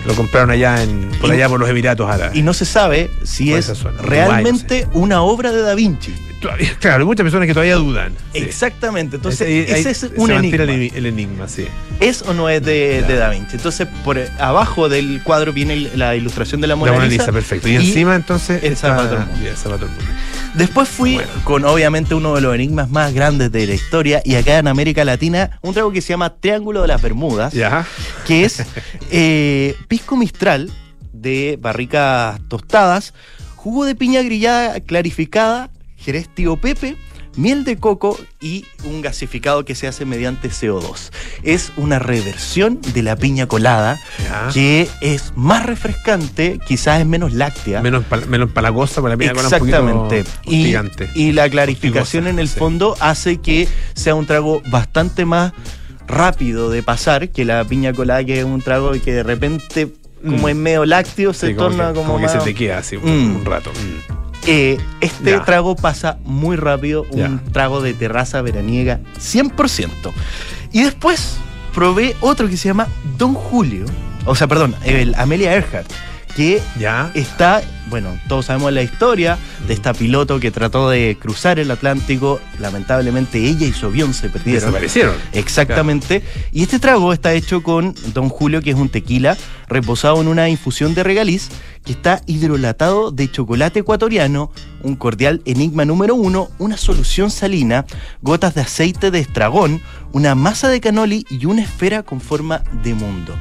lo 0.07 0.14
compraron 0.14 0.50
allá 0.50 0.83
en, 0.83 1.11
por 1.20 1.30
allá 1.30 1.48
por 1.48 1.61
los 1.61 1.68
Emiratos 1.68 2.11
Árabes. 2.11 2.37
Y 2.37 2.42
no 2.42 2.52
se 2.52 2.64
sabe 2.64 3.11
si 3.22 3.52
es 3.52 3.83
realmente 4.02 4.87
una 4.92 5.22
obra 5.22 5.52
de 5.52 5.62
Da 5.62 5.74
Vinci. 5.74 6.14
Todavía- 6.44 6.76
claro, 6.78 7.07
muchas 7.07 7.24
personas 7.24 7.46
que 7.46 7.54
todavía 7.54 7.76
dudan. 7.76 8.12
Exactamente. 8.35 9.16
Entonces, 9.16 9.48
ese 9.70 9.90
es 9.90 10.07
un 10.16 10.30
enigma. 10.30 10.64
El, 10.64 10.92
el 10.94 11.07
enigma, 11.07 11.48
sí. 11.48 11.66
¿Es 12.00 12.22
o 12.22 12.35
no 12.35 12.48
es 12.48 12.62
de, 12.62 13.02
de 13.02 13.16
Da 13.16 13.30
Vinci? 13.30 13.57
Entonces, 13.57 13.88
por 14.04 14.18
eh, 14.18 14.28
abajo 14.38 14.88
del 14.88 15.22
cuadro 15.22 15.52
viene 15.52 15.76
la 15.94 16.14
ilustración 16.16 16.61
de 16.61 16.66
la 16.66 16.76
Mona, 16.76 16.92
La 16.92 16.98
Mona 16.98 17.09
Lisa. 17.09 17.22
Lisa, 17.22 17.33
perfecto. 17.33 17.68
Y, 17.68 17.72
y 17.72 17.76
encima 17.76 18.14
entonces 18.14 18.62
el 18.62 18.76
Mundi. 18.76 19.87
Después 20.54 20.88
fui 20.88 21.14
Bueno. 21.14 21.30
con, 21.44 21.64
obviamente, 21.64 22.14
uno 22.14 22.35
de 22.35 22.40
los 22.40 22.54
enigmas 22.54 22.88
más 22.90 23.12
grandes 23.14 23.50
de 23.50 23.66
la 23.66 23.74
historia. 23.74 24.20
Y 24.24 24.35
acá 24.37 24.59
en 24.59 24.68
América 24.68 25.04
Latina, 25.04 25.59
un 25.62 25.74
trago 25.74 25.90
que 25.92 26.00
se 26.00 26.11
llama 26.11 26.35
Triángulo 26.38 26.83
de 26.83 26.88
las 26.88 27.02
Bermudas. 27.02 27.52
Ya. 27.52 27.87
que 28.26 28.44
es 28.44 28.62
eh, 29.11 29.74
pisco 29.88 30.16
mistral 30.16 30.70
de 31.12 31.59
barricas 31.61 32.38
tostadas, 32.48 33.14
jugo 33.57 33.85
de 33.87 33.94
piña 33.94 34.22
grillada 34.22 34.80
clarificada, 34.80 35.70
jerez 36.04 36.28
tío 36.28 36.56
Pepe, 36.56 36.96
miel 37.36 37.64
de 37.64 37.76
coco 37.78 38.16
y 38.40 38.64
un 38.84 39.00
gasificado 39.02 39.64
que 39.64 39.74
se 39.74 39.88
hace 39.88 40.04
mediante 40.04 40.48
CO2. 40.50 41.10
Es 41.42 41.72
una 41.76 41.98
reversión 41.98 42.80
de 42.92 43.02
la 43.02 43.16
piña 43.16 43.46
colada 43.46 43.98
que 44.52 44.88
es 45.00 45.32
más 45.34 45.66
refrescante, 45.66 46.60
quizás 46.66 47.00
es 47.00 47.06
menos 47.06 47.32
láctea. 47.32 47.80
Menos, 47.80 48.04
pal- 48.08 48.26
menos 48.26 48.50
palagosa 48.52 49.00
para 49.02 49.14
la 49.14 49.18
piña 49.18 49.32
colada, 49.32 49.56
Exactamente. 49.56 50.24
Y, 50.44 51.32
la 51.32 51.48
clarificación 51.50 52.24
Hostigosa, 52.24 52.30
en 52.30 52.38
el 52.38 52.48
sí. 52.48 52.58
fondo 52.58 52.96
hace 53.00 53.38
que 53.38 53.66
sea 53.94 54.14
un 54.14 54.26
trago 54.26 54.62
bastante 54.70 55.24
más 55.24 55.52
rápido 56.06 56.70
de 56.70 56.82
pasar 56.82 57.30
que 57.30 57.44
la 57.44 57.64
piña 57.64 57.92
colada, 57.92 58.22
que 58.24 58.38
es 58.38 58.44
un 58.44 58.60
trago 58.60 58.92
que 58.92 59.12
de 59.12 59.22
repente, 59.22 59.88
como 60.22 60.46
Mm. 60.46 60.48
es 60.50 60.56
medio 60.56 60.84
lácteo, 60.84 61.32
se 61.32 61.48
Sí, 61.48 61.54
como 61.54 61.68
torna 61.70 61.88
que, 61.88 61.94
como, 61.94 62.12
como 62.12 62.26
que 62.26 62.28
se 62.30 62.38
te 62.38 62.54
queda 62.54 62.78
así 62.78 62.96
un, 62.96 63.02
Mm. 63.32 63.36
un 63.36 63.44
rato. 63.44 63.70
Mm. 63.72 64.23
Eh, 64.46 64.78
este 65.00 65.30
Ya. 65.30 65.44
trago 65.44 65.74
pasa 65.76 66.18
muy 66.24 66.57
rápido, 66.57 67.07
un 67.11 67.18
Ya. 67.18 67.52
trago 67.52 67.80
de 67.80 67.94
terraza 67.94 68.42
veraniega 68.42 69.00
100%. 69.18 70.12
Y 70.72 70.83
después 70.83 71.37
probé 71.74 72.14
otro 72.20 72.48
que 72.48 72.57
se 72.57 72.68
llama 72.68 72.87
Don 73.18 73.35
Julio, 73.35 73.87
o 74.26 74.35
sea, 74.35 74.46
perdón, 74.46 74.74
el 74.85 75.14
Amelia 75.16 75.54
Earhart, 75.54 75.90
que 76.34 76.62
Ya. 76.78 77.10
está, 77.14 77.62
bueno, 77.86 78.18
todos 78.28 78.46
sabemos 78.46 78.72
la 78.72 78.82
historia 78.82 79.38
de 79.66 79.74
esta 79.74 79.94
piloto 79.94 80.40
que 80.40 80.50
trató 80.50 80.90
de 80.90 81.16
cruzar 81.20 81.58
el 81.58 81.70
Atlántico. 81.70 82.40
Lamentablemente 82.58 83.38
ella 83.38 83.66
y 83.66 83.72
su 83.72 83.86
avión 83.86 84.14
se 84.14 84.28
perdieron. 84.28 84.60
Desaparecieron. 84.62 85.14
Exactamente. 85.32 86.22
Y 86.52 86.62
este 86.62 86.78
trago 86.78 87.12
está 87.12 87.32
hecho 87.34 87.62
con 87.62 87.94
Don 88.12 88.28
Julio, 88.28 88.62
que 88.62 88.70
es 88.70 88.76
un 88.76 88.88
tequila 88.88 89.36
reposado 89.68 90.20
en 90.20 90.28
una 90.28 90.48
infusión 90.48 90.94
de 90.94 91.02
regaliz 91.04 91.48
que 91.84 91.92
está 91.92 92.22
hidrolatado 92.26 93.10
de 93.10 93.30
chocolate 93.30 93.80
ecuatoriano, 93.80 94.50
un 94.82 94.96
cordial 94.96 95.42
enigma 95.44 95.84
número 95.84 96.14
uno, 96.14 96.48
una 96.58 96.76
solución 96.76 97.30
salina, 97.30 97.85
gotas 98.22 98.54
de 98.54 98.62
aceite 98.62 99.10
de 99.10 99.18
estragón, 99.18 99.82
una 100.12 100.35
masa 100.35 100.68
de 100.68 100.80
canoli 100.80 101.26
y 101.28 101.46
una 101.46 101.62
esfera 101.62 102.02
con 102.02 102.20
forma 102.20 102.62
de 102.82 102.94
mundo. 102.94 103.35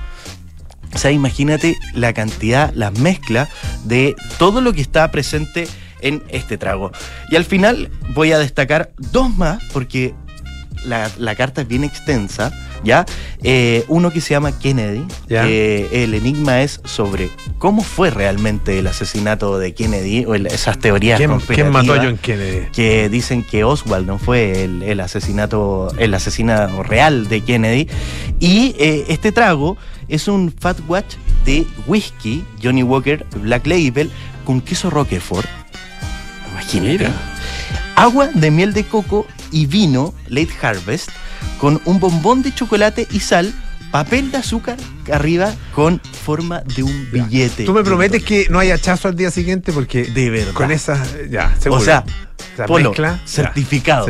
O 0.93 0.97
sea, 0.97 1.11
imagínate 1.11 1.77
la 1.93 2.13
cantidad, 2.13 2.71
la 2.73 2.91
mezcla 2.91 3.49
de 3.85 4.15
todo 4.37 4.61
lo 4.61 4.73
que 4.73 4.81
está 4.81 5.09
presente 5.11 5.67
en 6.01 6.21
este 6.29 6.57
trago. 6.57 6.91
Y 7.31 7.35
al 7.35 7.45
final 7.45 7.89
voy 8.13 8.31
a 8.31 8.39
destacar 8.39 8.91
dos 8.97 9.35
más, 9.35 9.63
porque 9.71 10.13
la, 10.85 11.09
la 11.17 11.35
carta 11.35 11.61
es 11.61 11.67
bien 11.69 11.85
extensa, 11.85 12.51
¿ya? 12.83 13.05
Eh, 13.41 13.85
uno 13.87 14.11
que 14.11 14.19
se 14.19 14.31
llama 14.31 14.51
Kennedy, 14.59 15.05
Ya. 15.29 15.43
que 15.43 16.03
el 16.03 16.13
enigma 16.13 16.61
es 16.61 16.81
sobre 16.83 17.29
cómo 17.57 17.81
fue 17.83 18.09
realmente 18.09 18.79
el 18.79 18.87
asesinato 18.87 19.57
de 19.59 19.73
Kennedy, 19.73 20.25
o 20.25 20.35
el- 20.35 20.47
esas 20.47 20.77
teorías 20.79 21.17
¿Quién, 21.17 21.39
quién 21.39 21.71
mató 21.71 21.93
a 21.93 22.03
John 22.03 22.17
Kennedy? 22.17 22.67
que 22.73 23.07
dicen 23.07 23.43
que 23.43 23.63
Oswald 23.63 24.05
no 24.05 24.19
fue 24.19 24.65
el, 24.65 24.83
el 24.83 24.99
asesinato, 24.99 25.89
el 25.97 26.13
asesino 26.13 26.83
real 26.83 27.29
de 27.29 27.39
Kennedy. 27.41 27.87
Y 28.41 28.75
eh, 28.77 29.05
este 29.07 29.31
trago 29.31 29.77
es 30.07 30.27
un 30.27 30.53
Fat 30.57 30.77
Watch 30.87 31.15
de 31.45 31.65
whisky, 31.87 32.43
Johnny 32.61 32.83
Walker 32.83 33.25
Black 33.41 33.65
Label, 33.67 34.11
con 34.45 34.61
queso 34.61 34.89
Roquefort. 34.89 35.47
Imagínate. 36.51 36.91
Mira. 36.91 37.11
Agua 37.95 38.27
de 38.27 38.51
miel 38.51 38.73
de 38.73 38.83
coco 38.85 39.25
y 39.51 39.65
vino 39.67 40.13
Late 40.27 40.53
Harvest, 40.61 41.09
con 41.59 41.81
un 41.85 41.99
bombón 41.99 42.41
de 42.41 42.53
chocolate 42.53 43.07
y 43.11 43.19
sal, 43.19 43.53
papel 43.91 44.31
de 44.31 44.37
azúcar 44.37 44.77
arriba 45.11 45.53
con 45.75 45.99
forma 45.99 46.61
de 46.61 46.83
un 46.83 47.09
billete. 47.11 47.65
Tú 47.65 47.73
me 47.73 47.83
prometes 47.83 48.23
que 48.23 48.47
no 48.49 48.57
hay 48.59 48.71
hachazo 48.71 49.07
al 49.07 49.15
día 49.15 49.29
siguiente 49.29 49.71
porque 49.71 50.05
De 50.05 50.29
verdad. 50.29 50.53
con 50.53 50.71
esa, 50.71 51.03
ya, 51.29 51.55
seguro. 51.59 51.81
O 51.81 51.85
sea, 51.85 52.03
Polo, 52.67 52.89
mezcla, 52.89 53.17
ya, 53.17 53.25
certificado. 53.27 54.07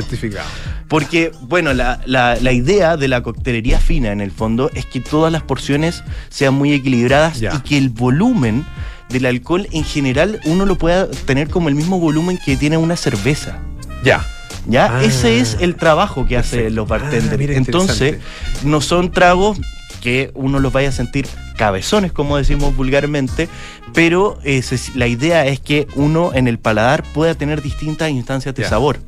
Porque, 0.94 1.32
bueno, 1.42 1.74
la, 1.74 2.02
la- 2.06 2.36
la 2.40 2.52
idea 2.52 2.98
de 2.98 3.08
la 3.08 3.24
coctelería 3.24 3.80
fina 3.80 4.12
en 4.12 4.22
el 4.22 4.30
fondo 4.30 4.70
es 4.76 4.86
que 4.86 5.00
todas 5.00 5.32
las 5.34 5.42
porciones 5.42 6.04
sean 6.30 6.54
muy 6.54 6.72
equilibradas 6.72 7.40
Ya. 7.40 7.52
y 7.56 7.62
que 7.68 7.80
el 7.80 7.90
volumen 7.90 8.64
del 9.10 9.26
alcohol 9.26 9.68
en 9.72 9.84
general 9.86 10.40
uno 10.46 10.68
lo 10.68 10.78
pueda 10.78 11.10
tener 11.10 11.50
como 11.50 11.68
el 11.68 11.74
mismo 11.74 12.00
volumen 12.00 12.38
que 12.46 12.58
tiene 12.58 12.78
una 12.78 12.96
cerveza. 12.96 13.58
Ya. 14.04 14.24
¿Ya? 14.68 14.98
Ah, 14.98 15.04
Ese 15.04 15.40
es 15.40 15.58
el 15.62 15.78
trabajo 15.78 16.28
que 16.28 16.38
hacen 16.38 16.76
los 16.76 16.86
Ah, 16.86 16.90
bartenders. 17.00 17.40
mira, 17.40 17.56
Entonces, 17.56 18.20
no 18.64 18.80
son 18.80 19.10
tragos 19.12 19.60
que 20.00 20.30
uno 20.36 20.60
los 20.60 20.72
vaya 20.72 20.90
a 20.90 20.92
sentir 20.92 21.26
cabezones, 21.58 22.12
como 22.12 22.38
decimos 22.38 22.76
vulgarmente, 22.76 23.48
pero 23.94 24.40
eh, 24.44 24.62
se- 24.62 24.98
la 24.98 25.08
idea 25.08 25.46
es 25.46 25.60
que 25.60 25.88
uno 25.96 26.32
en 26.34 26.48
el 26.48 26.58
paladar 26.60 27.04
pueda 27.14 27.36
tener 27.36 27.62
distintas 27.62 28.10
instancias 28.10 28.56
de 28.56 28.64
sabor. 28.70 29.00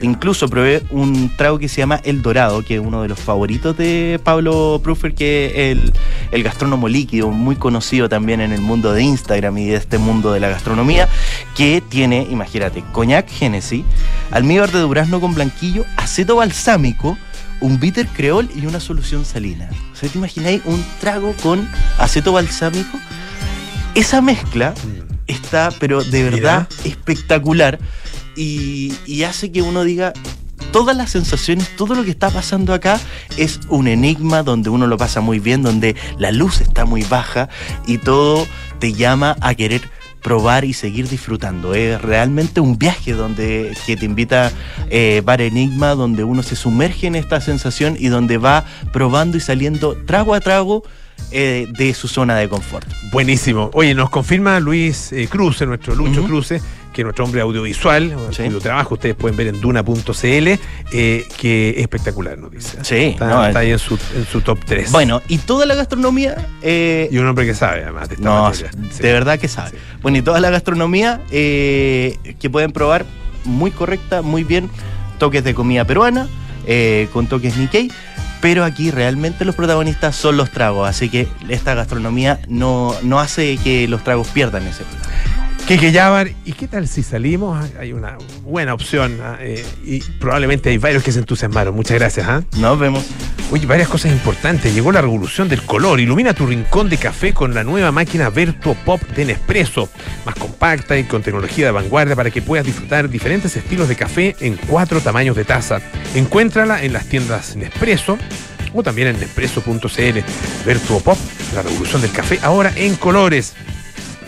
Incluso 0.00 0.48
probé 0.48 0.82
un 0.90 1.30
trago 1.36 1.58
que 1.58 1.68
se 1.68 1.78
llama 1.80 2.00
El 2.04 2.22
Dorado, 2.22 2.62
que 2.64 2.76
es 2.76 2.80
uno 2.80 3.02
de 3.02 3.08
los 3.08 3.18
favoritos 3.18 3.76
de 3.76 4.20
Pablo 4.22 4.80
Pruffer, 4.82 5.14
que 5.14 5.46
es 5.46 5.78
el, 5.78 5.92
el 6.30 6.42
gastrónomo 6.42 6.88
líquido, 6.88 7.30
muy 7.30 7.56
conocido 7.56 8.08
también 8.08 8.40
en 8.40 8.52
el 8.52 8.60
mundo 8.60 8.92
de 8.92 9.02
Instagram 9.02 9.58
y 9.58 9.66
de 9.66 9.76
este 9.76 9.98
mundo 9.98 10.32
de 10.32 10.40
la 10.40 10.48
gastronomía, 10.48 11.08
que 11.56 11.82
tiene, 11.88 12.26
imagínate, 12.30 12.84
coñac 12.92 13.28
Genesis, 13.28 13.84
almíbar 14.30 14.70
de 14.70 14.78
durazno 14.80 15.20
con 15.20 15.34
blanquillo, 15.34 15.84
aceto 15.96 16.36
balsámico, 16.36 17.18
un 17.60 17.80
bitter 17.80 18.06
creol 18.06 18.48
y 18.54 18.66
una 18.66 18.78
solución 18.78 19.24
salina. 19.24 19.68
O 19.98 20.00
sea, 20.00 20.08
¿te 20.08 20.18
imagináis 20.18 20.62
un 20.64 20.84
trago 21.00 21.34
con 21.42 21.68
aceto 21.98 22.30
balsámico? 22.30 23.00
Esa 23.96 24.20
mezcla 24.20 24.72
está, 25.26 25.70
pero 25.80 26.04
de 26.04 26.22
verdad, 26.22 26.68
espectacular 26.84 27.80
y, 28.36 28.94
y 29.06 29.24
hace 29.24 29.50
que 29.50 29.60
uno 29.60 29.82
diga, 29.82 30.12
todas 30.70 30.96
las 30.96 31.10
sensaciones, 31.10 31.74
todo 31.74 31.96
lo 31.96 32.04
que 32.04 32.12
está 32.12 32.30
pasando 32.30 32.74
acá 32.74 33.00
es 33.38 33.58
un 33.70 33.88
enigma 33.88 34.44
donde 34.44 34.70
uno 34.70 34.86
lo 34.86 34.96
pasa 34.98 35.20
muy 35.20 35.40
bien, 35.40 35.64
donde 35.64 35.96
la 36.16 36.30
luz 36.30 36.60
está 36.60 36.84
muy 36.84 37.02
baja 37.02 37.48
y 37.84 37.98
todo 37.98 38.46
te 38.78 38.92
llama 38.92 39.36
a 39.40 39.56
querer 39.56 39.82
probar 40.22 40.64
y 40.64 40.72
seguir 40.72 41.08
disfrutando. 41.08 41.74
Es 41.74 42.00
realmente 42.00 42.60
un 42.60 42.78
viaje 42.78 43.12
donde 43.12 43.76
que 43.86 43.96
te 43.96 44.04
invita 44.04 44.52
eh, 44.90 45.22
Enigma, 45.26 45.94
donde 45.94 46.24
uno 46.24 46.42
se 46.42 46.56
sumerge 46.56 47.06
en 47.06 47.14
esta 47.14 47.40
sensación 47.40 47.96
y 47.98 48.08
donde 48.08 48.38
va 48.38 48.64
probando 48.92 49.36
y 49.36 49.40
saliendo 49.40 49.96
trago 50.06 50.34
a 50.34 50.40
trago 50.40 50.82
eh, 51.30 51.66
de 51.76 51.94
su 51.94 52.08
zona 52.08 52.36
de 52.36 52.48
confort. 52.48 52.86
Buenísimo. 53.12 53.70
Oye, 53.74 53.94
nos 53.94 54.10
confirma 54.10 54.60
Luis 54.60 55.12
eh, 55.12 55.28
Cruce, 55.28 55.66
nuestro 55.66 55.94
Lucho 55.94 56.20
Ujú. 56.20 56.28
Cruce, 56.28 56.60
que 56.92 57.02
es 57.02 57.04
nuestro 57.04 57.24
hombre 57.26 57.40
audiovisual, 57.42 58.16
Sí. 58.30 58.44
cuyo 58.44 58.60
trabajo 58.60 58.94
ustedes 58.94 59.14
pueden 59.14 59.36
ver 59.36 59.48
en 59.48 59.60
duna.cl, 59.60 60.48
eh, 60.92 61.26
que 61.36 61.70
es 61.70 61.78
espectacular, 61.78 62.38
nos 62.38 62.50
dice. 62.50 62.78
Sí, 62.82 62.94
Está, 62.96 63.28
no, 63.28 63.46
está 63.46 63.58
ahí 63.60 63.70
en 63.72 63.78
su, 63.78 63.98
en 64.16 64.24
su 64.30 64.40
top 64.40 64.58
3. 64.64 64.90
Bueno, 64.90 65.20
y 65.28 65.38
toda 65.38 65.66
la 65.66 65.74
gastronomía 65.74 66.46
eh, 66.62 67.08
Y 67.12 67.18
un 67.18 67.26
hombre 67.26 67.46
que 67.46 67.54
sabe, 67.54 67.82
además, 67.84 68.08
de 68.08 68.14
esta 68.16 68.24
No, 68.28 68.42
materia. 68.44 68.70
Sí. 68.90 69.02
de 69.02 69.12
verdad 69.12 69.38
que 69.38 69.48
sabe. 69.48 69.70
Sí. 69.72 69.76
Bueno, 70.02 70.18
y 70.18 70.22
toda 70.22 70.40
la 70.40 70.50
gastronomía 70.50 71.20
eh, 71.30 72.16
que 72.40 72.48
pueden 72.50 72.72
probar 72.72 73.04
muy 73.44 73.70
correcta, 73.70 74.22
muy 74.22 74.44
bien, 74.44 74.70
toques 75.18 75.44
de 75.44 75.54
comida 75.54 75.84
peruana, 75.84 76.26
con 77.12 77.26
toques 77.28 77.56
Nikkei, 77.56 77.90
pero 78.40 78.64
aquí 78.64 78.90
realmente 78.90 79.44
los 79.44 79.54
protagonistas 79.54 80.16
son 80.16 80.36
los 80.36 80.50
tragos, 80.50 80.88
así 80.88 81.08
que 81.08 81.28
esta 81.48 81.74
gastronomía 81.74 82.40
no, 82.48 82.94
no 83.02 83.18
hace 83.20 83.56
que 83.58 83.88
los 83.88 84.04
tragos 84.04 84.28
pierdan 84.28 84.66
ese. 84.66 84.84
Kike 85.68 85.92
Yabar, 85.92 86.30
¿y 86.46 86.52
qué 86.52 86.66
tal 86.66 86.88
si 86.88 87.02
salimos? 87.02 87.62
Hay 87.78 87.92
una 87.92 88.16
buena 88.42 88.72
opción 88.72 89.20
ah, 89.22 89.36
eh, 89.38 89.62
y 89.84 90.00
probablemente 90.18 90.70
hay 90.70 90.78
varios 90.78 91.02
que 91.02 91.12
se 91.12 91.18
entusiasmaron. 91.18 91.74
Muchas 91.74 91.98
gracias. 91.98 92.26
¿ah? 92.26 92.42
Nos 92.56 92.78
vemos. 92.78 93.04
Oye, 93.50 93.66
varias 93.66 93.86
cosas 93.86 94.10
importantes. 94.12 94.74
Llegó 94.74 94.92
la 94.92 95.02
revolución 95.02 95.46
del 95.46 95.62
color. 95.62 96.00
Ilumina 96.00 96.32
tu 96.32 96.46
rincón 96.46 96.88
de 96.88 96.96
café 96.96 97.34
con 97.34 97.52
la 97.52 97.64
nueva 97.64 97.92
máquina 97.92 98.30
Vertuo 98.30 98.76
Pop 98.86 99.02
de 99.14 99.26
Nespresso. 99.26 99.90
Más 100.24 100.36
compacta 100.36 100.96
y 100.96 101.04
con 101.04 101.22
tecnología 101.22 101.66
de 101.66 101.72
vanguardia 101.72 102.16
para 102.16 102.30
que 102.30 102.40
puedas 102.40 102.64
disfrutar 102.64 103.10
diferentes 103.10 103.54
estilos 103.54 103.88
de 103.88 103.96
café 103.96 104.36
en 104.40 104.56
cuatro 104.56 105.02
tamaños 105.02 105.36
de 105.36 105.44
taza. 105.44 105.82
Encuéntrala 106.14 106.82
en 106.82 106.94
las 106.94 107.10
tiendas 107.10 107.56
Nespresso 107.56 108.16
o 108.72 108.82
también 108.82 109.08
en 109.08 109.20
nespresso.cl. 109.20 110.18
Vertuo 110.64 111.00
Pop, 111.00 111.18
la 111.54 111.60
revolución 111.60 112.00
del 112.00 112.12
café 112.12 112.38
ahora 112.42 112.72
en 112.74 112.96
colores. 112.96 113.52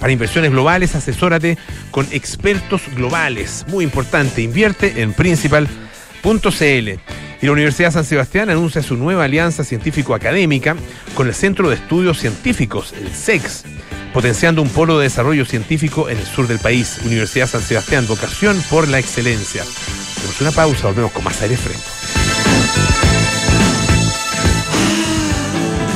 Para 0.01 0.13
inversiones 0.13 0.51
globales, 0.51 0.95
asesórate 0.95 1.59
con 1.91 2.07
expertos 2.11 2.83
globales. 2.97 3.67
Muy 3.69 3.85
importante, 3.85 4.43
invierte 4.43 5.03
en 5.03 5.13
principal.cl. 5.13 6.89
Y 7.43 7.47
la 7.47 7.53
Universidad 7.53 7.93
San 7.93 8.05
Sebastián 8.05 8.51
anuncia 8.51 8.83
su 8.83 8.97
nueva 8.97 9.25
alianza 9.25 9.63
científico-académica 9.65 10.77
con 11.15 11.29
el 11.29 11.35
Centro 11.35 11.69
de 11.69 11.77
Estudios 11.77 12.19
Científicos, 12.19 12.93
el 12.99 13.15
SEX, 13.15 13.65
potenciando 14.13 14.61
un 14.63 14.69
polo 14.69 14.99
de 14.99 15.05
desarrollo 15.05 15.45
científico 15.45 16.09
en 16.09 16.19
el 16.19 16.27
sur 16.27 16.47
del 16.49 16.59
país. 16.59 16.99
Universidad 17.05 17.47
San 17.47 17.63
Sebastián, 17.63 18.07
vocación 18.07 18.63
por 18.69 18.89
la 18.89 18.99
excelencia. 18.99 19.65
Tenemos 20.17 20.41
una 20.41 20.51
pausa, 20.51 20.89
volvemos 20.89 21.13
con 21.13 21.25
más 21.25 21.41
aire 21.43 21.57
fresco. 21.57 22.00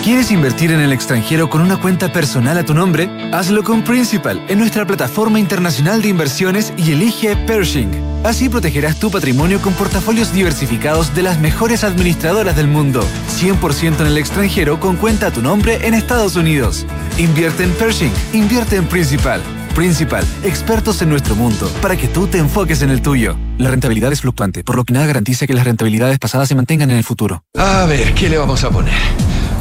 ¿Quieres 0.05 0.31
invertir 0.31 0.71
en 0.71 0.81
el 0.81 0.93
extranjero 0.93 1.49
con 1.49 1.63
una 1.63 1.79
cuenta 1.79 2.13
personal 2.13 2.59
a 2.59 2.63
tu 2.63 2.75
nombre? 2.75 3.09
Hazlo 3.33 3.63
con 3.63 3.83
Principal 3.85 4.45
en 4.49 4.59
nuestra 4.59 4.87
plataforma 4.87 5.41
internacional 5.41 6.03
de 6.03 6.09
inversiones 6.09 6.75
y 6.77 6.93
elige 6.93 7.35
Pershing. 7.47 7.91
Así 8.23 8.51
protegerás 8.51 8.99
tu 8.99 9.11
patrimonio 9.11 9.63
con 9.63 9.73
portafolios 9.73 10.31
diversificados 10.31 11.15
de 11.15 11.23
las 11.23 11.39
mejores 11.39 11.85
administradoras 11.85 12.55
del 12.55 12.69
mundo. 12.69 13.03
100% 13.41 14.01
en 14.01 14.07
el 14.07 14.19
extranjero 14.19 14.79
con 14.79 14.97
cuenta 14.97 15.29
a 15.29 15.31
tu 15.31 15.41
nombre 15.41 15.87
en 15.87 15.95
Estados 15.95 16.37
Unidos. 16.37 16.85
Invierte 17.17 17.65
en 17.65 17.71
Pershing, 17.71 18.13
invierte 18.35 18.77
en 18.77 18.85
Principal. 18.85 19.41
Principal, 19.75 20.27
expertos 20.43 21.01
en 21.01 21.09
nuestro 21.09 21.35
mundo, 21.35 21.67
para 21.81 21.97
que 21.97 22.09
tú 22.09 22.27
te 22.27 22.37
enfoques 22.37 22.83
en 22.83 22.91
el 22.91 23.01
tuyo. 23.01 23.39
La 23.57 23.71
rentabilidad 23.71 24.13
es 24.13 24.21
fluctuante, 24.21 24.65
por 24.65 24.77
lo 24.77 24.85
que 24.85 24.93
nada 24.93 25.07
garantiza 25.07 25.47
que 25.47 25.55
las 25.55 25.65
rentabilidades 25.65 26.19
pasadas 26.19 26.47
se 26.47 26.55
mantengan 26.55 26.91
en 26.91 26.99
el 26.99 27.05
futuro. 27.05 27.43
A 27.57 27.87
ver, 27.87 28.13
¿qué 28.13 28.29
le 28.29 28.37
vamos 28.37 28.63
a 28.65 28.71
poner? 28.71 28.93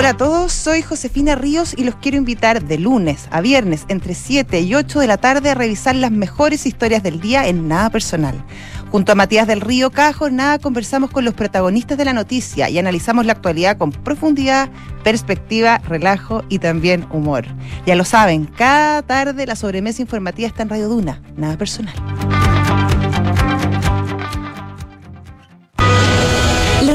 Hola 0.00 0.10
a 0.10 0.16
todos, 0.16 0.54
soy 0.54 0.80
Josefina 0.80 1.34
Ríos 1.34 1.74
y 1.76 1.84
los 1.84 1.94
quiero 1.96 2.16
invitar 2.16 2.64
de 2.64 2.78
lunes 2.78 3.28
a 3.30 3.42
viernes 3.42 3.84
entre 3.88 4.14
7 4.14 4.58
y 4.62 4.74
8 4.74 4.98
de 4.98 5.06
la 5.06 5.18
tarde 5.18 5.50
a 5.50 5.54
revisar 5.54 5.94
las 5.94 6.10
mejores 6.10 6.64
historias 6.64 7.02
del 7.02 7.20
día 7.20 7.46
en 7.48 7.68
Nada 7.68 7.90
Personal. 7.90 8.42
Junto 8.90 9.12
a 9.12 9.14
Matías 9.14 9.46
del 9.46 9.60
Río, 9.60 9.90
cada 9.90 10.14
jornada 10.14 10.58
conversamos 10.58 11.10
con 11.10 11.26
los 11.26 11.34
protagonistas 11.34 11.98
de 11.98 12.06
la 12.06 12.14
noticia 12.14 12.70
y 12.70 12.78
analizamos 12.78 13.26
la 13.26 13.32
actualidad 13.32 13.76
con 13.76 13.92
profundidad, 13.92 14.70
perspectiva, 15.04 15.82
relajo 15.86 16.44
y 16.48 16.60
también 16.60 17.06
humor. 17.10 17.44
Ya 17.84 17.94
lo 17.94 18.06
saben, 18.06 18.46
cada 18.46 19.02
tarde 19.02 19.44
la 19.44 19.54
sobremesa 19.54 20.00
informativa 20.00 20.48
está 20.48 20.62
en 20.62 20.70
Radio 20.70 20.88
Duna, 20.88 21.20
Nada 21.36 21.58
Personal. 21.58 21.94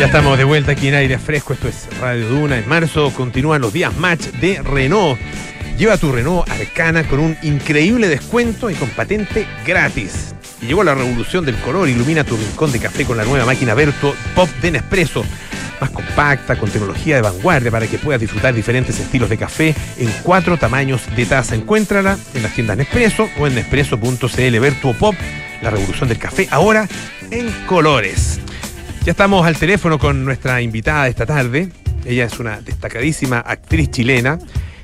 Ya 0.00 0.06
estamos 0.06 0.38
de 0.38 0.44
vuelta 0.44 0.72
aquí 0.72 0.88
en 0.88 0.94
aire 0.94 1.18
fresco. 1.18 1.52
Esto 1.52 1.68
es 1.68 1.86
Radio 2.00 2.26
Duna. 2.26 2.56
En 2.56 2.66
marzo 2.66 3.12
continúan 3.12 3.60
los 3.60 3.70
días 3.70 3.94
match 3.98 4.28
de 4.40 4.62
Renault. 4.62 5.20
Lleva 5.76 5.98
tu 5.98 6.10
Renault 6.10 6.48
Arcana 6.48 7.06
con 7.06 7.20
un 7.20 7.36
increíble 7.42 8.08
descuento 8.08 8.70
y 8.70 8.74
con 8.76 8.88
patente 8.88 9.46
gratis. 9.66 10.34
Y 10.62 10.68
llegó 10.68 10.84
la 10.84 10.94
revolución 10.94 11.44
del 11.44 11.56
color. 11.56 11.86
Ilumina 11.86 12.24
tu 12.24 12.34
rincón 12.34 12.72
de 12.72 12.78
café 12.78 13.04
con 13.04 13.18
la 13.18 13.26
nueva 13.26 13.44
máquina 13.44 13.74
Vertuo 13.74 14.14
Pop 14.34 14.48
de 14.62 14.70
Nespresso. 14.70 15.22
Más 15.82 15.90
compacta, 15.90 16.56
con 16.56 16.70
tecnología 16.70 17.16
de 17.16 17.20
vanguardia 17.20 17.70
para 17.70 17.86
que 17.86 17.98
puedas 17.98 18.22
disfrutar 18.22 18.54
diferentes 18.54 18.98
estilos 18.98 19.28
de 19.28 19.36
café 19.36 19.74
en 19.98 20.10
cuatro 20.22 20.56
tamaños 20.56 21.02
de 21.14 21.26
taza. 21.26 21.54
Encuéntrala 21.54 22.16
en 22.32 22.42
las 22.42 22.54
tiendas 22.54 22.78
Nespresso 22.78 23.28
o 23.38 23.46
en 23.46 23.54
nespresso.cl. 23.54 24.60
Vertuo 24.60 24.94
Pop, 24.94 25.14
la 25.60 25.68
revolución 25.68 26.08
del 26.08 26.16
café, 26.16 26.48
ahora 26.50 26.88
en 27.30 27.50
colores. 27.66 28.40
Ya 29.04 29.12
estamos 29.12 29.46
al 29.46 29.56
teléfono 29.56 29.98
con 29.98 30.26
nuestra 30.26 30.60
invitada 30.60 31.04
de 31.04 31.10
esta 31.10 31.24
tarde. 31.24 31.70
Ella 32.04 32.26
es 32.26 32.38
una 32.38 32.60
destacadísima 32.60 33.38
actriz 33.38 33.90
chilena. 33.90 34.38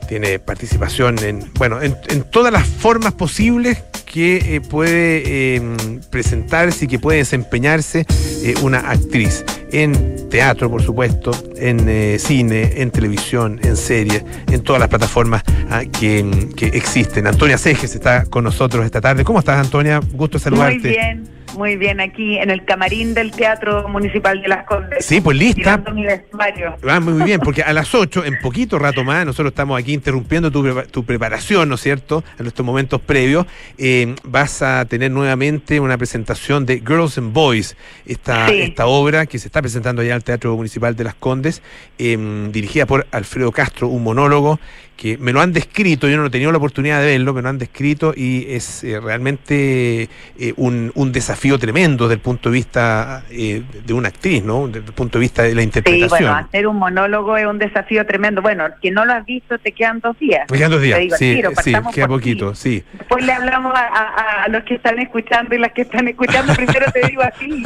Tiene 0.08 0.38
participación 0.38 1.18
en, 1.18 1.50
bueno, 1.58 1.82
en, 1.82 1.96
en 2.08 2.22
todas 2.22 2.50
las 2.50 2.66
formas 2.66 3.12
posibles 3.12 3.82
que 4.06 4.56
eh, 4.56 4.60
puede 4.62 5.56
eh, 5.56 5.62
presentarse 6.10 6.86
y 6.86 6.88
que 6.88 6.98
puede 6.98 7.18
desempeñarse 7.18 8.06
eh, 8.42 8.54
una 8.62 8.90
actriz. 8.90 9.44
En 9.70 10.30
teatro, 10.30 10.70
por 10.70 10.82
supuesto, 10.82 11.32
en 11.56 11.86
eh, 11.86 12.16
cine, 12.18 12.80
en 12.80 12.90
televisión, 12.90 13.60
en 13.62 13.76
series, 13.76 14.24
en 14.50 14.62
todas 14.62 14.80
las 14.80 14.88
plataformas 14.88 15.42
ah, 15.68 15.82
que, 15.84 16.48
que 16.56 16.68
existen. 16.68 17.26
Antonia 17.26 17.58
Seges 17.58 17.94
está 17.94 18.24
con 18.24 18.44
nosotros 18.44 18.86
esta 18.86 19.02
tarde. 19.02 19.24
¿Cómo 19.24 19.40
estás, 19.40 19.58
Antonia? 19.58 20.00
Gusto 20.12 20.38
saludarte. 20.38 20.78
Muy 20.78 20.90
bien. 20.90 21.36
Muy 21.55 21.76
bien, 21.76 22.01
aquí 22.01 22.38
en 22.38 22.51
el 22.51 22.64
camarín 22.64 23.14
del 23.14 23.30
Teatro 23.30 23.88
Municipal 23.88 24.42
de 24.42 24.49
Las 24.49 24.64
Condes. 24.66 25.05
Sí, 25.07 25.20
pues 25.20 25.36
lista. 25.38 25.82
mi 25.94 26.05
vestuario. 26.05 26.76
Ah, 26.86 27.01
muy 27.01 27.22
bien, 27.24 27.40
porque 27.44 27.62
a 27.62 27.72
las 27.72 27.94
8, 27.94 28.24
en 28.26 28.38
poquito 28.40 28.78
rato 28.78 29.05
más, 29.05 29.24
nosotros 29.24 29.53
estamos 29.53 29.78
aquí 29.80 29.94
interrumpiendo 29.94 30.51
tu, 30.51 30.62
tu 30.90 31.05
preparación, 31.05 31.68
¿no 31.68 31.76
es 31.76 31.80
cierto? 31.80 32.22
En 32.38 32.44
nuestros 32.44 32.66
momentos 32.66 33.01
previos. 33.01 33.47
eh, 33.78 34.14
vas 34.24 34.61
a 34.62 34.84
tener 34.84 35.11
nuevamente 35.11 35.80
una 35.80 35.97
presentación 35.97 36.66
de 36.66 36.78
Girls 36.80 37.16
and 37.18 37.32
Boys, 37.32 37.76
esta, 38.05 38.49
Sí. 38.49 38.61
esta 38.62 38.86
obra 38.86 39.24
que 39.26 39.38
se 39.38 39.49
está 39.49 39.62
presentando 39.62 40.03
allá 40.03 40.14
al 40.14 40.24
Teatro 40.24 40.55
Municipal 40.57 40.94
de 40.94 41.05
Las 41.05 41.14
Condes, 41.14 41.62
eh, 41.99 42.49
dirigida 42.53 42.84
por 42.86 43.07
Alfredo 43.12 43.51
Castro, 43.53 43.88
un 43.88 44.03
monólogo 44.03 44.61
que 44.97 45.18
me 45.18 45.32
lo 45.34 45.42
han 45.42 45.53
descrito, 45.53 46.09
yo 46.09 46.16
no 46.16 46.24
he 46.26 46.30
tenido 46.30 46.51
la 46.53 46.57
oportunidad 46.57 47.01
de 47.01 47.07
verlo, 47.09 47.34
me 47.34 47.42
lo 47.42 47.51
han 47.51 47.59
descrito 47.59 48.14
y 48.16 48.47
es 48.49 48.82
eh, 48.82 48.99
realmente 48.99 50.09
un, 50.57 50.90
un 50.94 51.12
desafío 51.12 51.36
tremendo 51.59 52.05
desde 52.05 52.14
el 52.14 52.20
punto 52.20 52.51
de 52.51 52.55
vista 52.55 53.22
eh, 53.30 53.62
de 53.84 53.93
una 53.93 54.09
actriz, 54.09 54.43
¿no? 54.43 54.66
Desde 54.66 54.87
el 54.87 54.93
punto 54.93 55.18
de 55.18 55.20
vista 55.22 55.43
de 55.43 55.55
la 55.55 55.61
Sí, 55.61 55.64
interpretación. 55.66 56.09
bueno, 56.09 56.34
hacer 56.34 56.66
un 56.66 56.76
monólogo 56.78 57.37
es 57.37 57.47
un 57.47 57.59
desafío 57.59 58.05
tremendo. 58.07 58.43
Bueno, 58.43 58.64
quien 58.80 58.95
no 58.95 59.05
lo 59.05 59.12
has 59.12 59.24
visto, 59.24 59.59
te 59.59 59.72
quedan 59.72 60.01
dos 60.01 60.18
días. 60.18 60.51
Me 60.51 60.57
quedan 60.59 60.70
dos 60.72 60.80
días, 60.82 60.97
Te 60.99 61.03
digo 61.05 61.16
sí, 61.16 61.34
tiro, 61.37 61.51
sí, 61.62 61.72
partamos 61.72 61.95
queda 61.95 62.07
ti. 62.07 62.12
poquito, 62.12 62.55
sí. 62.55 62.82
Después 62.99 63.24
le 63.24 63.32
hablamos 63.32 63.72
a, 63.74 63.87
a- 63.87 64.43
a 64.45 64.49
los 64.49 64.64
que 64.64 64.74
están 64.74 64.99
escuchando 64.99 65.55
y 65.55 65.59
las 65.59 65.72
que 65.72 65.82
están 65.82 66.09
escuchando. 66.09 66.55
Primero 66.55 66.87
te 66.93 67.07
digo 67.09 67.22
así. 67.22 67.62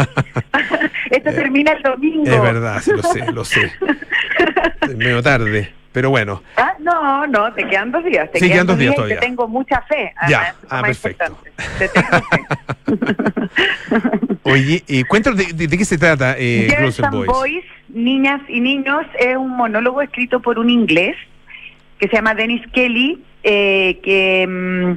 Esto 1.10 1.30
termina 1.32 1.72
el 1.72 1.82
domingo. 1.82 2.26
Eh, 2.26 2.34
Es 2.34 2.42
verdad, 2.42 2.80
sí, 2.82 2.90
lo 2.94 3.02
sé, 3.02 3.32
lo 3.32 3.44
sé. 3.44 3.70
Es 4.82 4.96
medio 4.96 5.22
tarde, 5.22 5.72
pero 5.92 6.10
bueno. 6.10 6.42
Ah, 6.56 6.74
no, 6.78 7.26
no, 7.26 7.52
te 7.52 7.66
quedan 7.68 7.90
dos 7.92 8.04
días. 8.04 8.30
Te 8.32 8.38
Sí, 8.40 8.48
quedan 8.50 8.66
dos 8.66 8.78
días 8.78 8.92
y 8.92 8.96
todavía. 8.96 9.20
Te 9.20 9.26
tengo 9.26 9.48
mucha 9.48 9.80
fe. 9.82 10.12
Ya, 10.28 10.40
además, 10.40 10.56
ah, 10.70 10.82
perfecto. 10.82 11.38
Te 11.78 11.88
tengo 11.88 12.08
fe. 12.30 12.40
Oye, 14.42 14.82
eh, 14.88 15.04
cuéntanos 15.04 15.38
de, 15.38 15.52
de- 15.52 15.66
de 15.68 15.78
qué 15.78 15.84
se 15.84 15.98
trata 15.98 16.34
eh, 16.38 16.66
Girls 16.70 17.00
and 17.00 17.14
Boys. 17.14 17.26
Boys, 17.28 17.64
Niñas 17.88 18.40
y 18.48 18.60
Niños, 18.60 19.04
es 19.18 19.36
un 19.36 19.50
monólogo 19.56 20.00
escrito 20.02 20.40
por 20.40 20.58
un 20.58 20.70
inglés 20.70 21.16
que 21.98 22.08
se 22.08 22.16
llama 22.16 22.34
Dennis 22.34 22.62
Kelly, 22.72 23.22
eh, 23.42 24.00
que, 24.02 24.46
mm, 24.48 24.92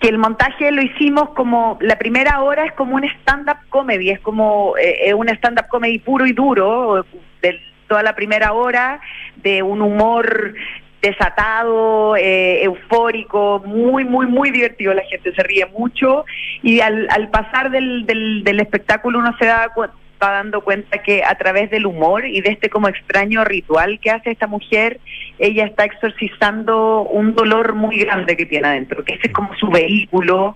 que 0.00 0.08
el 0.08 0.18
montaje 0.18 0.72
lo 0.72 0.82
hicimos 0.82 1.30
como, 1.30 1.78
la 1.80 1.96
primera 1.98 2.40
hora 2.40 2.64
es 2.64 2.72
como 2.72 2.96
un 2.96 3.04
stand-up 3.04 3.58
comedy, 3.68 4.10
es 4.10 4.20
como 4.20 4.74
eh, 4.76 5.08
es 5.08 5.14
un 5.14 5.28
stand-up 5.28 5.68
comedy 5.68 5.98
puro 5.98 6.26
y 6.26 6.32
duro, 6.32 7.06
de 7.42 7.60
toda 7.90 8.02
la 8.04 8.14
primera 8.14 8.52
hora, 8.52 9.00
de 9.42 9.64
un 9.64 9.82
humor 9.82 10.54
desatado, 11.02 12.14
eh, 12.16 12.62
eufórico, 12.62 13.60
muy, 13.66 14.04
muy, 14.04 14.26
muy 14.26 14.50
divertido, 14.52 14.94
la 14.94 15.02
gente 15.02 15.34
se 15.34 15.42
ríe 15.42 15.66
mucho 15.66 16.24
y 16.62 16.80
al, 16.80 17.08
al 17.10 17.30
pasar 17.30 17.70
del, 17.70 18.06
del, 18.06 18.60
espectáculo 18.60 19.18
uno 19.18 19.34
se 19.40 19.46
da 19.46 19.70
cu- 19.74 19.88
va 20.22 20.30
dando 20.30 20.60
cuenta 20.60 21.02
que 21.02 21.24
a 21.24 21.34
través 21.36 21.70
del 21.70 21.86
humor 21.86 22.26
y 22.26 22.42
de 22.42 22.50
este 22.50 22.68
como 22.68 22.86
extraño 22.88 23.42
ritual 23.42 23.98
que 23.98 24.10
hace 24.10 24.30
esta 24.30 24.46
mujer, 24.46 25.00
ella 25.38 25.64
está 25.64 25.84
exorcizando 25.84 27.02
un 27.02 27.34
dolor 27.34 27.74
muy 27.74 27.98
grande 27.98 28.36
que 28.36 28.46
tiene 28.46 28.68
adentro, 28.68 29.02
que 29.02 29.14
ese 29.14 29.28
es 29.28 29.32
como 29.32 29.52
su 29.56 29.68
vehículo 29.68 30.54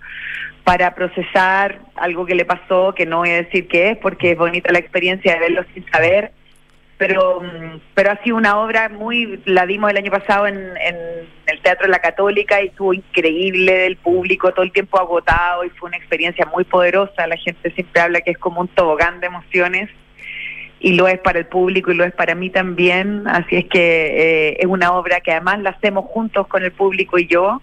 para 0.63 0.95
procesar 0.95 1.81
algo 1.97 2.27
que 2.27 2.35
le 2.35 2.45
pasó, 2.45 2.95
que 2.95 3.07
no 3.07 3.19
voy 3.19 3.31
a 3.31 3.43
decir 3.43 3.67
qué 3.67 3.91
es, 3.91 3.97
porque 3.97 4.33
es 4.33 4.39
bonita 4.39 4.71
la 4.73 4.79
experiencia 4.79 5.33
de 5.35 5.41
verlo 5.41 5.65
sin 5.75 5.85
saber, 5.91 6.33
pero 7.07 7.41
mm, 7.41 7.81
pero 7.95 8.11
ha 8.13 8.23
sido 8.23 8.37
una 8.37 8.59
obra 8.59 8.89
muy 8.89 9.41
la 9.45 9.67
dimos 9.67 9.91
el 9.91 9.97
año 9.97 10.11
pasado 10.11 10.47
en, 10.47 10.57
el 11.47 11.61
Teatro 11.63 11.89
la 11.89 11.99
Católica 11.99 12.63
y 12.63 12.69
estuvo 12.69 12.95
increíble 12.95 13.87
el 13.87 13.97
público 13.97 14.53
todo 14.53 14.65
el 14.65 14.73
tiempo 14.73 14.99
agotado 14.99 15.65
y 15.65 15.71
fue 15.71 15.89
una 15.89 15.99
experiencia 15.99 16.47
muy 16.47 16.65
poderosa 16.65 17.27
la 17.27 17.37
gente 17.37 17.71
siempre 17.73 18.01
habla 18.01 18.21
que 18.23 18.31
es 18.31 18.39
como 18.39 18.63
un 18.63 18.69
tobogán 18.69 19.21
de 19.21 19.27
emociones 19.27 19.91
y 20.81 20.95
lo 20.95 21.09
es 21.09 21.19
para 21.19 21.39
el 21.39 21.47
público 21.47 21.91
y 21.91 21.95
lo 21.95 22.05
es 22.05 22.13
para 22.13 22.35
mí 22.35 22.51
también. 22.51 23.27
Así 23.27 23.57
es 23.57 23.65
que 23.65 24.51
eh, 24.51 24.57
es 24.61 24.67
una 24.67 24.93
obra 24.93 25.21
que 25.21 25.33
además 25.33 25.63
la 25.63 25.71
hacemos 25.71 26.05
juntos 26.05 26.47
con 26.47 26.63
el 26.63 26.73
público 26.73 27.19
y 27.19 27.27
yo. 27.27 27.63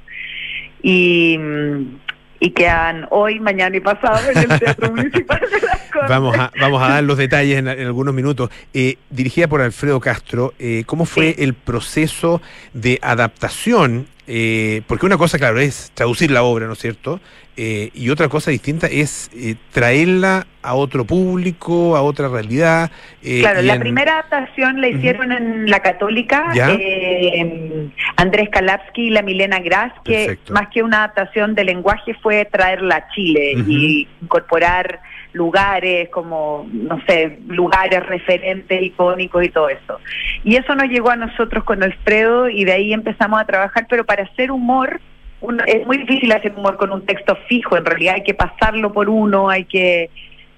Y, 0.82 1.38
mm, 1.38 2.00
y 2.42 2.50
quedan 2.50 3.06
hoy, 3.12 3.40
mañana 3.40 3.78
y 3.78 3.82
pasado 3.82 4.32
en 4.32 4.52
el 4.52 4.60
Teatro 4.60 4.92
Municipal 4.96 5.40
de 5.40 5.62
Las. 5.62 6.10
Vamos 6.10 6.36
a, 6.36 6.52
vamos 6.60 6.82
a 6.82 6.90
dar 6.90 7.04
los 7.04 7.16
detalles 7.16 7.60
en, 7.60 7.68
en 7.68 7.86
algunos 7.86 8.16
minutos. 8.16 8.50
Eh, 8.74 8.98
dirigida 9.12 9.48
por 9.48 9.62
Alfredo 9.62 10.00
Castro, 10.00 10.56
eh, 10.58 10.84
¿cómo 10.88 11.06
fue 11.06 11.36
el 11.38 11.54
proceso 11.54 12.42
de 12.74 12.98
adaptación? 13.04 14.08
Eh, 14.28 14.82
porque 14.88 15.06
una 15.06 15.18
cosa, 15.18 15.38
claro, 15.38 15.60
es 15.60 15.92
traducir 15.94 16.32
la 16.32 16.44
obra, 16.44 16.68
¿no 16.68 16.74
es 16.74 16.80
cierto? 16.80 17.20
Eh, 17.58 17.90
y 17.94 18.10
otra 18.12 18.30
cosa 18.30 18.50
distinta 18.50 18.88
es 18.88 19.30
eh, 19.36 19.56
traerla 19.72 20.48
a 20.62 20.74
otro 20.76 21.06
público, 21.06 21.98
a 21.98 22.02
otra 22.02 22.30
realidad. 22.30 22.92
eh, 23.24 23.40
Claro, 23.42 23.62
la 23.62 23.74
en- 23.74 23.80
primera 23.82 24.14
adaptación 24.14 24.80
la 24.80 24.88
hicieron 24.88 25.32
en 25.32 25.70
la 25.70 25.80
Católica, 25.82 26.46
eh, 26.56 27.90
Andrés 28.16 28.50
Kalapsky 28.50 29.08
y 29.08 29.10
la 29.10 29.22
Milena 29.22 29.60
Gras, 29.60 29.92
que 30.06 30.14
Perfecto. 30.28 30.54
más 30.54 30.68
que 30.70 30.84
una 30.84 31.00
adaptación 31.00 31.56
de 31.56 31.64
lenguaje 31.66 32.14
fue 32.22 32.46
traerla 32.46 32.96
a 32.98 33.08
Chile 33.14 33.54
y 33.68 34.08
incorporar 34.22 35.02
lugares 35.34 36.10
como, 36.10 36.68
no 36.72 37.02
sé, 37.08 37.40
lugares 37.48 38.06
referentes, 38.06 38.82
icónicos 38.82 39.44
y 39.44 39.50
todo 39.50 39.70
eso. 39.70 40.00
Y 40.44 40.56
eso 40.56 40.76
nos 40.76 40.88
llegó 40.90 41.10
a 41.10 41.16
nosotros 41.16 41.64
con 41.64 41.84
Alfredo 41.84 42.50
y 42.50 42.66
de 42.66 42.74
ahí 42.74 42.94
empezamos 42.94 43.40
a 43.40 43.46
trabajar, 43.46 43.88
pero 43.90 44.04
para 44.06 44.24
hacer 44.24 44.52
humor, 44.52 45.00
uno- 45.40 45.64
es 45.66 45.86
muy 45.88 45.98
difícil 45.98 46.32
hacer 46.32 46.54
humor 46.56 46.78
con 46.78 46.92
un 46.92 47.06
texto 47.06 47.36
fijo, 47.48 47.78
en 47.78 47.86
realidad 47.86 48.16
hay 48.16 48.24
que 48.24 48.34
pasarlo 48.34 48.92
por 48.92 49.10
uno, 49.10 49.50
hay 49.50 49.66
que 49.66 50.10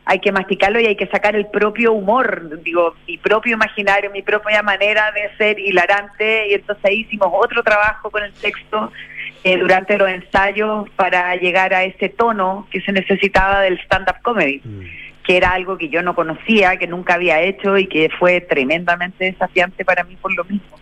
hay 0.05 0.19
que 0.19 0.33
masticarlo 0.33 0.81
y 0.81 0.85
hay 0.85 0.97
que 0.97 1.07
sacar 1.07 1.33
el 1.33 1.45
propio 1.47 1.93
humor, 1.93 2.61
digo, 2.61 2.93
mi 3.07 3.17
propio 3.17 3.53
imaginario, 3.53 4.11
mi 4.11 4.21
propia 4.21 4.61
manera 4.61 5.13
de 5.13 5.33
ser 5.37 5.57
hilarante 5.57 6.49
y 6.49 6.55
entonces 6.55 6.83
ahí 6.83 6.99
hicimos 7.01 7.29
otro 7.31 7.63
trabajo 7.63 8.11
con 8.11 8.21
el 8.21 8.33
texto 8.33 8.91
eh, 9.43 9.57
durante 9.57 9.97
los 9.97 10.09
ensayos 10.09 10.89
para 10.95 11.35
llegar 11.35 11.73
a 11.73 11.83
ese 11.83 12.09
tono 12.09 12.67
que 12.71 12.81
se 12.81 12.91
necesitaba 12.91 13.61
del 13.61 13.77
stand-up 13.79 14.21
comedy, 14.21 14.61
que 15.23 15.37
era 15.37 15.51
algo 15.51 15.77
que 15.77 15.89
yo 15.89 16.01
no 16.01 16.15
conocía, 16.15 16.77
que 16.77 16.87
nunca 16.87 17.15
había 17.15 17.41
hecho 17.41 17.77
y 17.77 17.87
que 17.87 18.09
fue 18.19 18.41
tremendamente 18.41 19.25
desafiante 19.25 19.83
para 19.85 20.03
mí 20.03 20.15
por 20.21 20.33
lo 20.33 20.43
mismo. 20.45 20.77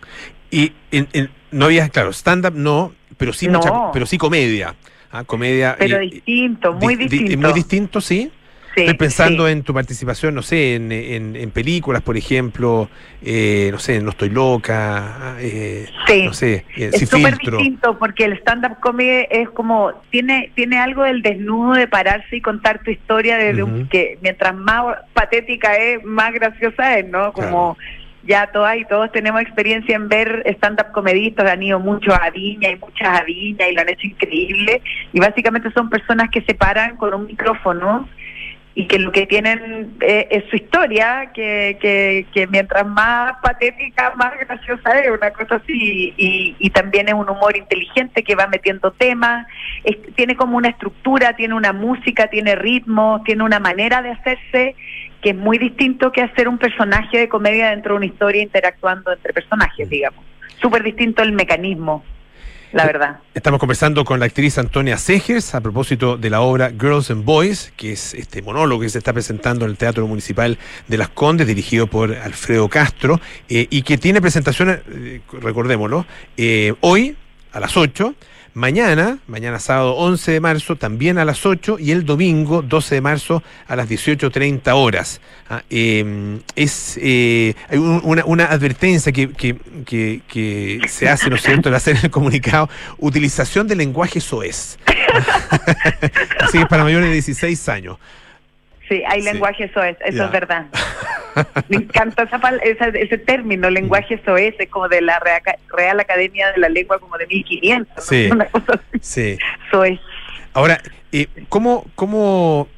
Y 0.50 0.72
en- 0.90 1.08
en- 1.12 1.30
no 1.50 1.66
había, 1.66 1.88
claro, 1.88 2.12
stand-up 2.12 2.54
no, 2.54 2.92
pero 3.16 3.32
sí, 3.32 3.48
No. 3.48 3.58
mucha- 3.58 3.92
pero 3.92 4.06
sí 4.06 4.18
comedia. 4.18 4.74
Ah, 5.10 5.24
comedia. 5.24 5.76
Pero 5.78 6.02
y- 6.02 6.10
distinto, 6.10 6.72
muy 6.72 6.96
di- 6.96 7.06
di- 7.06 7.18
distinto. 7.18 7.46
muy 7.48 7.54
distinto, 7.54 8.00
sí. 8.00 8.30
Sí, 8.74 8.80
Estoy 8.82 8.94
pensando 8.96 9.46
sí. 9.46 9.52
en 9.52 9.62
tu 9.62 9.74
participación, 9.74 10.34
no 10.34 10.40
sé, 10.42 10.76
en, 10.76 10.90
en- 10.92 11.36
en 11.36 11.50
películas, 11.50 12.00
por 12.00 12.16
ejemplo, 12.16 12.88
eh, 13.22 13.68
no 13.70 13.78
sé, 13.78 14.00
No 14.00 14.10
estoy 14.10 14.30
loca, 14.30 15.36
eh, 15.40 15.86
Sí. 16.06 16.24
no 16.24 16.32
sé, 16.32 16.64
eh, 16.76 16.90
es 16.92 17.08
súper 17.08 17.36
distinto 17.38 17.98
porque 17.98 18.24
el 18.24 18.32
stand-up 18.38 18.80
comedy 18.80 19.26
es 19.30 19.50
como 19.50 19.92
tiene 20.10 20.50
tiene 20.54 20.78
algo 20.78 21.02
del 21.04 21.20
desnudo 21.22 21.74
de 21.74 21.86
pararse 21.86 22.36
y 22.36 22.40
contar 22.40 22.82
tu 22.82 22.90
historia 22.90 23.36
desde 23.36 23.62
un, 23.62 23.88
que 23.88 24.18
mientras 24.22 24.54
más 24.54 24.96
patética 25.12 25.74
es 25.76 26.02
más 26.04 26.32
graciosa 26.32 26.98
es 26.98 27.06
no 27.08 27.32
como 27.32 27.76
ya 28.24 28.46
todas 28.52 28.76
y 28.76 28.84
todos 28.84 29.10
tenemos 29.12 29.42
experiencia 29.42 29.96
en 29.96 30.08
ver 30.08 30.42
stand-up 30.56 30.92
comedistas 30.92 31.50
han 31.50 31.62
ido 31.62 31.78
muchos 31.80 32.14
a 32.14 32.30
Viña 32.30 32.70
y 32.70 32.76
muchas 32.76 33.20
a 33.20 33.24
Viña 33.24 33.68
y 33.68 33.74
lo 33.74 33.80
han 33.82 33.88
hecho 33.90 34.06
increíble 34.06 34.80
y 35.12 35.20
básicamente 35.20 35.70
son 35.72 35.90
personas 35.90 36.30
que 36.30 36.40
se 36.42 36.54
paran 36.54 36.96
con 36.96 37.12
un 37.14 37.26
micrófono 37.26 38.08
y 38.74 38.86
que 38.86 38.98
lo 38.98 39.12
que 39.12 39.26
tienen 39.26 39.96
eh, 40.00 40.28
es 40.30 40.44
su 40.48 40.56
historia, 40.56 41.30
que, 41.34 41.76
que, 41.80 42.26
que 42.32 42.46
mientras 42.46 42.86
más 42.86 43.34
patética, 43.42 44.14
más 44.16 44.32
graciosa 44.40 44.98
es, 45.00 45.10
una 45.10 45.30
cosa 45.30 45.56
así, 45.56 46.14
y, 46.16 46.56
y 46.58 46.70
también 46.70 47.08
es 47.08 47.14
un 47.14 47.28
humor 47.28 47.56
inteligente 47.56 48.22
que 48.22 48.34
va 48.34 48.46
metiendo 48.46 48.90
temas, 48.92 49.46
es- 49.84 49.98
tiene 50.14 50.36
como 50.36 50.56
una 50.56 50.68
estructura, 50.70 51.36
tiene 51.36 51.54
una 51.54 51.72
música, 51.74 52.28
tiene 52.28 52.54
ritmo, 52.54 53.22
tiene 53.26 53.44
una 53.44 53.60
manera 53.60 54.00
de 54.00 54.10
hacerse 54.10 54.74
que 55.20 55.30
es 55.30 55.36
muy 55.36 55.58
distinto 55.58 56.10
que 56.10 56.22
hacer 56.22 56.48
un 56.48 56.58
personaje 56.58 57.18
de 57.18 57.28
comedia 57.28 57.70
dentro 57.70 57.92
de 57.94 57.98
una 57.98 58.06
historia 58.06 58.42
interactuando 58.42 59.12
entre 59.12 59.32
personajes, 59.32 59.88
digamos. 59.88 60.24
Súper 60.60 60.82
distinto 60.82 61.22
el 61.22 61.32
mecanismo, 61.32 62.02
la 62.72 62.86
verdad. 62.86 63.16
Estamos 63.34 63.60
conversando 63.60 64.04
con 64.04 64.18
la 64.18 64.26
actriz 64.26 64.58
Antonia 64.58 64.96
Segers 64.96 65.54
a 65.54 65.60
propósito 65.60 66.16
de 66.16 66.30
la 66.30 66.40
obra 66.40 66.70
Girls 66.70 67.10
and 67.10 67.24
Boys, 67.24 67.72
que 67.76 67.92
es 67.92 68.14
este 68.14 68.42
monólogo 68.42 68.80
que 68.82 68.88
se 68.88 68.98
está 68.98 69.12
presentando 69.12 69.64
en 69.64 69.72
el 69.72 69.76
Teatro 69.76 70.06
Municipal 70.06 70.58
de 70.88 70.98
Las 70.98 71.10
Condes, 71.10 71.46
dirigido 71.46 71.86
por 71.86 72.14
Alfredo 72.14 72.68
Castro, 72.68 73.20
eh, 73.48 73.66
y 73.70 73.82
que 73.82 73.98
tiene 73.98 74.20
presentaciones, 74.20 74.80
eh, 74.90 75.20
recordémoslo, 75.32 76.06
eh, 76.36 76.74
hoy 76.80 77.16
a 77.52 77.60
las 77.60 77.76
8, 77.76 78.14
mañana, 78.54 79.18
mañana 79.26 79.58
sábado 79.58 79.94
11 79.94 80.32
de 80.32 80.40
marzo, 80.40 80.76
también 80.76 81.18
a 81.18 81.24
las 81.24 81.44
8, 81.46 81.78
y 81.80 81.90
el 81.92 82.04
domingo 82.04 82.62
12 82.62 82.96
de 82.96 83.00
marzo 83.00 83.42
a 83.66 83.76
las 83.76 83.88
18.30 83.88 84.72
horas. 84.74 85.20
Ah, 85.48 85.62
eh, 85.70 86.38
es 86.56 86.98
eh, 87.00 87.54
una, 87.72 88.24
una 88.24 88.44
advertencia 88.46 89.12
que, 89.12 89.30
que, 89.30 89.56
que- 89.86 90.20
que 90.28 90.80
se 90.88 91.08
hace, 91.08 91.28
¿no 91.30 91.36
es 91.36 91.42
cierto?, 91.42 91.68
al 91.68 91.74
hacer 91.74 91.96
el 92.02 92.10
comunicado, 92.10 92.68
utilización 92.98 93.66
de 93.68 93.76
lenguaje 93.76 94.20
soez. 94.20 94.78
Así 96.40 96.58
que 96.58 96.66
para 96.66 96.84
mayores 96.84 97.08
de 97.08 97.12
16 97.14 97.68
años. 97.68 97.98
Sí, 98.92 99.02
hay 99.06 99.22
Sí. 99.22 99.32
lenguaje 99.32 99.70
soez, 99.72 99.96
eso 100.04 100.24
es 100.24 100.30
verdad. 100.30 100.66
Me 101.70 101.76
encanta 101.78 102.24
esa 102.24 102.36
esa- 102.62 102.88
ese 102.88 103.16
término, 103.18 103.70
lenguaje 103.70 104.20
soez, 104.24 104.54
es 104.58 104.68
como 104.68 104.88
de 104.88 105.00
la 105.00 105.18
Real 105.74 105.98
Academia 105.98 106.52
de 106.52 106.58
la 106.60 106.68
Lengua, 106.68 106.98
como 106.98 107.16
de 107.16 107.26
1500. 107.26 107.96
¿no? 107.96 108.02
Sí. 108.02 108.28
Una 108.32 108.44
cosa 108.46 108.74
así, 108.74 108.98
Sí. 109.00 109.38
soez. 109.70 109.98
Ahora, 110.52 110.78
eh, 111.10 111.26
¿cómo, 111.48 111.86
cómo, 111.94 112.68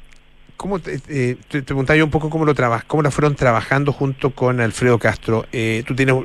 cómo 0.55 0.79
te, 0.79 0.99
eh, 1.09 1.35
te- 1.49 1.63
preguntaba 1.63 1.97
yo 1.97 2.05
un 2.05 2.11
poco 2.11 2.29
cómo 2.29 2.45
lo 2.45 2.53
traba- 2.55 2.83
cómo 2.87 3.03
la 3.03 3.11
fueron 3.11 3.35
trabajando 3.35 3.91
junto 3.91 4.29
con 4.29 4.61
Alfredo 4.61 4.97
Castro? 4.99 5.45
Eh, 5.51 5.83
tú 5.85 5.93
tienes 5.95 6.15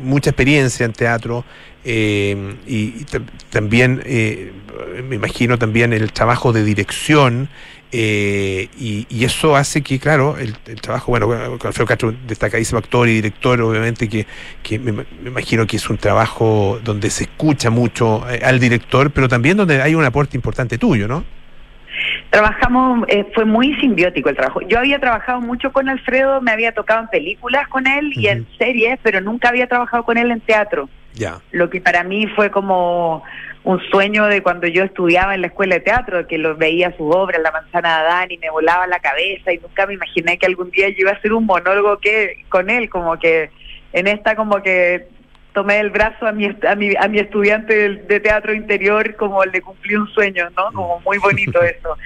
mucha 0.00 0.30
experiencia 0.30 0.84
en 0.84 0.92
teatro 0.92 1.44
eh, 1.84 2.56
y, 2.66 2.76
y 3.00 3.04
tam- 3.04 3.26
también, 3.50 4.02
eh, 4.04 4.50
me 5.04 5.14
imagino 5.14 5.56
también 5.56 5.92
el 5.92 6.12
trabajo 6.12 6.52
de 6.52 6.64
dirección. 6.64 7.48
Eh, 7.92 8.68
y, 8.78 9.06
y 9.08 9.24
eso 9.24 9.56
hace 9.56 9.82
que, 9.82 9.98
claro, 9.98 10.36
el, 10.38 10.56
el 10.66 10.80
trabajo, 10.80 11.12
bueno, 11.12 11.28
con 11.28 11.66
Alfredo 11.66 11.86
Castro, 11.86 12.14
destacadísimo 12.26 12.78
actor 12.78 13.08
y 13.08 13.14
director, 13.14 13.60
obviamente, 13.62 14.08
que, 14.08 14.26
que 14.62 14.78
me, 14.78 14.92
me 14.92 15.04
imagino 15.24 15.66
que 15.66 15.76
es 15.76 15.88
un 15.88 15.98
trabajo 15.98 16.80
donde 16.82 17.10
se 17.10 17.24
escucha 17.24 17.70
mucho 17.70 18.28
eh, 18.28 18.40
al 18.44 18.58
director, 18.58 19.10
pero 19.10 19.28
también 19.28 19.56
donde 19.56 19.80
hay 19.80 19.94
un 19.94 20.04
aporte 20.04 20.36
importante 20.36 20.78
tuyo, 20.78 21.08
¿no? 21.08 21.24
Trabajamos, 22.30 23.04
eh, 23.08 23.24
fue 23.34 23.44
muy 23.44 23.74
simbiótico 23.76 24.28
el 24.28 24.36
trabajo. 24.36 24.60
Yo 24.62 24.78
había 24.78 24.98
trabajado 24.98 25.40
mucho 25.40 25.72
con 25.72 25.88
Alfredo, 25.88 26.40
me 26.42 26.50
había 26.50 26.72
tocado 26.72 27.00
en 27.00 27.08
películas 27.08 27.68
con 27.68 27.86
él 27.86 28.12
y 28.14 28.26
en 28.26 28.46
series, 28.58 28.98
pero 29.02 29.20
nunca 29.20 29.48
había 29.48 29.66
trabajado 29.66 30.04
con 30.04 30.18
él 30.18 30.30
en 30.30 30.40
teatro. 30.40 30.88
Ya. 31.14 31.40
lo 31.50 31.70
que 31.70 31.80
para 31.80 32.04
mí 32.04 32.26
fue 32.26 32.50
como 32.50 33.22
un 33.66 33.80
sueño 33.90 34.26
de 34.26 34.44
cuando 34.44 34.68
yo 34.68 34.84
estudiaba 34.84 35.34
en 35.34 35.40
la 35.40 35.48
escuela 35.48 35.74
de 35.74 35.80
teatro, 35.80 36.24
que 36.28 36.38
lo 36.38 36.54
veía 36.54 36.96
sus 36.96 37.12
obras, 37.12 37.42
La 37.42 37.50
manzana 37.50 37.88
de 37.88 38.06
Adán, 38.06 38.30
y 38.30 38.38
me 38.38 38.48
volaba 38.48 38.86
la 38.86 39.00
cabeza 39.00 39.52
y 39.52 39.58
nunca 39.58 39.88
me 39.88 39.94
imaginé 39.94 40.38
que 40.38 40.46
algún 40.46 40.70
día 40.70 40.88
yo 40.90 40.98
iba 40.98 41.10
a 41.10 41.14
hacer 41.14 41.32
un 41.32 41.46
monólogo 41.46 41.98
que 41.98 42.44
con 42.48 42.70
él, 42.70 42.88
como 42.88 43.18
que 43.18 43.50
en 43.92 44.06
esta 44.06 44.36
como 44.36 44.62
que 44.62 45.08
tomé 45.52 45.80
el 45.80 45.90
brazo 45.90 46.28
a 46.28 46.32
mi, 46.32 46.46
a 46.46 46.74
mi, 46.76 46.94
a 46.96 47.08
mi 47.08 47.18
estudiante 47.18 47.74
de, 47.74 47.88
de 48.04 48.20
teatro 48.20 48.54
interior, 48.54 49.16
como 49.16 49.44
le 49.44 49.60
cumplí 49.60 49.96
un 49.96 50.06
sueño, 50.10 50.48
¿no? 50.56 50.66
Como 50.72 51.00
muy 51.00 51.18
bonito 51.18 51.60
eso. 51.64 51.98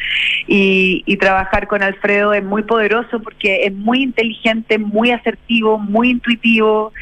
Y, 0.47 1.03
y 1.05 1.19
trabajar 1.19 1.67
con 1.67 1.83
Alfredo 1.83 2.33
es 2.33 2.43
muy 2.43 2.63
poderoso 2.63 3.21
porque 3.21 3.67
es 3.67 3.75
muy 3.75 4.03
inteligente, 4.03 4.79
muy 4.79 5.11
asertivo, 5.11 5.77
muy 5.77 6.09
intuitivo. 6.09 6.95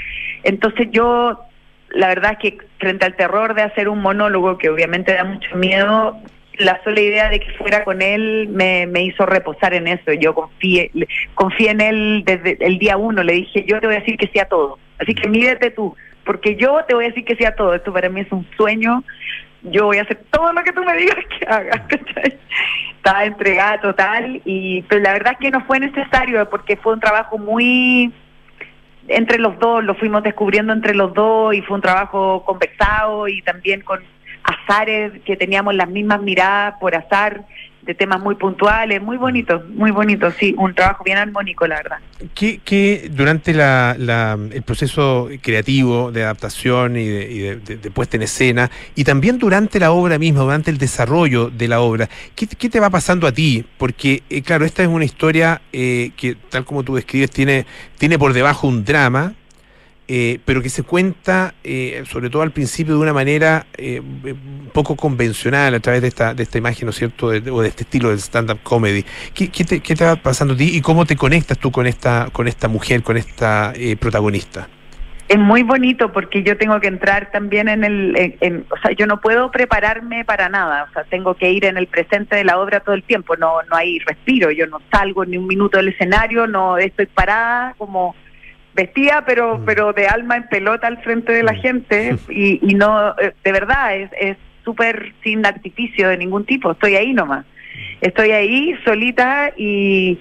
Entonces 0.43 0.89
yo 0.91 1.48
la 1.91 2.09
verdad 2.09 2.33
es 2.33 2.39
que 2.39 2.59
frente 2.79 3.07
al 3.07 3.17
terror 3.17 3.55
de 3.55 3.63
hacer 3.63 3.89
un 3.89 4.01
monólogo, 4.01 4.59
que 4.59 4.69
obviamente 4.69 5.15
da 5.15 5.25
mucho 5.25 5.57
miedo, 5.57 6.17
la 6.59 6.83
sola 6.83 7.01
idea 7.01 7.29
de 7.29 7.41
que 7.41 7.53
fuera 7.53 7.85
con 7.85 8.03
él 8.03 8.49
me, 8.51 8.87
me 8.87 9.03
hizo 9.03 9.25
reposar 9.27 9.75
en 9.75 9.87
eso. 9.89 10.13
Yo 10.13 10.35
confié, 10.35 10.91
confié 11.35 11.71
en 11.71 11.81
él 11.81 12.23
desde 12.27 12.59
el 12.61 12.79
día 12.79 12.97
uno. 12.97 13.23
Le 13.23 13.35
dije, 13.35 13.65
yo 13.67 13.81
te 13.81 13.87
voy 13.87 13.97
a 13.97 14.01
decir 14.01 14.17
que 14.17 14.29
sí 14.29 14.39
a 14.39 14.47
todo. 14.47 14.79
Así 14.99 15.15
que 15.15 15.29
mídete 15.29 15.71
tú, 15.71 15.95
porque 16.25 16.57
yo 16.57 16.85
te 16.87 16.95
voy 16.95 17.07
a 17.07 17.09
decir 17.09 17.25
que 17.25 17.37
sí 17.37 17.45
a 17.45 17.55
todo. 17.55 17.75
Esto 17.75 17.93
para 17.93 18.09
mí 18.09 18.21
es 18.21 18.33
un 18.33 18.47
sueño. 18.57 19.05
Yo 19.63 19.87
voy 19.87 19.99
a 19.99 20.03
hacer 20.03 20.21
todo 20.31 20.53
lo 20.53 20.63
que 20.63 20.73
tú 20.73 20.83
me 20.85 20.97
digas 20.97 21.25
que 21.39 21.47
haga. 21.47 21.87
¿cachai? 21.89 22.39
Estaba 22.97 23.25
entregada 23.25 23.81
total, 23.81 24.43
y 24.45 24.83
pero 24.83 25.01
la 25.03 25.13
verdad 25.13 25.33
es 25.35 25.39
que 25.39 25.51
no 25.51 25.65
fue 25.65 25.79
necesario 25.81 26.49
porque 26.51 26.77
fue 26.77 26.93
un 26.93 27.01
trabajo 27.01 27.39
muy 27.39 28.13
entre 29.09 29.39
los 29.39 29.59
dos, 29.59 29.83
lo 29.85 29.95
fuimos 29.95 30.23
descubriendo 30.23 30.73
entre 30.73 30.95
los 30.95 31.13
dos 31.15 31.55
y 31.55 31.63
fue 31.63 31.77
un 31.77 31.83
trabajo 31.83 32.45
conversado 32.45 33.29
y 33.29 33.43
también 33.43 33.81
con 33.81 34.01
azares 34.43 35.13
que 35.25 35.37
teníamos 35.37 35.75
las 35.75 35.89
mismas 35.89 36.21
miradas 36.21 36.75
por 36.81 36.95
azar 36.95 37.45
de 37.89 37.95
temas 37.95 38.21
muy 38.21 38.35
puntuales, 38.35 39.01
muy 39.01 39.17
bonito, 39.17 39.63
muy 39.75 39.91
bonito, 39.91 40.31
sí, 40.39 40.55
un 40.59 40.75
trabajo 40.75 41.03
bien 41.05 41.17
armónico, 41.17 41.67
la 41.67 41.77
verdad. 41.77 41.97
¿Qué, 42.35 42.61
qué 42.63 43.09
durante 43.11 43.55
la, 43.55 43.97
la- 43.99 44.39
el 44.53 44.63
proceso 44.63 45.31
creativo 45.41 46.13
de 46.13 46.23
adaptación 46.23 46.99
y, 46.99 47.07
de, 47.07 47.33
y 47.33 47.39
de- 47.39 47.57
de- 47.57 47.77
de 47.79 47.91
puesta 47.91 48.19
en 48.19 48.25
escena, 48.25 48.71
y 48.95 49.05
también 49.05 49.39
durante 49.39 49.81
la 49.81 49.91
obra 49.93 50.19
misma, 50.19 50.43
durante 50.43 50.71
el 50.71 50.77
desarrollo 50.77 51.49
de 51.49 51.67
la 51.67 51.81
obra, 51.81 52.11
¿qué, 52.37 52.47
qué 52.47 52.69
te 52.69 52.79
va 52.79 52.91
pasando 52.91 53.27
a 53.27 53.33
ti? 53.33 53.65
Porque, 53.79 54.23
eh, 54.29 54.43
claro, 54.43 54.67
esta 54.67 54.83
es 54.83 54.89
una 54.89 55.07
historia 55.07 55.63
eh, 55.73 56.11
que, 56.15 56.35
tal 56.35 56.67
como 56.67 56.83
tú 56.83 56.95
describes, 56.95 57.31
tiene, 57.31 57.65
tiene 57.97 58.19
por 58.19 58.35
debajo 58.35 58.69
un 58.69 58.85
drama, 58.85 59.33
eh, 60.09 60.41
pero 60.45 60.63
que 60.63 60.71
se 60.71 60.83
cuenta, 60.83 61.55
eh, 61.63 62.03
sobre 62.11 62.31
todo 62.31 62.43
al 62.43 62.51
principio, 62.51 62.95
de 62.95 63.01
una 63.01 63.13
manera 63.13 63.67
eh, 63.77 64.01
un 64.01 64.71
poco 64.73 64.97
convencional, 64.97 65.75
a 65.75 65.81
través 65.81 66.01
de 66.03 66.09
esta, 66.09 66.33
de 66.35 66.43
esta 66.43 66.57
imagen, 66.59 66.87
¿no 66.87 66.91
es 66.91 66.97
cierto?, 66.97 67.29
de- 67.31 67.51
o 67.51 67.61
de 67.61 67.69
este 67.69 67.83
estilo 67.83 68.09
del 68.09 68.19
stand-up 68.19 68.61
comedy. 68.63 69.05
¿Qué, 69.35 69.49
qué 69.51 69.65
te, 69.65 70.05
va 70.05 70.17
pasando 70.17 70.55
a 70.55 70.57
ti 70.57 70.77
y 70.77 70.81
cómo 70.81 71.05
te 71.05 71.15
conectas 71.17 71.59
tú 71.59 71.71
con 71.71 71.87
esta, 71.87 72.29
con 72.33 72.49
esta 72.49 72.69
mujer, 72.69 73.03
con 73.03 73.17
esta 73.19 73.73
eh, 73.77 73.97
protagonista? 73.97 74.69
Es 75.29 75.39
muy 75.39 75.63
bonito 75.63 76.11
porque 76.11 76.43
yo 76.43 76.57
tengo 76.57 76.81
que 76.81 76.87
entrar 76.87 77.31
también 77.31 77.69
en 77.69 77.85
el, 77.85 78.37
en- 78.41 78.65
o 78.71 78.79
sea, 78.81 78.93
yo 78.93 79.07
no 79.07 79.21
puedo 79.21 79.51
prepararme 79.51 80.25
para 80.25 80.49
nada, 80.49 80.87
o 80.89 80.93
sea, 80.95 81.05
tengo 81.05 81.35
que 81.35 81.51
ir 81.53 81.67
en 81.67 81.77
el 81.77 81.87
presente 81.87 82.35
de 82.35 82.45
la 82.45 82.59
obra 82.59 82.81
todo 82.81 82.95
el 82.95 83.03
tiempo, 83.03 83.37
no, 83.37 83.57
no 83.69 83.77
hay 83.77 83.99
respiro, 83.99 84.51
yo 84.53 84.67
no 84.69 84.81
salgo 84.91 85.27
ni 85.27 85.37
un 85.37 85.47
minuto 85.47 85.77
del 85.77 85.89
escenario, 85.89 86.47
no 86.47 86.79
estoy 86.79 87.05
parada 87.05 87.75
como 87.77 88.17
vestida, 88.79 89.25
pero, 89.27 89.61
pero 89.67 89.93
de 89.93 90.07
alma 90.07 90.37
en 90.37 90.49
pelota 90.49 90.87
al 90.87 91.03
frente 91.03 91.33
de 91.33 91.43
la 91.43 91.55
gente 91.55 92.17
y, 92.29 92.61
y 92.63 92.75
no, 92.75 93.11
eh, 93.19 93.35
de 93.45 93.53
verdad, 93.53 93.97
es 93.97 94.11
es 94.19 94.37
súper 94.65 95.15
sin 95.23 95.45
artificio 95.47 96.09
de 96.09 96.19
ningún 96.19 96.45
tipo, 96.45 96.73
estoy 96.73 96.95
ahí 96.95 97.13
nomás. 97.13 97.45
Estoy 98.01 98.31
ahí 98.31 98.75
solita 98.85 99.53
y, 99.57 100.19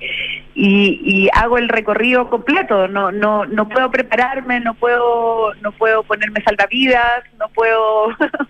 y, 0.59 0.99
y 1.03 1.29
hago 1.33 1.59
el 1.59 1.69
recorrido 1.69 2.31
completo. 2.31 2.87
No, 2.87 3.11
no, 3.11 3.45
no 3.45 3.69
puedo 3.69 3.91
prepararme, 3.91 4.59
no 4.59 4.73
puedo, 4.73 5.53
no 5.61 5.71
puedo 5.71 6.01
ponerme 6.01 6.41
salvavidas, 6.41 7.23
no 7.37 7.47
puedo, 7.49 8.07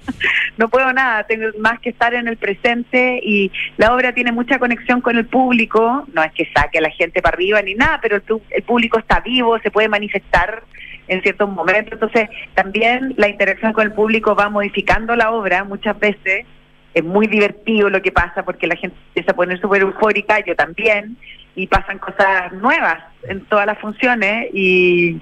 no 0.58 0.70
puedo 0.70 0.94
nada. 0.94 1.26
Tengo 1.26 1.48
más 1.60 1.82
que 1.82 1.90
estar 1.90 2.14
en 2.14 2.30
el 2.30 2.38
presente 2.38 3.20
y 3.22 3.52
la 3.76 3.94
obra 3.94 4.14
tiene 4.14 4.32
mucha 4.32 4.58
conexión 4.58 5.02
con 5.02 5.18
el 5.18 5.26
público. 5.26 6.06
No 6.14 6.24
es 6.24 6.32
que 6.32 6.50
saque 6.56 6.78
a 6.78 6.82
la 6.82 6.92
gente 6.92 7.22
para 7.22 7.36
arriba 7.36 7.62
ni 7.62 7.76
nada, 7.76 8.00
pero 8.02 8.16
el, 8.16 8.24
el 8.52 8.64
público 8.64 8.98
está 9.00 9.20
vivo, 9.20 9.60
se 9.60 9.70
puede 9.70 9.90
manifestar 9.90 10.64
en 11.10 11.22
ciertos 11.22 11.50
momentos. 11.50 11.92
Entonces, 11.92 12.30
también 12.54 13.16
la 13.18 13.28
interacción 13.28 13.74
con 13.74 13.84
el 13.86 13.92
público 13.92 14.34
va 14.34 14.50
modificando 14.50 15.14
la 15.18 15.32
obra 15.32 15.66
muchas 15.66 16.00
veces 16.00 16.46
es 16.94 17.04
muy 17.04 17.28
divertido 17.28 17.92
lo 17.92 18.02
que 18.02 18.12
pasa 18.12 18.44
porque 18.44 18.66
la 18.66 18.76
gente 18.76 18.98
empieza 19.10 19.32
a 19.32 19.36
poner 19.36 19.62
súper 19.62 19.84
eufórica, 19.84 20.44
yo 20.44 20.56
también, 20.56 21.16
y 21.58 21.66
pasan 21.66 21.98
cosas 21.98 22.54
nuevas 22.54 23.04
en 23.24 23.44
todas 23.46 23.66
las 23.66 23.80
funciones 23.80 24.48
y 24.54 25.20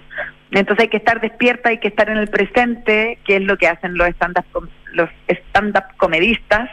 entonces 0.51 0.83
hay 0.83 0.89
que 0.89 0.97
estar 0.97 1.21
despierta, 1.21 1.69
hay 1.69 1.77
que 1.79 1.87
estar 1.87 2.09
en 2.09 2.17
el 2.17 2.27
presente, 2.27 3.17
que 3.23 3.37
es 3.37 3.41
lo 3.41 3.57
que 3.57 3.69
hacen 3.69 3.97
los 3.97 4.09
stand-up 4.09 4.69
los 4.91 5.09
stand-up 5.27 5.85
comedistas 5.95 6.69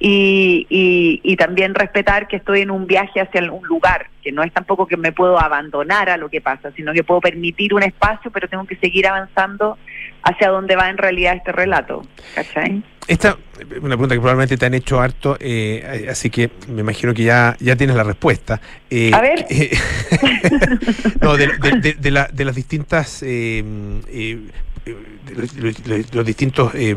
y, 0.00 0.66
y, 0.70 1.20
y 1.24 1.36
también 1.36 1.74
respetar 1.74 2.28
que 2.28 2.36
estoy 2.36 2.60
en 2.60 2.70
un 2.70 2.86
viaje 2.86 3.20
hacia 3.20 3.40
un 3.52 3.66
lugar, 3.66 4.06
que 4.22 4.30
no 4.32 4.42
es 4.42 4.52
tampoco 4.52 4.86
que 4.86 4.96
me 4.96 5.12
puedo 5.12 5.40
abandonar 5.40 6.08
a 6.10 6.16
lo 6.16 6.28
que 6.28 6.40
pasa, 6.40 6.70
sino 6.76 6.92
que 6.92 7.02
puedo 7.04 7.20
permitir 7.20 7.74
un 7.74 7.82
espacio, 7.82 8.30
pero 8.30 8.48
tengo 8.48 8.64
que 8.64 8.76
seguir 8.76 9.06
avanzando 9.06 9.76
hacia 10.22 10.48
donde 10.48 10.76
va 10.76 10.90
en 10.90 10.98
realidad 10.98 11.34
este 11.36 11.52
relato, 11.52 12.02
¿cachai? 12.34 12.82
Esta 13.06 13.38
es 13.58 13.66
una 13.78 13.96
pregunta 13.96 14.14
que 14.14 14.20
probablemente 14.20 14.58
te 14.58 14.66
han 14.66 14.74
hecho 14.74 15.00
harto, 15.00 15.38
eh, 15.40 16.06
así 16.10 16.28
que 16.28 16.50
me 16.68 16.82
imagino 16.82 17.14
que 17.14 17.22
ya, 17.24 17.56
ya 17.58 17.74
tienes 17.74 17.96
la 17.96 18.04
respuesta. 18.04 18.60
Eh, 18.90 19.10
A 19.14 19.20
ver. 19.22 19.46
eh, 19.48 19.70
no, 21.22 21.36
de, 21.36 21.46
de- 21.58 21.80
de- 21.80 21.94
de 21.94 22.10
la- 22.10 22.28
de 22.30 22.44
las 22.44 22.54
distintas. 22.54 23.22
Eh, 24.90 26.04
los, 26.12 26.24
distintos 26.26 26.72
eh, 26.74 26.94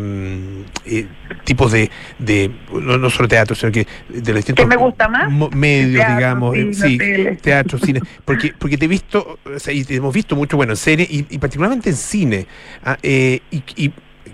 eh, 0.85 1.07
tipos 1.43 1.71
de, 1.71 1.89
de 2.19 2.51
no, 2.73 2.97
no 2.97 3.09
solo 3.09 3.27
teatro, 3.27 3.55
sino 3.55 3.71
que 3.71 3.85
de 4.09 4.19
los 4.31 4.35
distintos 4.37 4.63
¿Qué 4.63 4.67
me 4.69 4.75
gusta 4.77 5.07
más? 5.07 5.29
mo- 5.29 5.49
medios, 5.49 5.95
Teatro, 6.05 6.15
digamos, 6.15 6.55
cine, 6.55 6.73
sí, 6.73 6.97
tele. 6.97 7.35
teatro, 7.37 7.77
cine, 7.79 8.01
porque 8.25 8.53
porque 8.57 8.77
te 8.77 8.85
he 8.85 8.87
visto, 8.87 9.39
o 9.43 9.59
sea, 9.59 9.73
y 9.73 9.83
te 9.83 9.95
hemos 9.95 10.13
visto 10.13 10.35
mucho, 10.35 10.57
bueno, 10.57 10.73
en 10.73 10.77
serie 10.77 11.07
y, 11.09 11.25
y 11.29 11.37
particularmente 11.37 11.89
en 11.89 11.95
cine, 11.95 12.47
ah, 12.83 12.97
eh, 13.03 13.39
y, 13.51 13.63
y 13.75 13.91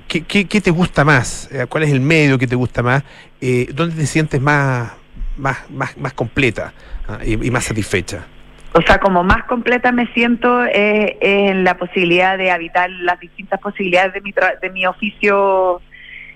¿qué, 0.08 0.22
qué, 0.22 0.46
qué 0.46 0.62
te 0.62 0.72
gusta 0.72 1.04
más? 1.04 1.50
¿Cuál 1.70 1.84
es 1.84 1.92
el 1.92 2.00
medio 2.02 2.38
que 2.38 2.48
te 2.48 2.56
gusta 2.56 2.84
más? 2.84 3.04
Eh, 3.42 3.70
¿Dónde 3.74 3.96
te 3.96 4.06
sientes 4.08 4.42
más 4.42 4.92
más 5.38 5.58
más, 5.70 5.96
más 5.98 6.14
completa 6.14 6.74
ah, 7.08 7.20
y, 7.26 7.34
y 7.34 7.52
más 7.52 7.66
satisfecha? 7.66 8.26
O 8.74 8.82
sea, 8.82 9.00
como 9.00 9.24
más 9.24 9.44
completa 9.46 9.92
me 9.92 10.08
siento 10.14 10.64
eh, 10.66 11.18
en 11.22 11.64
la 11.64 11.78
posibilidad 11.78 12.38
de 12.38 12.52
habitar 12.52 12.90
las 12.90 13.20
distintas 13.20 13.60
posibilidades 13.60 14.14
de 14.14 14.22
mi, 14.22 14.34
tra- 14.34 14.60
de 14.60 14.70
mi 14.70 14.86
oficio, 14.86 15.82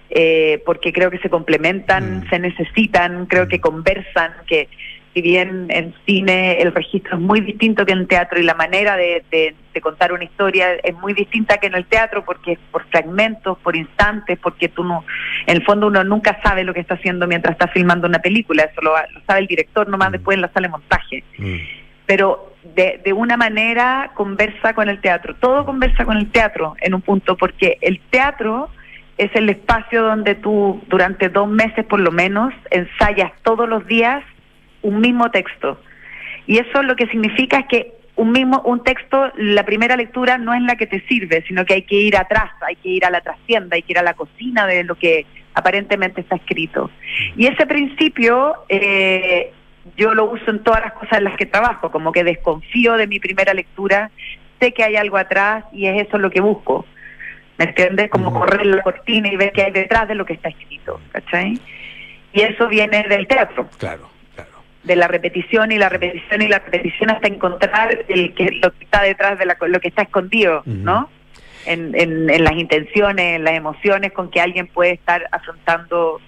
eh, 0.09 0.61
porque 0.65 0.91
creo 0.91 1.11
que 1.11 1.19
se 1.19 1.29
complementan, 1.29 2.25
se 2.29 2.39
necesitan, 2.39 3.25
creo 3.27 3.47
que 3.47 3.59
conversan, 3.59 4.31
que 4.47 4.69
si 5.13 5.21
bien 5.21 5.67
en 5.69 5.93
cine 6.05 6.61
el 6.61 6.73
registro 6.73 7.15
es 7.17 7.21
muy 7.21 7.41
distinto 7.41 7.85
que 7.85 7.91
en 7.91 8.07
teatro 8.07 8.39
y 8.39 8.43
la 8.43 8.53
manera 8.55 8.95
de, 8.95 9.23
de- 9.29 9.53
de 9.73 9.81
contar 9.81 10.11
una 10.13 10.23
historia 10.23 10.73
es 10.83 10.93
muy 10.95 11.13
distinta 11.13 11.57
que 11.57 11.67
en 11.67 11.75
el 11.75 11.85
teatro 11.85 12.23
porque 12.25 12.53
es 12.53 12.59
por 12.71 12.85
fragmentos, 12.87 13.57
por 13.59 13.75
instantes, 13.75 14.37
porque 14.41 14.67
tú 14.69 14.83
no, 14.85 15.03
en 15.47 15.57
el 15.57 15.63
fondo 15.65 15.87
uno 15.87 16.03
nunca 16.05 16.39
sabe 16.43 16.63
lo 16.63 16.73
que 16.73 16.79
está 16.81 16.95
haciendo 16.95 17.27
mientras 17.27 17.53
está 17.53 17.67
filmando 17.67 18.07
una 18.07 18.19
película, 18.19 18.63
eso 18.63 18.81
lo, 18.81 18.91
lo 18.91 19.21
sabe 19.27 19.41
el 19.41 19.47
director 19.47 19.87
nomás 19.87 20.11
después 20.13 20.35
en 20.35 20.41
la 20.41 20.51
sala 20.53 20.67
de 20.67 20.71
montaje 20.71 21.23
pero 22.11 22.51
de, 22.75 22.99
de 23.05 23.13
una 23.13 23.37
manera 23.37 24.11
conversa 24.15 24.73
con 24.73 24.89
el 24.89 24.99
teatro. 24.99 25.33
Todo 25.37 25.65
conversa 25.65 26.03
con 26.03 26.17
el 26.17 26.29
teatro 26.29 26.75
en 26.81 26.93
un 26.93 26.99
punto, 26.99 27.37
porque 27.37 27.77
el 27.79 28.01
teatro 28.09 28.69
es 29.17 29.33
el 29.33 29.47
espacio 29.47 30.03
donde 30.03 30.35
tú 30.35 30.81
durante 30.89 31.29
dos 31.29 31.47
meses 31.47 31.85
por 31.85 32.01
lo 32.01 32.11
menos 32.11 32.53
ensayas 32.69 33.31
todos 33.43 33.69
los 33.69 33.87
días 33.87 34.25
un 34.81 34.99
mismo 34.99 35.31
texto. 35.31 35.79
Y 36.47 36.57
eso 36.57 36.83
lo 36.83 36.97
que 36.97 37.07
significa 37.07 37.59
es 37.59 37.67
que 37.67 37.93
un 38.17 38.33
mismo 38.33 38.61
un 38.65 38.83
texto, 38.83 39.31
la 39.37 39.63
primera 39.63 39.95
lectura 39.95 40.37
no 40.37 40.53
es 40.53 40.63
la 40.63 40.75
que 40.75 40.87
te 40.87 40.99
sirve, 41.07 41.45
sino 41.47 41.63
que 41.63 41.75
hay 41.75 41.83
que 41.83 41.95
ir 41.95 42.17
atrás, 42.17 42.51
hay 42.67 42.75
que 42.75 42.89
ir 42.89 43.05
a 43.05 43.09
la 43.09 43.21
trastienda, 43.21 43.77
hay 43.77 43.83
que 43.83 43.93
ir 43.93 43.99
a 43.99 44.03
la 44.03 44.15
cocina 44.15 44.67
de 44.67 44.83
lo 44.83 44.95
que 44.95 45.25
aparentemente 45.53 46.19
está 46.19 46.35
escrito. 46.35 46.91
Y 47.37 47.45
ese 47.45 47.65
principio 47.65 48.65
eh, 48.67 49.53
yo 49.97 50.13
lo 50.13 50.25
uso 50.25 50.51
en 50.51 50.63
todas 50.63 50.81
las 50.81 50.93
cosas 50.93 51.19
en 51.19 51.25
las 51.25 51.37
que 51.37 51.45
trabajo, 51.45 51.91
como 51.91 52.11
que 52.11 52.23
desconfío 52.23 52.93
de 52.93 53.07
mi 53.07 53.19
primera 53.19 53.53
lectura, 53.53 54.11
sé 54.59 54.73
que 54.73 54.83
hay 54.83 54.95
algo 54.95 55.17
atrás 55.17 55.65
y 55.71 55.87
es 55.87 56.07
eso 56.07 56.17
lo 56.17 56.29
que 56.29 56.41
busco. 56.41 56.85
¿Me 57.57 57.65
entiendes? 57.65 58.09
Como 58.09 58.33
correr 58.33 58.65
la 58.65 58.81
cortina 58.81 59.27
y 59.27 59.35
ver 59.35 59.51
qué 59.51 59.63
hay 59.63 59.71
detrás 59.71 60.07
de 60.07 60.15
lo 60.15 60.25
que 60.25 60.33
está 60.33 60.49
escrito, 60.49 60.99
¿cachai? 61.11 61.59
Y 62.33 62.41
eso 62.41 62.67
viene 62.67 63.03
del 63.03 63.27
teatro. 63.27 63.67
Claro, 63.77 64.09
De 64.83 64.95
la 64.95 65.07
repetición 65.07 65.71
y 65.71 65.77
la 65.77 65.89
repetición 65.89 66.41
y 66.41 66.47
la 66.47 66.59
repetición 66.59 67.11
hasta 67.11 67.27
encontrar 67.27 68.05
el 68.07 68.33
que, 68.33 68.51
lo 68.63 68.71
que 68.71 68.85
está 68.85 69.03
detrás 69.03 69.37
de 69.37 69.45
la, 69.45 69.57
lo 69.67 69.79
que 69.79 69.89
está 69.89 70.03
escondido, 70.03 70.63
¿no? 70.65 71.09
En, 71.67 71.93
en, 71.93 72.31
en 72.31 72.43
las 72.43 72.53
intenciones, 72.53 73.35
en 73.35 73.43
las 73.43 73.53
emociones 73.53 74.11
con 74.11 74.31
que 74.31 74.41
alguien 74.41 74.65
puede 74.65 74.93
estar 74.93 75.27
afrontando 75.31 76.19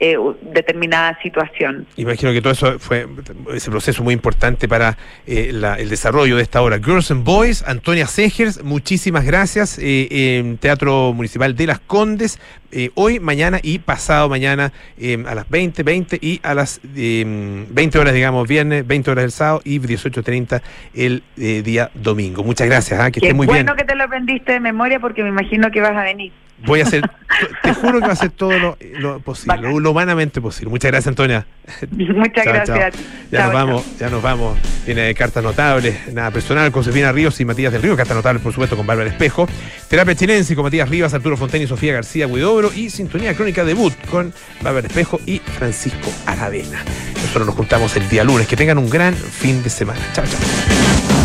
eh, 0.00 0.16
determinada 0.42 1.18
situación. 1.22 1.86
Imagino 1.96 2.32
que 2.32 2.40
todo 2.40 2.52
eso 2.52 2.78
fue 2.78 3.06
ese 3.54 3.70
proceso 3.70 4.02
muy 4.02 4.14
importante 4.14 4.66
para 4.66 4.96
eh, 5.26 5.50
la- 5.52 5.74
el 5.74 5.88
desarrollo 5.90 6.36
de 6.36 6.42
esta 6.42 6.62
obra. 6.62 6.78
Girls 6.78 7.10
and 7.10 7.22
Boys, 7.24 7.62
Antonia 7.66 8.06
Segers, 8.06 8.62
muchísimas 8.64 9.24
gracias. 9.24 9.78
eh, 9.80 10.56
Teatro 10.60 11.12
Municipal 11.12 11.54
de 11.54 11.66
Las 11.66 11.80
Condes, 11.80 12.38
eh, 12.72 12.90
hoy, 12.94 13.20
mañana 13.20 13.58
y 13.62 13.78
pasado 13.78 14.28
mañana 14.28 14.72
eh, 14.98 15.22
a 15.26 15.34
las 15.34 15.48
20, 15.48 15.82
20 15.82 16.18
y 16.20 16.40
a 16.42 16.54
las 16.54 16.80
eh, 16.96 17.66
20 17.70 17.98
horas, 17.98 18.14
digamos, 18.14 18.46
viernes, 18.48 18.86
20 18.86 19.10
horas 19.10 19.24
el 19.24 19.32
sábado 19.32 19.60
y 19.64 19.80
18.30 19.80 20.62
el 20.94 21.22
eh, 21.36 21.62
día 21.62 21.90
domingo. 21.94 22.42
Muchas 22.44 22.66
gracias, 22.66 23.00
ah, 23.00 23.10
que 23.10 23.20
Qué 23.20 23.26
esté 23.26 23.34
muy 23.34 23.46
bueno 23.46 23.74
bien. 23.74 23.76
que 23.76 23.84
te 23.84 23.96
lo 23.96 24.04
aprendiste 24.04 24.52
de 24.52 24.60
memoria 24.60 25.00
porque 25.00 25.22
me 25.22 25.28
imagino 25.28 25.70
que 25.70 25.80
vas 25.80 25.96
a 25.96 26.02
venir. 26.02 26.32
Voy 26.66 26.80
a 26.80 26.84
hacer, 26.84 27.02
te 27.62 27.72
juro 27.72 27.94
que 27.94 28.00
voy 28.00 28.10
a 28.10 28.12
hacer 28.12 28.30
todo 28.30 28.58
lo, 28.58 28.76
lo 28.98 29.20
posible, 29.20 29.56
lo, 29.62 29.80
lo 29.80 29.90
humanamente 29.92 30.40
posible. 30.42 30.70
Muchas 30.70 30.90
gracias, 30.90 31.08
Antonia. 31.08 31.46
Muchas 31.90 32.44
Chao, 32.44 32.52
gracias 32.52 32.94
chao. 32.94 33.02
Ya 33.30 33.38
Chao, 33.38 33.46
nos 33.46 33.54
vamos, 33.54 33.98
ya 33.98 34.10
nos 34.10 34.22
vamos. 34.22 34.58
Tiene 34.84 35.14
cartas 35.14 35.42
notables, 35.42 36.12
nada 36.12 36.30
personal, 36.30 36.70
con 36.70 36.82
Josefina 36.82 37.12
Ríos 37.12 37.40
y 37.40 37.44
Matías 37.44 37.72
del 37.72 37.82
Río, 37.82 37.96
cartas 37.96 38.16
notables, 38.16 38.42
por 38.42 38.52
supuesto, 38.52 38.76
con 38.76 38.86
Bárbara 38.86 39.08
Espejo. 39.08 39.48
Terapia 39.90 40.14
chilense 40.14 40.54
con 40.54 40.62
Matías 40.62 40.88
Rivas, 40.88 41.14
Arturo 41.14 41.36
Fontaine 41.36 41.64
y 41.64 41.66
Sofía 41.66 41.92
García 41.92 42.28
Huidobro. 42.28 42.70
Y 42.72 42.90
Sintonía 42.90 43.34
Crónica 43.34 43.64
Debut 43.64 43.92
con 44.08 44.32
Bárbara 44.60 44.86
Espejo 44.86 45.20
y 45.26 45.40
Francisco 45.40 46.12
Aravena. 46.26 46.84
Nosotros 47.16 47.44
nos 47.44 47.56
juntamos 47.56 47.96
el 47.96 48.08
día 48.08 48.22
lunes. 48.22 48.46
Que 48.46 48.54
tengan 48.54 48.78
un 48.78 48.88
gran 48.88 49.16
fin 49.16 49.64
de 49.64 49.68
semana. 49.68 49.98
Chao, 50.12 50.24
chao. 50.24 51.19